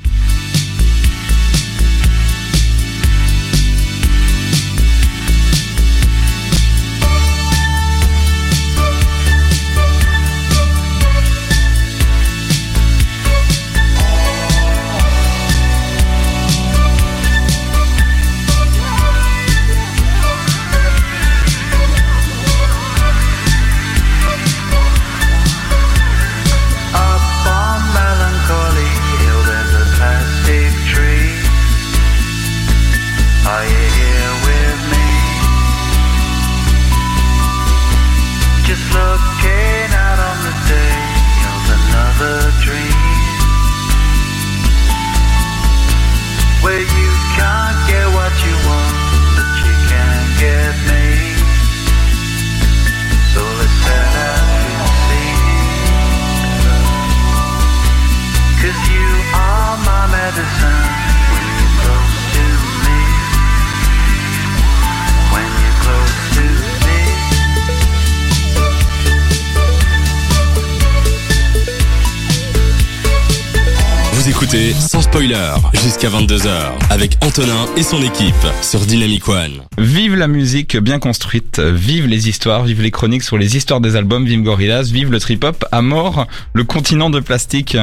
Jusqu'à 75.73 76.09
22h 76.09 76.49
avec 76.89 77.17
Antonin 77.21 77.65
et 77.77 77.83
son 77.83 78.01
équipe 78.01 78.35
sur 78.61 78.81
Dynamic 78.81 79.27
One. 79.27 79.61
Vive 79.77 80.15
la 80.15 80.27
musique 80.27 80.77
bien 80.77 80.99
construite, 80.99 81.59
vive 81.59 82.07
les 82.07 82.27
histoires, 82.27 82.63
vive 82.63 82.81
les 82.81 82.91
chroniques 82.91 83.23
sur 83.23 83.37
les 83.37 83.55
histoires 83.55 83.81
des 83.81 83.95
albums, 83.95 84.25
vive 84.25 84.41
Gorillaz, 84.41 84.91
vive 84.91 85.11
le 85.11 85.19
trip-hop, 85.19 85.65
à 85.71 85.81
mort 85.81 86.27
le 86.53 86.63
continent 86.63 87.09
de 87.09 87.19
plastique. 87.19 87.77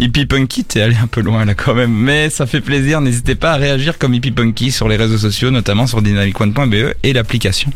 Hippie 0.00 0.26
Punky, 0.26 0.64
t'es 0.64 0.80
allé 0.80 0.96
un 0.96 1.06
peu 1.06 1.20
loin 1.20 1.44
là 1.44 1.54
quand 1.54 1.74
même, 1.74 1.92
mais 1.92 2.30
ça 2.30 2.46
fait 2.46 2.60
plaisir, 2.60 3.00
n'hésitez 3.00 3.34
pas 3.34 3.52
à 3.52 3.56
réagir 3.56 3.98
comme 3.98 4.14
Hippie 4.14 4.30
Punky 4.30 4.70
sur 4.70 4.88
les 4.88 4.96
réseaux 4.96 5.18
sociaux, 5.18 5.50
notamment 5.50 5.86
sur 5.86 6.02
dynamicone.be 6.02 6.94
et 7.02 7.12
l'application. 7.12 7.70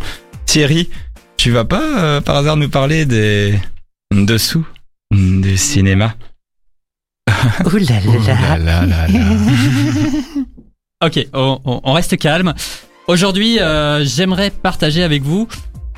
Thierry, 0.46 0.88
tu 1.36 1.50
vas 1.50 1.64
pas 1.64 1.98
euh, 1.98 2.20
par 2.20 2.36
hasard 2.36 2.56
nous 2.56 2.68
parler 2.68 3.04
des 3.06 3.54
dessous 4.12 4.64
du 5.10 5.56
cinéma? 5.56 6.14
Ouh 7.64 7.76
là 7.76 7.94
Ouh 8.06 8.12
là 8.26 8.34
là. 8.34 8.58
là 8.58 8.86
là 8.86 9.06
là. 9.08 9.18
Ok, 11.04 11.26
on, 11.34 11.60
on- 11.66 11.80
on 11.84 11.92
reste 11.92 12.16
calme. 12.16 12.54
Aujourd'hui, 13.06 13.60
euh, 13.60 14.02
j'aimerais 14.04 14.50
partager 14.50 15.02
avec 15.02 15.22
vous 15.22 15.46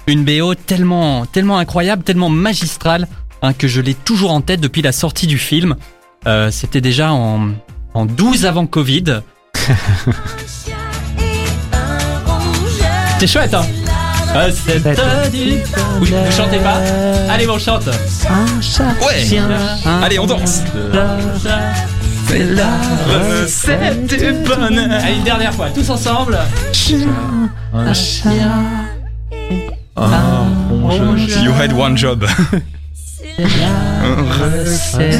une 0.09 0.25
BO 0.25 0.55
tellement, 0.57 1.25
tellement 1.27 1.59
incroyable, 1.59 2.03
tellement 2.03 2.31
magistrale, 2.31 3.07
hein, 3.43 3.53
que 3.53 3.69
je 3.69 3.81
l'ai 3.81 3.95
toujours 3.95 4.33
en 4.33 4.41
tête 4.41 4.61
depuis 4.61 4.83
la 4.83 4.91
sortie 4.93 5.27
du 5.29 5.39
film. 5.39 5.77
Euh, 6.27 6.51
C'était 6.51 6.81
déjà 6.81 7.13
en, 7.13 7.51
en 7.95 8.07
12 8.07 8.45
avant 8.45 8.67
Covid. 8.67 9.21
C'est 13.21 13.27
chouette, 13.27 13.55
hein? 13.55 13.67
Ah, 14.35 14.47
c'est 14.53 14.83
du... 15.31 15.63
Oui, 16.01 16.13
vous 16.25 16.33
chantez 16.33 16.59
pas 16.59 16.79
Allez, 17.31 17.49
on 17.49 17.59
chante. 17.59 17.89
Un 18.29 18.61
chat, 18.61 18.85
Ouais. 19.07 19.25
chien, 19.25 19.49
un 19.87 20.03
Allez, 20.03 20.19
on 20.19 20.27
danse. 20.27 20.63
C'est 22.29 22.45
la 22.45 22.67
recette 23.09 24.07
du 24.07 24.33
bonheur 24.47 25.01
Allez, 25.03 25.17
une 25.17 25.25
dernière 25.25 25.53
fois, 25.55 25.69
tous 25.75 25.89
ensemble. 25.91 26.39
Un 27.75 27.93
chien, 27.95 28.33
Ah, 29.97 30.45
bon 30.71 31.17
jeu. 31.17 31.41
You 31.43 31.53
had 31.53 31.73
one 31.73 31.97
job. 31.97 32.25
Oh 33.41 33.45
oui 34.99 35.15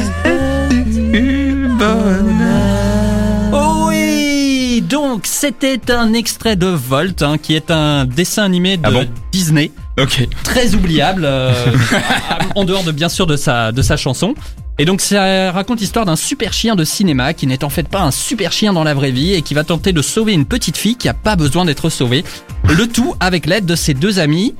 Donc 4.89 5.27
c'était 5.27 5.91
un 5.91 6.13
extrait 6.13 6.55
de 6.55 6.65
Volt, 6.65 7.21
hein, 7.21 7.37
qui 7.37 7.55
est 7.55 7.69
un 7.69 8.05
dessin 8.05 8.43
animé 8.43 8.77
de 8.77 8.81
Ah 8.85 8.91
bon 8.91 9.07
Disney. 9.31 9.71
Ok. 10.01 10.27
très 10.43 10.73
oubliable, 10.73 11.23
euh, 11.25 11.53
en 12.55 12.65
dehors 12.65 12.83
de 12.83 12.91
bien 12.91 13.09
sûr 13.09 13.27
de 13.27 13.35
sa, 13.35 13.71
de 13.71 13.83
sa 13.83 13.97
chanson. 13.97 14.33
Et 14.79 14.85
donc 14.85 15.01
ça 15.01 15.51
raconte 15.51 15.79
l'histoire 15.79 16.05
d'un 16.05 16.15
super 16.15 16.53
chien 16.53 16.75
de 16.75 16.83
cinéma 16.83 17.35
qui 17.35 17.45
n'est 17.45 17.63
en 17.63 17.69
fait 17.69 17.87
pas 17.87 18.01
un 18.01 18.09
super 18.11 18.51
chien 18.51 18.73
dans 18.73 18.83
la 18.83 18.95
vraie 18.95 19.11
vie 19.11 19.33
et 19.33 19.43
qui 19.43 19.53
va 19.53 19.63
tenter 19.63 19.91
de 19.91 20.01
sauver 20.01 20.33
une 20.33 20.45
petite 20.45 20.77
fille 20.77 20.95
qui 20.95 21.07
a 21.07 21.13
pas 21.13 21.35
besoin 21.35 21.65
d'être 21.65 21.89
sauvée. 21.89 22.23
Le 22.63 22.87
tout 22.87 23.13
avec 23.19 23.45
l'aide 23.45 23.65
de 23.67 23.75
ses 23.75 23.93
deux 23.93 24.17
amis, 24.17 24.55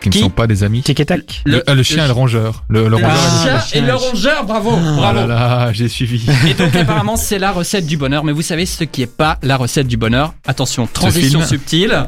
Qui 0.00 0.10
ne 0.10 0.14
sont 0.24 0.30
pas 0.30 0.46
des 0.46 0.62
amis. 0.62 0.82
Tic 0.82 1.00
et 1.00 1.06
tac. 1.06 1.42
Le, 1.46 1.62
ah, 1.66 1.74
le 1.74 1.82
chien 1.82 2.04
et 2.04 2.06
le 2.06 2.12
rongeur. 2.12 2.64
Le, 2.68 2.84
le 2.84 2.88
le 2.90 2.96
rongeur. 2.96 3.10
et 3.10 3.44
le- 3.46 3.58
chat 3.60 3.76
et 3.76 3.80
le 3.80 3.94
rongeur, 3.94 4.44
bravo, 4.44 4.70
Oh 4.72 4.96
bravo. 4.96 5.20
là 5.20 5.26
là, 5.26 5.72
j'ai 5.72 5.88
suivi. 5.88 6.24
Et 6.48 6.54
donc 6.54 6.74
apparemment 6.76 7.16
c'est 7.16 7.38
la 7.38 7.50
recette 7.50 7.86
du 7.86 7.96
bonheur, 7.96 8.22
mais 8.22 8.32
vous 8.32 8.42
savez 8.42 8.66
ce 8.66 8.84
qui 8.84 9.02
est 9.02 9.06
pas 9.06 9.38
la 9.42 9.56
recette 9.56 9.86
du 9.88 9.96
bonheur? 9.96 10.34
Attention, 10.46 10.86
transition 10.86 11.42
subtile. 11.44 12.06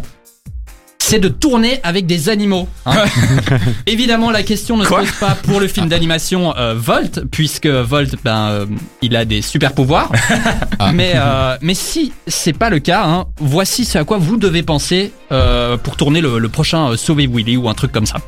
C'est 1.09 1.19
de 1.19 1.29
tourner 1.29 1.81
avec 1.85 2.05
des 2.05 2.29
animaux. 2.29 2.69
hein. 2.85 2.93
Évidemment, 3.87 4.31
la 4.31 4.43
question 4.43 4.77
ne 4.77 4.85
Quoi 4.85 5.07
se 5.07 5.11
pose 5.11 5.19
pas 5.21 5.35
pour 5.37 5.59
le 5.59 5.67
film 5.67 5.89
d'animation 5.89 6.55
euh, 6.59 6.75
Volt, 6.77 7.23
puisque 7.31 7.67
Volt, 7.67 8.15
ben, 8.23 8.49
euh, 8.51 8.67
il 9.01 9.17
a 9.17 9.25
des 9.25 9.41
super 9.43 9.73
pouvoirs. 9.73 10.13
Ah. 10.81 10.93
Mais, 10.93 11.13
euh, 11.17 11.57
mais 11.61 11.75
si 11.75 12.13
c'est 12.29 12.53
pas 12.53 12.71
le 12.71 12.79
cas, 12.79 13.03
hein, 13.05 13.25
voici 13.41 13.85
ce 13.85 13.99
à 13.99 14.05
quoi 14.05 14.19
vous 14.19 14.37
devez 14.37 14.63
penser 14.63 15.11
euh, 15.33 15.77
pour 15.77 15.97
tourner 15.97 16.21
le, 16.21 16.39
le 16.39 16.49
prochain 16.49 16.91
euh, 16.91 16.97
Sauver 16.97 17.27
Willy 17.27 17.57
ou 17.57 17.69
un 17.69 17.75
truc 17.75 17.91
comme 17.91 18.07
ça. 18.07 18.19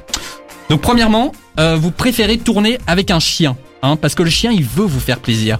Donc, 0.68 0.80
premièrement, 0.80 1.30
euh, 1.60 1.76
vous 1.80 1.92
préférez 1.92 2.38
tourner 2.38 2.78
avec 2.88 3.12
un 3.12 3.20
chien, 3.20 3.56
hein, 3.82 3.94
parce 3.94 4.16
que 4.16 4.24
le 4.24 4.30
chien, 4.30 4.50
il 4.50 4.64
veut 4.64 4.84
vous 4.84 4.98
faire 4.98 5.20
plaisir. 5.20 5.58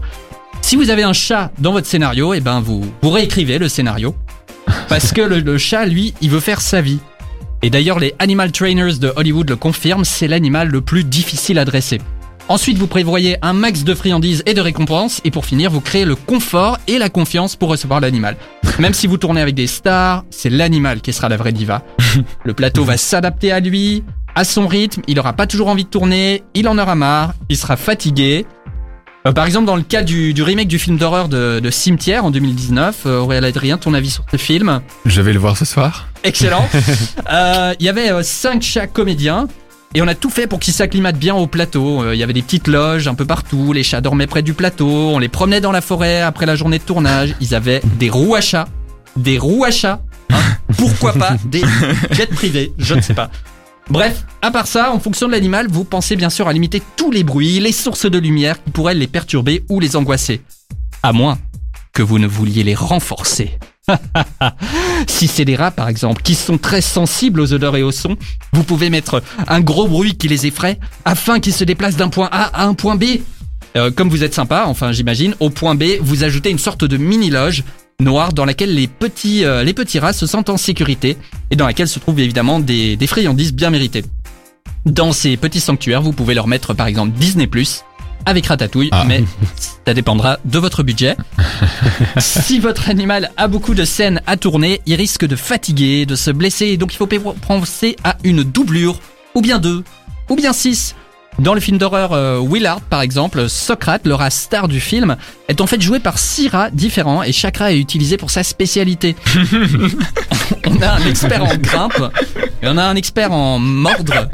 Si 0.63 0.75
vous 0.75 0.91
avez 0.91 1.05
un 1.05 1.13
chat 1.13 1.53
dans 1.59 1.71
votre 1.71 1.87
scénario, 1.87 2.35
et 2.35 2.41
ben 2.41 2.61
vous, 2.61 2.85
vous 3.03 3.11
réécrivez 3.11 3.59
le 3.59 3.69
scénario. 3.69 4.17
Parce 4.89 5.13
que 5.13 5.21
le, 5.21 5.39
le 5.39 5.59
chat, 5.59 5.87
lui, 5.87 6.13
il 6.21 6.31
veut 6.31 6.41
faire 6.41 6.61
sa 6.61 6.81
vie. 6.81 6.99
Et 7.63 7.71
d'ailleurs, 7.71 7.99
les 7.99 8.15
animal 8.19 8.53
trainers 8.53 8.99
de 8.99 9.13
Hollywood 9.17 9.51
le 9.51 9.57
confirment, 9.57 10.05
c'est 10.05 10.29
l'animal 10.29 10.69
le 10.69 10.81
plus 10.81 11.05
difficile 11.05 11.59
à 11.59 11.65
dresser. 11.65 12.01
Ensuite, 12.49 12.79
vous 12.79 12.89
prévoyez 12.89 13.37
un 13.43 13.53
max 13.53 13.85
de 13.85 13.95
friandises 13.95 14.43
et 14.45 14.55
de 14.55 14.61
récompenses. 14.61 15.21
Et 15.25 15.31
pour 15.31 15.47
finir, 15.47 15.71
vous 15.71 15.81
créez 15.81 16.05
le 16.05 16.17
confort 16.17 16.79
et 16.89 16.99
la 16.99 17.09
confiance 17.09 17.55
pour 17.55 17.69
recevoir 17.69 18.01
l'animal. 18.01 18.37
Même 18.81 18.93
si 18.93 19.07
vous 19.07 19.19
tournez 19.19 19.41
avec 19.41 19.55
des 19.55 19.69
stars, 19.69 20.25
c'est 20.31 20.51
l'animal 20.51 21.01
qui 21.01 21.13
sera 21.13 21.29
la 21.29 21.37
vraie 21.37 21.53
diva. 21.53 21.83
Le 22.45 22.53
plateau 22.53 22.83
va 22.83 22.97
s'adapter 22.97 23.53
à 23.53 23.61
lui, 23.61 24.03
à 24.35 24.43
son 24.43 24.67
rythme. 24.67 25.03
Il 25.07 25.21
aura 25.21 25.35
pas 25.35 25.47
toujours 25.47 25.69
envie 25.69 25.85
de 25.85 25.91
tourner. 25.91 26.43
Il 26.55 26.67
en 26.67 26.77
aura 26.77 26.97
marre. 26.97 27.35
Il 27.51 27.57
sera 27.57 27.77
fatigué. 27.77 28.47
Euh, 29.29 29.33
par 29.33 29.47
exemple, 29.47 29.67
dans 29.67 29.77
le 29.77 29.83
cas 29.83 30.03
du, 30.03 30.35
du 30.35 30.43
remake 30.43 30.67
du 30.67 30.81
film 30.81 30.97
d'horreur 30.97 31.29
de, 31.29 31.61
de 31.61 31.71
Cimetière 31.71 32.25
en 32.25 32.33
2019, 32.33 33.03
euh, 33.07 33.19
Aurélien 33.21 33.47
Adrien, 33.47 33.79
ton 33.79 33.95
avis 33.95 34.11
sur 34.11 34.25
ce 34.29 34.39
film? 34.39 34.81
Je 35.05 35.21
vais 35.21 35.35
le 35.35 35.39
voir 35.39 35.57
ce 35.57 35.65
soir. 35.65 36.10
Excellent. 36.25 36.69
Euh, 37.33 37.75
Il 37.79 37.87
y 37.87 37.89
avait 37.89 38.11
euh, 38.11 38.23
cinq 38.23 38.63
chats 38.63 38.87
comédiens. 38.87 39.47
Et 39.95 40.03
on 40.03 40.09
a 40.09 40.15
tout 40.15 40.31
fait 40.31 40.47
pour 40.47 40.61
qu'ils 40.61 40.73
s'acclimatent 40.75 41.19
bien 41.19 41.35
au 41.35 41.47
plateau. 41.47 42.03
Euh, 42.03 42.15
Il 42.15 42.19
y 42.19 42.23
avait 42.23 42.33
des 42.33 42.43
petites 42.43 42.69
loges 42.69 43.09
un 43.09 43.15
peu 43.15 43.25
partout. 43.27 43.73
Les 43.73 43.83
chats 43.83 44.01
dormaient 44.01 44.27
près 44.27 44.43
du 44.43 44.55
plateau. 44.55 44.87
On 44.89 45.19
les 45.19 45.29
promenait 45.29 45.61
dans 45.61 45.73
la 45.73 45.81
forêt 45.81 46.21
après 46.23 46.47
la 46.47 46.55
journée 46.57 46.79
de 46.79 46.85
tournage. 46.85 47.35
Ils 47.41 47.55
avaient 47.55 47.81
des 47.99 48.09
roues 48.11 48.35
à 48.35 48.41
chat. 48.41 48.69
Des 49.17 49.39
roues 49.39 49.65
à 49.65 49.71
chat. 49.71 50.01
hein. 50.33 50.39
Pourquoi 50.77 51.13
pas 51.13 51.37
des 51.45 51.63
jets 52.13 52.27
privés? 52.27 52.73
Je 52.79 52.95
ne 52.95 53.01
sais 53.01 53.15
pas. 53.15 53.31
Bref, 53.89 54.25
à 54.43 54.53
part 54.53 54.69
ça, 54.69 54.93
en 54.93 55.01
fonction 55.01 55.27
de 55.27 55.33
l'animal, 55.33 55.67
vous 55.69 55.83
pensez 55.83 56.15
bien 56.15 56.31
sûr 56.31 56.47
à 56.47 56.53
limiter 56.53 56.81
tous 56.97 57.11
les 57.11 57.25
bruits, 57.25 57.59
les 57.59 57.73
sources 57.73 58.07
de 58.09 58.19
lumière 58.19 58.63
qui 58.63 58.71
pourraient 58.71 58.95
les 58.95 59.09
perturber 59.09 59.65
ou 59.69 59.81
les 59.81 59.97
angoisser. 59.97 60.43
À 61.03 61.13
moins 61.13 61.39
que 61.93 62.03
vous 62.03 62.21
ne 62.21 62.29
vouliez 62.29 62.63
les 62.63 62.77
renforcer. 62.77 63.59
si 65.07 65.27
c'est 65.27 65.45
des 65.45 65.57
rats 65.57 65.71
par 65.71 65.89
exemple, 65.89 66.23
qui 66.23 66.35
sont 66.35 66.59
très 66.59 66.81
sensibles 66.81 67.41
aux 67.41 67.53
odeurs 67.53 67.77
et 67.77 67.83
aux 67.83 67.93
sons, 67.93 68.17
vous 68.53 68.63
pouvez 68.63 68.91
mettre 68.91 69.23
un 69.49 69.61
gros 69.61 69.89
bruit 69.89 70.17
qui 70.17 70.29
les 70.29 70.47
effraie 70.47 70.79
afin 71.05 71.41
qu'ils 71.41 71.55
se 71.55 71.65
déplacent 71.65 71.97
d'un 71.97 72.09
point 72.09 72.29
A 72.31 72.45
à 72.45 72.65
un 72.67 72.75
point 72.75 72.97
B. 72.97 73.05
Euh, 73.77 73.91
comme 73.91 74.09
vous 74.09 74.25
êtes 74.25 74.35
sympa, 74.35 74.65
enfin 74.67 74.93
j'imagine, 74.93 75.35
au 75.41 75.51
point 75.51 75.75
B, 75.75 75.85
vous 76.01 76.25
ajoutez 76.25 76.51
une 76.51 76.59
sorte 76.59 76.85
de 76.85 76.97
mini-loge 76.97 77.63
noire 78.01 78.33
dans 78.33 78.45
laquelle 78.45 78.75
les 78.75 78.89
petits, 78.89 79.45
euh, 79.45 79.63
les 79.63 79.75
petits 79.75 79.99
rats 79.99 80.13
se 80.13 80.27
sentent 80.27 80.51
en 80.51 80.57
sécurité 80.57 81.17
et 81.51 81.57
dans 81.57 81.67
laquelle 81.67 81.89
se 81.89 81.99
trouvent 81.99 82.19
évidemment 82.19 82.59
des, 82.59 82.97
des 82.97 83.07
friandises 83.07 83.53
bien 83.53 83.71
méritées. 83.71 84.05
Dans 84.87 85.13
ces 85.13 85.37
petits 85.37 85.61
sanctuaires, 85.61 86.03
vous 86.03 86.13
pouvez 86.13 86.35
leur 86.35 86.47
mettre 86.47 86.75
par 86.75 86.87
exemple 86.87 87.13
Disney 87.19 87.47
avec 88.27 88.47
Ratatouille, 88.47 88.91
Ah. 88.93 89.05
mais 89.07 89.25
ça 89.85 89.95
dépendra 89.95 90.39
de 90.45 90.59
votre 90.59 90.83
budget. 90.83 91.17
si 92.19 92.59
votre 92.61 92.89
animal 92.89 93.31
a 93.37 93.49
beaucoup 93.49 93.75
de 93.75 93.85
scènes 93.85 94.21
à 94.27 94.37
tourner, 94.37 94.81
il 94.87 94.95
risque 94.95 95.27
de 95.27 95.37
fatiguer, 95.37 96.07
de 96.07 96.15
se 96.17 96.31
blesser, 96.31 96.77
donc 96.77 96.93
il 96.93 96.97
faut 96.97 97.09
penser 97.47 97.97
à 98.05 98.17
une 98.25 98.43
doublure, 98.43 98.99
ou 99.35 99.41
bien 99.43 99.59
deux, 99.59 99.85
ou 100.29 100.37
bien 100.37 100.53
six. 100.53 100.95
Dans 101.39 101.55
le 101.55 101.61
film 101.61 101.79
d'horreur 101.79 102.13
euh, 102.13 102.39
Willard, 102.41 102.81
par 102.83 103.01
exemple, 103.01 103.49
Socrate, 103.49 104.07
le 104.07 104.15
rat 104.15 104.31
star 104.31 104.69
du 104.69 104.81
film, 104.81 105.17
est 105.49 105.61
en 105.61 105.67
fait 105.67 105.81
joué 105.81 105.99
par 105.99 106.19
six 106.19 106.49
rats 106.49 106.71
différents 106.71 107.23
et 107.23 107.33
chaque 107.33 107.59
rat 107.59 107.73
est 107.73 107.79
utilisé 107.79 108.17
pour 108.19 108.31
sa 108.31 108.43
spécialité. 108.43 109.17
on 110.67 110.83
a 110.83 110.91
un 110.91 111.07
expert 111.07 111.45
en 111.45 111.57
grimpe, 111.57 112.13
et 112.63 112.67
on 112.69 112.77
a 112.77 112.85
un 112.85 112.97
expert 112.97 113.33
en 113.33 113.59
mordre, 113.59 114.29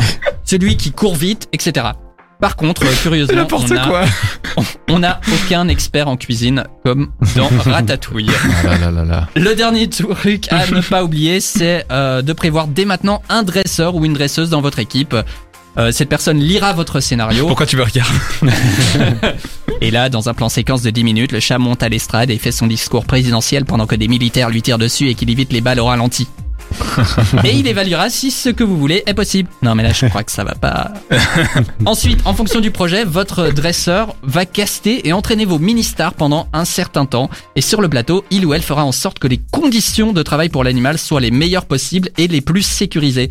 celui 0.44 0.76
qui 0.76 0.90
court 0.90 1.14
vite, 1.14 1.48
etc. 1.52 1.86
Par 2.40 2.56
contre, 2.56 2.84
euh, 2.84 2.92
curieusement, 3.02 3.46
on 3.50 3.70
a- 3.76 3.86
quoi. 3.86 4.04
on 4.90 4.98
n'a 4.98 5.20
aucun 5.32 5.68
expert 5.68 6.06
en 6.06 6.16
cuisine 6.16 6.64
comme 6.84 7.10
dans 7.34 7.48
Ratatouille. 7.64 8.30
Ah 8.30 8.62
là 8.64 8.78
là 8.78 8.90
là 8.90 9.04
là. 9.04 9.28
Le 9.36 9.54
dernier 9.54 9.88
truc 9.88 10.46
à 10.52 10.66
ne 10.66 10.80
pas 10.82 11.02
oublier, 11.02 11.40
c'est 11.40 11.86
euh, 11.90 12.20
de 12.20 12.32
prévoir 12.34 12.66
dès 12.66 12.84
maintenant 12.84 13.22
un 13.30 13.42
dresseur 13.42 13.94
ou 13.94 14.04
une 14.04 14.12
dresseuse 14.12 14.50
dans 14.50 14.60
votre 14.60 14.78
équipe. 14.80 15.16
Euh, 15.78 15.92
cette 15.92 16.08
personne 16.08 16.38
lira 16.38 16.72
votre 16.72 17.00
scénario 17.00 17.46
Pourquoi 17.46 17.66
tu 17.66 17.76
me 17.76 17.82
regardes 17.82 18.10
et 19.82 19.90
là, 19.90 20.08
dans 20.08 20.28
un 20.30 20.34
plan 20.34 20.48
séquence 20.48 20.80
de 20.82 20.88
10 20.90 21.04
minutes, 21.04 21.32
le 21.32 21.40
chat 21.40 21.58
monte 21.58 21.82
à 21.82 21.88
l'estrade 21.90 22.30
et 22.30 22.38
fait 22.38 22.52
son 22.52 22.66
discours 22.66 23.04
présidentiel 23.04 23.64
pendant 23.66 23.86
que 23.86 23.94
des 23.94 24.08
militaires 24.08 24.48
lui 24.48 24.62
tirent 24.62 24.78
dessus 24.78 25.08
et 25.08 25.14
qu'il 25.14 25.28
évite 25.28 25.52
les 25.52 25.60
balles 25.60 25.80
au 25.80 25.84
ralenti. 25.86 26.28
et 27.44 27.54
il 27.54 27.66
évaluera 27.66 28.10
si 28.10 28.30
ce 28.30 28.48
que 28.48 28.64
vous 28.64 28.76
voulez 28.76 29.02
est 29.06 29.14
possible. 29.14 29.48
Non 29.62 29.74
mais 29.74 29.82
là 29.82 29.92
je 29.92 30.06
crois 30.06 30.22
que 30.22 30.32
ça 30.32 30.44
va 30.44 30.54
pas. 30.54 30.92
Ensuite, 31.86 32.20
en 32.24 32.34
fonction 32.34 32.60
du 32.60 32.70
projet, 32.70 33.04
votre 33.04 33.48
dresseur 33.48 34.14
va 34.22 34.46
caster 34.46 35.06
et 35.06 35.12
entraîner 35.12 35.44
vos 35.44 35.58
mini-stars 35.58 36.14
pendant 36.14 36.48
un 36.52 36.64
certain 36.64 37.06
temps. 37.06 37.30
Et 37.54 37.60
sur 37.60 37.80
le 37.80 37.88
plateau, 37.88 38.24
il 38.30 38.46
ou 38.46 38.54
elle 38.54 38.62
fera 38.62 38.84
en 38.84 38.92
sorte 38.92 39.18
que 39.18 39.28
les 39.28 39.40
conditions 39.50 40.12
de 40.12 40.22
travail 40.22 40.48
pour 40.48 40.64
l'animal 40.64 40.98
soient 40.98 41.20
les 41.20 41.30
meilleures 41.30 41.66
possibles 41.66 42.10
et 42.18 42.28
les 42.28 42.40
plus 42.40 42.62
sécurisées. 42.62 43.30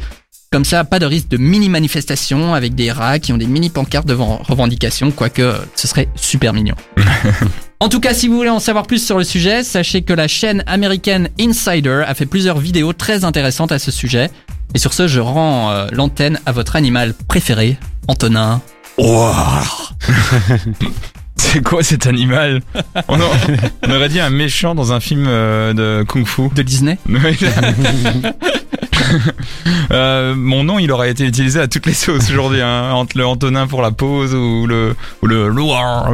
Comme 0.52 0.66
ça, 0.66 0.84
pas 0.84 1.00
de 1.00 1.06
risque 1.06 1.30
de 1.30 1.38
mini-manifestation 1.38 2.54
avec 2.54 2.76
des 2.76 2.92
rats 2.92 3.20
qui 3.20 3.34
ont 3.34 3.38
des 3.38 3.48
mini-pancartes 3.48 4.08
devant 4.08 4.38
revendication, 4.38 5.12
quoique 5.12 5.42
euh, 5.42 5.58
ce 5.76 5.88
serait 5.88 6.08
super 6.16 6.54
mignon. 6.54 6.76
En 7.82 7.90
tout 7.90 8.00
cas, 8.00 8.14
si 8.14 8.30
vous 8.30 8.38
voulez 8.38 8.50
en 8.50 8.62
savoir 8.62 8.88
plus 8.88 9.06
sur 9.06 9.18
le 9.18 9.26
sujet, 9.26 9.62
sachez 9.62 10.02
que 10.02 10.14
la 10.14 10.30
chaîne 10.30 10.64
américaine 10.66 11.28
Insider 11.40 12.04
a 12.08 12.16
fait 12.16 12.26
plusieurs 12.26 12.58
vidéos 12.58 12.94
très 12.94 13.26
intéressantes 13.26 13.74
à 13.74 13.80
ce 13.80 13.92
sujet. 13.92 14.32
Et 14.74 14.80
sur 14.80 14.94
ce, 14.94 15.08
je 15.08 15.20
rends 15.20 15.72
euh, 15.72 15.88
l'antenne 15.92 16.40
à 16.46 16.54
votre 16.54 16.78
animal 16.78 17.14
préféré, 17.14 17.78
Antonin. 18.08 18.62
C'est 21.56 21.62
quoi 21.62 21.84
cet 21.84 22.08
animal 22.08 22.62
on, 23.08 23.20
aurait 23.20 24.10
dit 24.10 24.20
un 24.20 24.30
méchant 24.30 24.76
dans 24.76 24.94
un 24.94 25.00
film 25.00 25.26
euh, 25.28 25.74
de 25.74 26.04
kung-fu. 26.04 26.50
De 26.54 26.62
Disney. 26.62 26.98
Euh, 29.92 30.34
mon 30.36 30.64
nom, 30.64 30.80
il 30.80 30.92
aurait 30.92 31.12
été 31.12 31.26
utilisé 31.26 31.60
à 31.60 31.68
toutes 31.68 31.86
les 31.86 31.94
sauces 31.94 32.30
aujourd'hui, 32.32 32.62
hein, 32.62 32.92
entre 32.92 33.18
le 33.18 33.26
Antonin 33.26 33.68
pour 33.68 33.82
la 33.82 33.92
pause 33.92 34.34
ou 34.34 34.66
le 34.66 34.96
ou 35.22 35.28
le 35.28 35.54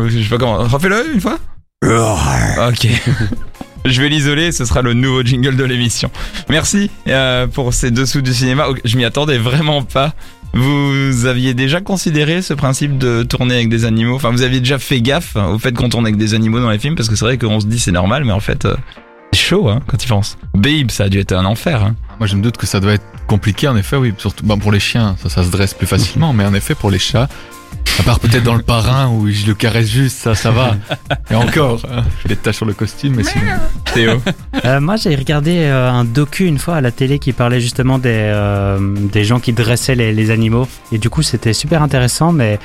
je 0.10 0.22
sais 0.22 0.30
pas 0.30 0.38
comment. 0.38 0.58
Refais-le 0.58 1.14
une 1.14 1.22
fois. 1.22 1.40
Ok. 2.68 2.88
Je 3.86 4.02
vais 4.02 4.10
l'isoler, 4.10 4.52
ce 4.52 4.66
sera 4.66 4.82
le 4.82 4.94
nouveau 4.94 5.24
jingle 5.24 5.56
de 5.56 5.64
l'émission. 5.64 6.12
Merci 6.50 6.92
euh, 7.08 7.48
pour 7.48 7.74
ces 7.74 7.90
dessous 7.90 8.22
du 8.22 8.34
cinéma. 8.34 8.68
Je 8.86 8.98
m'y 8.98 9.06
attendais 9.06 9.38
vraiment 9.38 9.82
pas. 9.84 10.14
Vous 10.54 11.26
aviez 11.26 11.54
déjà 11.54 11.80
considéré 11.80 12.42
ce 12.42 12.54
principe 12.54 12.98
de 12.98 13.24
tourner 13.24 13.56
avec 13.56 13.70
des 13.70 13.86
animaux? 13.86 14.16
Enfin, 14.16 14.32
vous 14.32 14.42
aviez 14.42 14.60
déjà 14.60 14.80
fait 14.80 15.02
gaffe 15.02 15.36
au 15.36 15.58
fait 15.58 15.72
qu'on 15.72 15.90
tourne 15.90 16.06
avec 16.06 16.18
des 16.18 16.34
animaux 16.34 16.60
dans 16.60 16.70
les 16.70 16.80
films 16.80 16.96
Parce 16.96 17.08
que 17.08 17.16
c'est 17.16 17.26
vrai 17.26 17.38
qu'on 17.38 17.60
se 17.60 17.68
dit 17.68 17.80
c'est 17.80 17.92
normal, 17.92 18.26
mais 18.26 18.34
en 18.34 18.40
fait, 18.40 18.66
euh, 18.66 18.76
c'est 19.32 19.40
chaud 19.40 19.70
hein, 19.70 19.80
quand 19.88 19.98
tu 19.98 20.08
penses. 20.08 20.38
Babe, 20.54 20.92
ça 20.92 21.06
a 21.06 21.10
dû 21.10 21.20
être 21.20 21.32
un 21.32 21.46
enfer. 21.46 21.84
Hein. 21.84 21.96
Moi, 22.20 22.28
je 22.28 22.36
me 22.36 22.42
doute 22.42 22.58
que 22.58 22.68
ça 22.68 22.80
doit 22.80 22.94
être 22.94 23.06
compliqué, 23.28 23.68
en 23.68 23.78
effet, 23.78 23.96
oui. 23.96 24.14
Surtout 24.18 24.46
bah, 24.46 24.56
pour 24.60 24.72
les 24.72 24.80
chiens, 24.80 25.16
ça, 25.22 25.30
ça 25.30 25.44
se 25.44 25.52
dresse 25.52 25.74
plus 25.74 25.88
facilement, 25.88 26.34
mais 26.34 26.46
en 26.46 26.54
effet, 26.54 26.76
pour 26.76 26.92
les 26.92 27.00
chats, 27.00 27.30
à 28.00 28.04
part 28.04 28.20
peut-être 28.20 28.44
dans 28.44 28.56
le 28.56 28.64
parrain 28.64 29.10
où 29.10 29.30
je 29.30 29.46
le 29.46 29.54
caresse 29.54 29.90
juste, 29.90 30.18
ça, 30.18 30.34
ça 30.34 30.52
va. 30.52 30.76
Et 31.30 31.36
encore, 31.36 31.82
hein, 31.92 32.04
je 32.18 32.22
fais 32.22 32.30
des 32.30 32.36
taches 32.36 32.56
sur 32.58 32.66
le 32.66 32.74
costume, 32.74 33.16
mais 33.16 33.24
sinon. 33.24 33.46
Théo 33.94 34.22
Euh, 34.66 34.80
moi, 34.80 34.96
j'ai 34.96 35.16
regardé 35.16 35.58
euh, 35.58 35.90
un 35.90 36.04
docu 36.06 36.46
une 36.46 36.58
fois 36.58 36.76
à 36.76 36.82
la 36.82 36.92
télé 36.92 37.20
qui 37.20 37.34
parlait 37.34 37.60
justement 37.60 38.00
des, 38.00 38.10
euh, 38.10 38.80
des 39.12 39.24
gens 39.24 39.40
qui 39.40 39.54
dressaient 39.54 39.96
les, 39.96 40.14
les 40.14 40.32
animaux. 40.32 40.68
Et 40.92 40.98
du 40.98 41.10
coup, 41.10 41.22
c'était 41.22 41.54
super 41.54 41.84
intéressant, 41.84 42.32
mais 42.32 42.60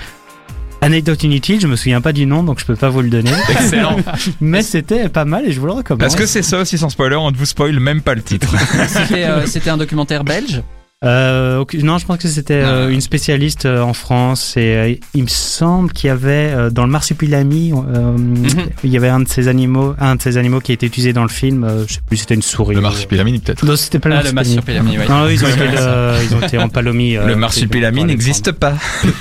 anecdote 0.80 1.22
inutile, 1.24 1.60
je 1.60 1.66
me 1.66 1.76
souviens 1.76 2.00
pas 2.00 2.12
du 2.12 2.26
nom, 2.26 2.42
donc 2.42 2.60
je 2.60 2.64
peux 2.64 2.76
pas 2.76 2.88
vous 2.88 3.02
le 3.02 3.10
donner. 3.10 3.32
Excellent. 3.50 3.96
mais 4.40 4.62
c'était 4.62 5.08
pas 5.08 5.24
mal 5.24 5.46
et 5.46 5.52
je 5.52 5.60
vous 5.60 5.66
le 5.66 5.72
recommande. 5.72 6.00
Parce 6.00 6.16
que 6.16 6.26
c'est 6.26 6.42
ça 6.42 6.60
aussi 6.60 6.78
sans 6.78 6.90
spoiler, 6.90 7.16
on 7.16 7.30
ne 7.30 7.36
vous 7.36 7.46
spoil 7.46 7.78
même 7.80 8.00
pas 8.00 8.14
le 8.14 8.22
titre. 8.22 8.54
C'était 8.88 9.24
euh, 9.24 9.46
c'était 9.46 9.70
un 9.70 9.76
documentaire 9.76 10.24
belge 10.24 10.62
Euh, 11.04 11.62
non, 11.82 11.98
je 11.98 12.06
pense 12.06 12.16
que 12.16 12.26
c'était 12.26 12.54
euh, 12.54 12.86
Ah. 12.86 12.90
une 12.90 13.02
spécialiste 13.02 13.66
euh, 13.66 13.82
en 13.82 13.92
France 13.92 14.56
et 14.56 14.60
euh, 14.76 14.94
il 15.12 15.22
me 15.24 15.28
semble 15.28 15.92
qu'il 15.92 16.08
y 16.08 16.10
avait 16.10 16.30
euh, 16.54 16.70
dans 16.70 16.86
le 16.86 16.90
marsupilami, 16.90 17.70
euh, 17.72 18.12
Mhm. 18.16 18.46
il 18.82 18.90
y 18.90 18.96
avait 18.96 19.10
un 19.10 19.20
de 19.20 19.28
ces 19.28 19.46
animaux, 19.48 19.94
un 20.00 20.16
de 20.16 20.22
ces 20.22 20.38
animaux 20.38 20.60
qui 20.60 20.72
a 20.72 20.74
été 20.74 20.86
utilisé 20.86 21.12
dans 21.12 21.22
le 21.22 21.28
film. 21.28 21.64
euh, 21.64 21.84
je 21.86 21.94
sais 21.94 22.00
plus, 22.06 22.16
c'était 22.16 22.34
une 22.34 22.40
souris. 22.40 22.74
Le 22.74 22.80
marsupilami 22.80 23.38
peut-être. 23.40 23.62
Non, 23.66 23.76
c'était 23.76 23.98
pas 23.98 24.08
le 24.08 24.14
Ah, 24.16 24.22
le 24.22 24.32
marsupilami. 24.32 24.96
ouais. 24.96 25.06
Non, 25.06 25.28
ils 25.28 25.44
ont 25.44 25.48
été, 25.48 25.60
euh, 25.76 26.18
ils 26.24 26.34
ont 26.34 26.40
été 26.40 26.56
empalomie. 26.56 27.18
euh, 27.18 27.26
Le 27.26 27.36
marsupilami 27.36 28.04
n'existe 28.04 28.52
pas. 28.52 28.72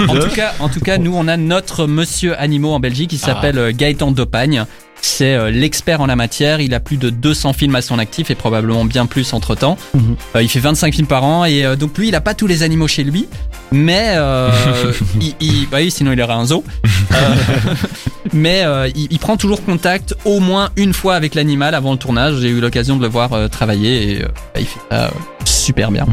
En 0.07 0.15
tout 0.17 0.29
cas, 0.33 0.53
en 0.59 0.69
tout 0.69 0.79
cas, 0.79 0.97
nous 0.97 1.13
on 1.13 1.27
a 1.27 1.35
notre 1.35 1.87
monsieur 1.87 2.39
animaux 2.39 2.71
en 2.71 2.79
Belgique 2.79 3.09
qui 3.09 3.17
s'appelle 3.17 3.57
euh, 3.59 3.73
Gaëtan 3.75 4.11
Dopagne. 4.11 4.65
C'est 5.01 5.35
euh, 5.35 5.51
l'expert 5.51 6.01
en 6.01 6.07
la 6.07 6.15
matière. 6.15 6.59
Il 6.61 6.73
a 6.73 6.79
plus 6.79 6.97
de 6.97 7.09
200 7.09 7.53
films 7.53 7.75
à 7.75 7.81
son 7.81 7.99
actif 7.99 8.31
et 8.31 8.35
probablement 8.35 8.85
bien 8.85 9.05
plus 9.05 9.33
entre 9.33 9.55
temps. 9.55 9.77
Mhm. 9.93 10.15
il 10.41 10.49
fait 10.49 10.59
25 10.59 10.93
films 10.93 11.07
par 11.07 11.23
an 11.23 11.45
et 11.45 11.63
euh, 11.65 11.75
donc 11.75 11.97
lui, 11.97 12.07
il 12.07 12.15
a 12.15 12.21
pas 12.21 12.33
tous 12.33 12.47
les 12.47 12.63
animaux 12.63 12.87
chez 12.87 13.03
lui, 13.03 13.27
mais 13.71 14.13
euh, 14.15 14.49
il, 15.21 15.35
il- 15.39 15.67
bah 15.69 15.77
oui, 15.79 15.91
sinon 15.91 16.11
il 16.11 16.21
aurait 16.21 16.33
un 16.33 16.45
zoo. 16.45 16.63
Euh, 17.13 17.35
mais 18.33 18.63
euh, 18.65 18.89
il, 18.93 19.07
il 19.09 19.19
prend 19.19 19.37
toujours 19.37 19.63
contact 19.63 20.15
au 20.25 20.39
moins 20.41 20.69
une 20.75 20.91
fois 20.91 21.15
avec 21.15 21.33
l'animal 21.35 21.73
avant 21.75 21.91
le 21.93 21.97
tournage. 21.97 22.39
J'ai 22.41 22.49
eu 22.49 22.59
l'occasion 22.59 22.97
de 22.97 23.01
le 23.03 23.07
voir 23.07 23.31
euh, 23.33 23.47
travailler 23.47 24.11
et 24.17 24.23
euh, 24.23 24.27
bah, 24.53 24.59
il 24.59 24.65
fait 24.65 24.79
ça 24.91 25.03
euh, 25.05 25.09
super 25.45 25.91
bien. 25.91 26.05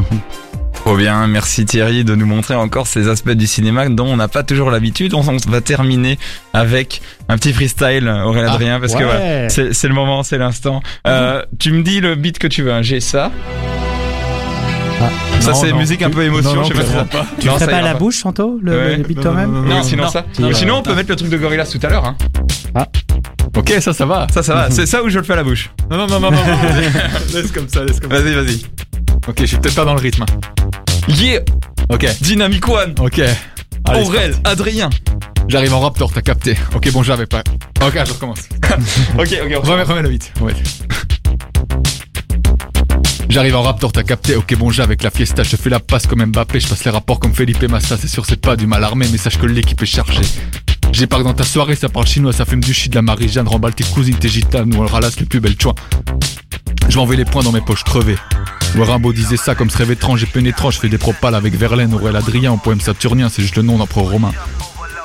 Trop 0.83 0.97
bien, 0.97 1.27
merci 1.27 1.63
Thierry 1.63 2.03
de 2.03 2.13
nous 2.13 2.25
montrer 2.25 2.55
encore 2.55 2.87
ces 2.87 3.07
aspects 3.07 3.31
du 3.31 3.47
cinéma 3.47 3.87
dont 3.87 4.05
on 4.05 4.17
n'a 4.17 4.27
pas 4.27 4.43
toujours 4.43 4.69
l'habitude. 4.69 5.13
On, 5.13 5.21
va 5.21 5.61
terminer 5.61 6.19
avec 6.51 7.01
un 7.29 7.37
petit 7.37 7.53
freestyle, 7.53 8.09
Aurélien 8.09 8.49
Ah, 8.49 8.53
Adrien, 8.55 8.79
parce 8.81 8.93
que 8.93 9.03
voilà, 9.03 9.47
c'est 9.47 9.87
le 9.87 9.93
moment, 9.93 10.23
c'est 10.23 10.37
l'instant. 10.37 10.81
Euh, 11.07 11.41
tu 11.57 11.71
me 11.71 11.83
dis 11.83 12.01
le 12.01 12.15
beat 12.15 12.37
que 12.37 12.47
tu 12.47 12.63
veux, 12.63 12.73
hein. 12.73 12.81
j'ai 12.81 12.99
ça. 12.99 13.31
Ça 15.39 15.51
Non, 15.51 15.55
c'est 15.55 15.71
musique 15.71 16.01
un 16.01 16.09
peu 16.09 16.23
émotion, 16.23 16.53
Non, 16.53 16.55
non, 16.57 16.63
je 16.63 16.73
sais 16.73 16.73
pas 16.73 16.85
si 16.85 16.91
ça- 16.91 17.25
Tu 17.39 17.47
Non, 17.47 17.57
ça 17.57 17.67
pas 17.67 17.77
à 17.77 17.81
la 17.81 17.93
bouche, 17.93 18.17
Santo, 18.17 18.59
le, 18.61 18.71
Ouais. 18.71 18.97
le 18.97 19.03
beat 19.03 19.21
toi-même 19.21 19.65
non, 19.65 19.83
sinon 19.83 20.03
non, 20.03 20.09
ça. 20.09 20.25
non, 20.37 20.53
sinon 20.53 20.73
non, 20.73 20.79
on 20.79 20.83
peut 20.83 20.95
mettre 20.95 21.09
le 21.09 21.15
truc 21.15 21.29
de 21.29 21.37
Gorillaz 21.37 21.71
tout 21.71 21.79
à 21.81 21.89
l'heure. 21.89 22.05
Hein. 22.05 22.85
Ok, 23.55 23.73
ça, 23.79 23.93
ça 23.93 24.05
va. 24.05 24.27
Ça, 24.33 24.43
ça 24.43 24.53
va. 24.53 24.67
C'est 24.69 24.85
ça 24.85 25.01
où 25.01 25.07
je 25.07 25.17
le 25.17 25.23
fais 25.23 25.33
à 25.33 25.37
la 25.37 25.43
bouche. 25.43 25.71
Non, 25.89 25.95
non, 25.95 26.07
non, 26.07 26.19
non, 26.19 26.31
non. 26.31 26.37
laisse 27.33 27.51
comme 27.53 27.69
ça, 27.69 27.85
laisse 27.85 28.01
comme 28.01 28.11
ça. 28.11 28.19
Vas-y, 28.19 28.33
vas-y. 28.33 28.61
Ok, 29.27 29.35
je 29.39 29.45
suis 29.45 29.57
peut-être 29.57 29.75
pas 29.75 29.85
dans 29.85 29.93
le 29.93 30.01
rythme. 30.01 30.25
Yeah, 31.07 31.39
Ok, 31.89 32.05
Dynamic 32.21 32.67
One, 32.67 32.95
ok. 32.99 33.21
Allez, 33.85 34.01
Aurel, 34.01 34.35
Adrien. 34.43 34.89
J'arrive 35.47 35.73
en 35.73 35.81
raptor, 35.81 36.11
t'as 36.11 36.21
capté. 36.21 36.55
Ok, 36.75 36.91
bon, 36.91 37.03
j'avais 37.03 37.25
pas. 37.25 37.43
Ok, 37.85 37.93
je 38.05 38.13
recommence. 38.13 38.39
Ok, 39.17 39.37
ok, 39.45 39.57
on 39.57 39.61
Remets, 39.61 39.83
remets 39.83 40.01
le 40.01 40.09
8. 40.09 40.33
Ouais. 40.41 40.53
J'arrive 43.29 43.55
en 43.55 43.61
raptor, 43.61 43.91
t'as 43.91 44.03
capté. 44.03 44.35
Ok, 44.35 44.55
bon, 44.57 44.71
j'ai 44.71 44.83
avec 44.83 45.03
la 45.03 45.09
fiesta. 45.11 45.43
Je 45.43 45.55
fais 45.55 45.69
la 45.69 45.79
passe 45.79 46.07
comme 46.07 46.23
Mbappé. 46.25 46.59
Je 46.59 46.67
passe 46.67 46.83
les 46.85 46.91
rapports 46.91 47.19
comme 47.19 47.33
Felipe 47.33 47.63
Massa. 47.63 47.97
C'est 47.97 48.07
sûr, 48.07 48.25
c'est 48.25 48.39
pas 48.39 48.55
du 48.55 48.67
mal 48.67 48.83
armé, 48.83 49.05
mais 49.11 49.17
sache 49.17 49.37
que 49.37 49.45
l'équipe 49.45 49.81
est 49.81 49.85
chargée. 49.85 50.21
Que 50.91 51.23
dans 51.23 51.33
ta 51.33 51.43
soirée, 51.43 51.75
ça 51.75 51.89
parle 51.89 52.07
chinois, 52.07 52.33
ça 52.33 52.45
fume 52.45 52.63
du 52.63 52.73
shit, 52.73 52.91
de 52.91 52.95
la 52.95 53.01
Marie-Jeanne, 53.01 53.47
remballe 53.47 53.73
tes 53.73 53.83
cousines, 53.83 54.15
tes 54.15 54.29
gitanes, 54.29 54.73
ou 54.75 54.83
on 54.83 54.85
ralasse 54.85 55.19
les 55.19 55.25
plus 55.25 55.39
belles 55.39 55.59
choix. 55.59 55.75
Je 56.89 56.97
m'envoie 56.97 57.15
les 57.15 57.25
points 57.25 57.43
dans 57.43 57.51
mes 57.51 57.61
poches 57.61 57.83
crevées. 57.83 58.17
Le 58.75 58.83
Rimbaud 58.83 59.13
disait 59.13 59.37
ça 59.37 59.55
comme 59.55 59.69
ce 59.69 59.77
rêve 59.77 59.91
étrange 59.91 60.23
et 60.23 60.25
pénétrant. 60.25 60.71
Je 60.71 60.79
fais 60.79 60.89
des 60.89 60.97
propales 60.97 61.35
avec 61.35 61.55
Verlaine, 61.55 61.93
Aurel 61.93 62.15
Adrien, 62.15 62.51
en 62.51 62.57
poème 62.57 62.81
saturnien, 62.81 63.29
c'est 63.29 63.41
juste 63.41 63.55
le 63.55 63.61
nom 63.63 63.77
d'empereur 63.77 64.05
romain. 64.05 64.31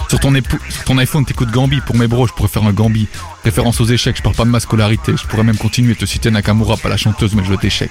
Sur 0.09 0.21
ton, 0.21 0.99
iPhone, 0.99 1.27
t'écoutes 1.27 1.51
Gambi. 1.51 1.81
Pour 1.83 1.97
mes 1.97 2.07
bros, 2.07 2.27
je 2.27 2.33
pourrais 2.33 2.49
faire 2.49 2.65
un 2.65 2.73
Gambi. 2.73 3.09
Référence 3.45 3.79
aux 3.81 3.85
échecs, 3.85 4.17
je 4.17 4.23
parle 4.23 4.35
pas 4.35 4.47
de 4.47 4.51
ma 4.51 4.61
scolarité. 4.61 5.13
Je 5.17 5.27
pourrais 5.27 5.43
même 5.43 5.59
continuer 5.59 5.95
te 5.95 6.07
citer 6.07 6.31
Nakamura, 6.31 6.79
pas 6.79 6.89
la 6.89 6.97
chanteuse, 6.97 7.35
mais 7.35 7.43
le 7.43 7.49
jeu 7.49 7.57
d'échecs. 7.59 7.91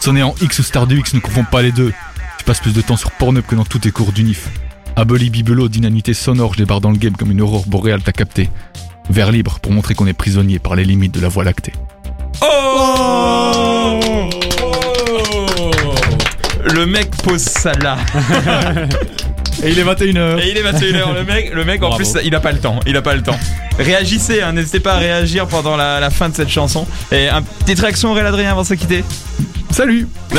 Sonner 0.00 0.22
en 0.22 0.34
X 0.42 0.58
ou 0.58 0.62
Star 0.62 0.86
du 0.86 0.98
X, 0.98 1.14
ne 1.14 1.20
confonds 1.20 1.44
pas 1.44 1.62
les 1.62 1.72
deux. 1.72 1.92
Tu 2.38 2.44
passes 2.44 2.60
plus 2.60 2.74
de 2.74 2.82
temps 2.82 2.98
sur 2.98 3.12
Pornhub 3.12 3.46
que 3.46 3.54
dans 3.54 3.64
tous 3.64 3.78
tes 3.78 3.92
cours 3.92 4.12
d'unif. 4.12 4.48
Aboli 4.94 5.30
Bibelot, 5.30 5.68
d'inanité 5.68 6.12
sonore, 6.12 6.52
je 6.52 6.58
débarque 6.58 6.82
dans 6.82 6.90
le 6.90 6.98
game 6.98 7.16
comme 7.16 7.30
une 7.30 7.40
aurore 7.40 7.64
boréale, 7.66 8.02
t'as 8.02 8.12
capté. 8.12 8.50
Vers 9.08 9.32
libre 9.32 9.58
pour 9.60 9.72
montrer 9.72 9.94
qu'on 9.94 10.06
est 10.06 10.12
prisonnier 10.12 10.58
par 10.58 10.76
les 10.76 10.84
limites 10.84 11.14
de 11.14 11.20
la 11.20 11.28
voie 11.28 11.44
lactée. 11.44 11.72
Oh 12.40 14.00
Le 16.74 16.86
mec 16.86 17.10
pose 17.22 17.40
ça 17.42 17.72
là. 17.82 17.96
Et 19.62 19.70
il 19.70 19.78
est 19.78 19.84
21h. 19.84 20.40
Et 20.40 20.50
il 20.50 20.56
est 20.56 20.62
21h. 20.62 21.14
Le 21.14 21.24
mec, 21.24 21.52
le 21.54 21.64
mec 21.64 21.82
en 21.82 21.88
Bravo. 21.90 22.02
plus, 22.02 22.20
il 22.24 22.34
a 22.34 22.40
pas 22.40 22.52
le 22.52 22.58
temps. 22.58 22.80
Il 22.86 22.96
a 22.96 23.02
pas 23.02 23.14
le 23.14 23.22
temps. 23.22 23.38
Réagissez, 23.78 24.42
hein, 24.42 24.52
n'hésitez 24.52 24.80
pas 24.80 24.94
à 24.94 24.98
réagir 24.98 25.46
pendant 25.46 25.76
la, 25.76 26.00
la 26.00 26.10
fin 26.10 26.28
de 26.28 26.34
cette 26.34 26.48
chanson. 26.48 26.86
Et 27.12 27.28
un 27.28 27.42
petite 27.42 27.78
réaction, 27.80 28.10
Aurélien 28.10 28.28
Adrien, 28.28 28.50
avant 28.50 28.62
de 28.62 28.66
se 28.66 28.74
quitter. 28.74 29.04
Salut 29.72 30.06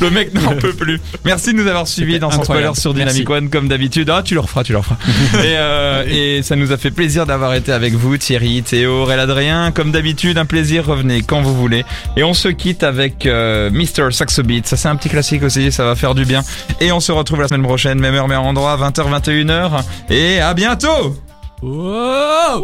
Le 0.00 0.10
mec 0.10 0.34
n'en 0.34 0.56
peut 0.56 0.72
plus. 0.72 1.00
Merci 1.24 1.52
de 1.52 1.58
nous 1.58 1.68
avoir 1.68 1.86
suivis 1.86 2.18
dans 2.18 2.30
son 2.30 2.42
spoiler 2.42 2.72
sur 2.74 2.92
Dynamic 2.92 3.28
Merci. 3.28 3.44
One 3.44 3.48
comme 3.48 3.68
d'habitude. 3.68 4.10
Ah, 4.10 4.22
tu 4.24 4.34
le 4.34 4.40
referas, 4.40 4.64
tu 4.64 4.72
le 4.72 4.78
referas. 4.78 4.96
et, 5.34 5.56
euh, 5.56 6.04
et 6.08 6.42
ça 6.42 6.56
nous 6.56 6.72
a 6.72 6.76
fait 6.76 6.90
plaisir 6.90 7.26
d'avoir 7.26 7.54
été 7.54 7.70
avec 7.72 7.94
vous, 7.94 8.16
Thierry, 8.16 8.62
Théo, 8.62 9.02
Aurélien 9.02 9.22
Adrien. 9.22 9.70
Comme 9.70 9.92
d'habitude, 9.92 10.36
un 10.36 10.46
plaisir. 10.46 10.84
Revenez 10.86 11.22
quand 11.22 11.42
vous 11.42 11.54
voulez. 11.54 11.84
Et 12.16 12.24
on 12.24 12.34
se 12.34 12.48
quitte 12.48 12.82
avec 12.82 13.24
euh, 13.26 13.70
Mr. 13.70 14.10
Saxo 14.10 14.42
Beat. 14.42 14.66
Ça, 14.66 14.76
c'est 14.76 14.88
un 14.88 14.96
petit 14.96 15.08
classique 15.08 15.44
aussi. 15.44 15.70
Ça 15.70 15.84
va 15.84 15.94
faire 15.94 16.16
du 16.16 16.24
bien. 16.24 16.42
Et 16.80 16.90
on 16.90 17.00
se 17.00 17.12
retrouve 17.12 17.40
la 17.40 17.48
semaine 17.48 17.62
prochaine, 17.62 18.00
même 18.00 18.14
heure, 18.14 18.28
même 18.28 18.40
endroit, 18.40 18.76
20h, 18.76 19.20
21h. 19.22 19.82
Et 20.10 20.40
à 20.40 20.54
bientôt! 20.54 21.16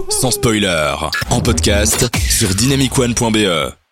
Sans 0.09 0.31
spoiler, 0.31 0.95
en 1.31 1.41
podcast 1.41 2.09
sur 2.29 2.49
dynamicone.be. 2.55 3.77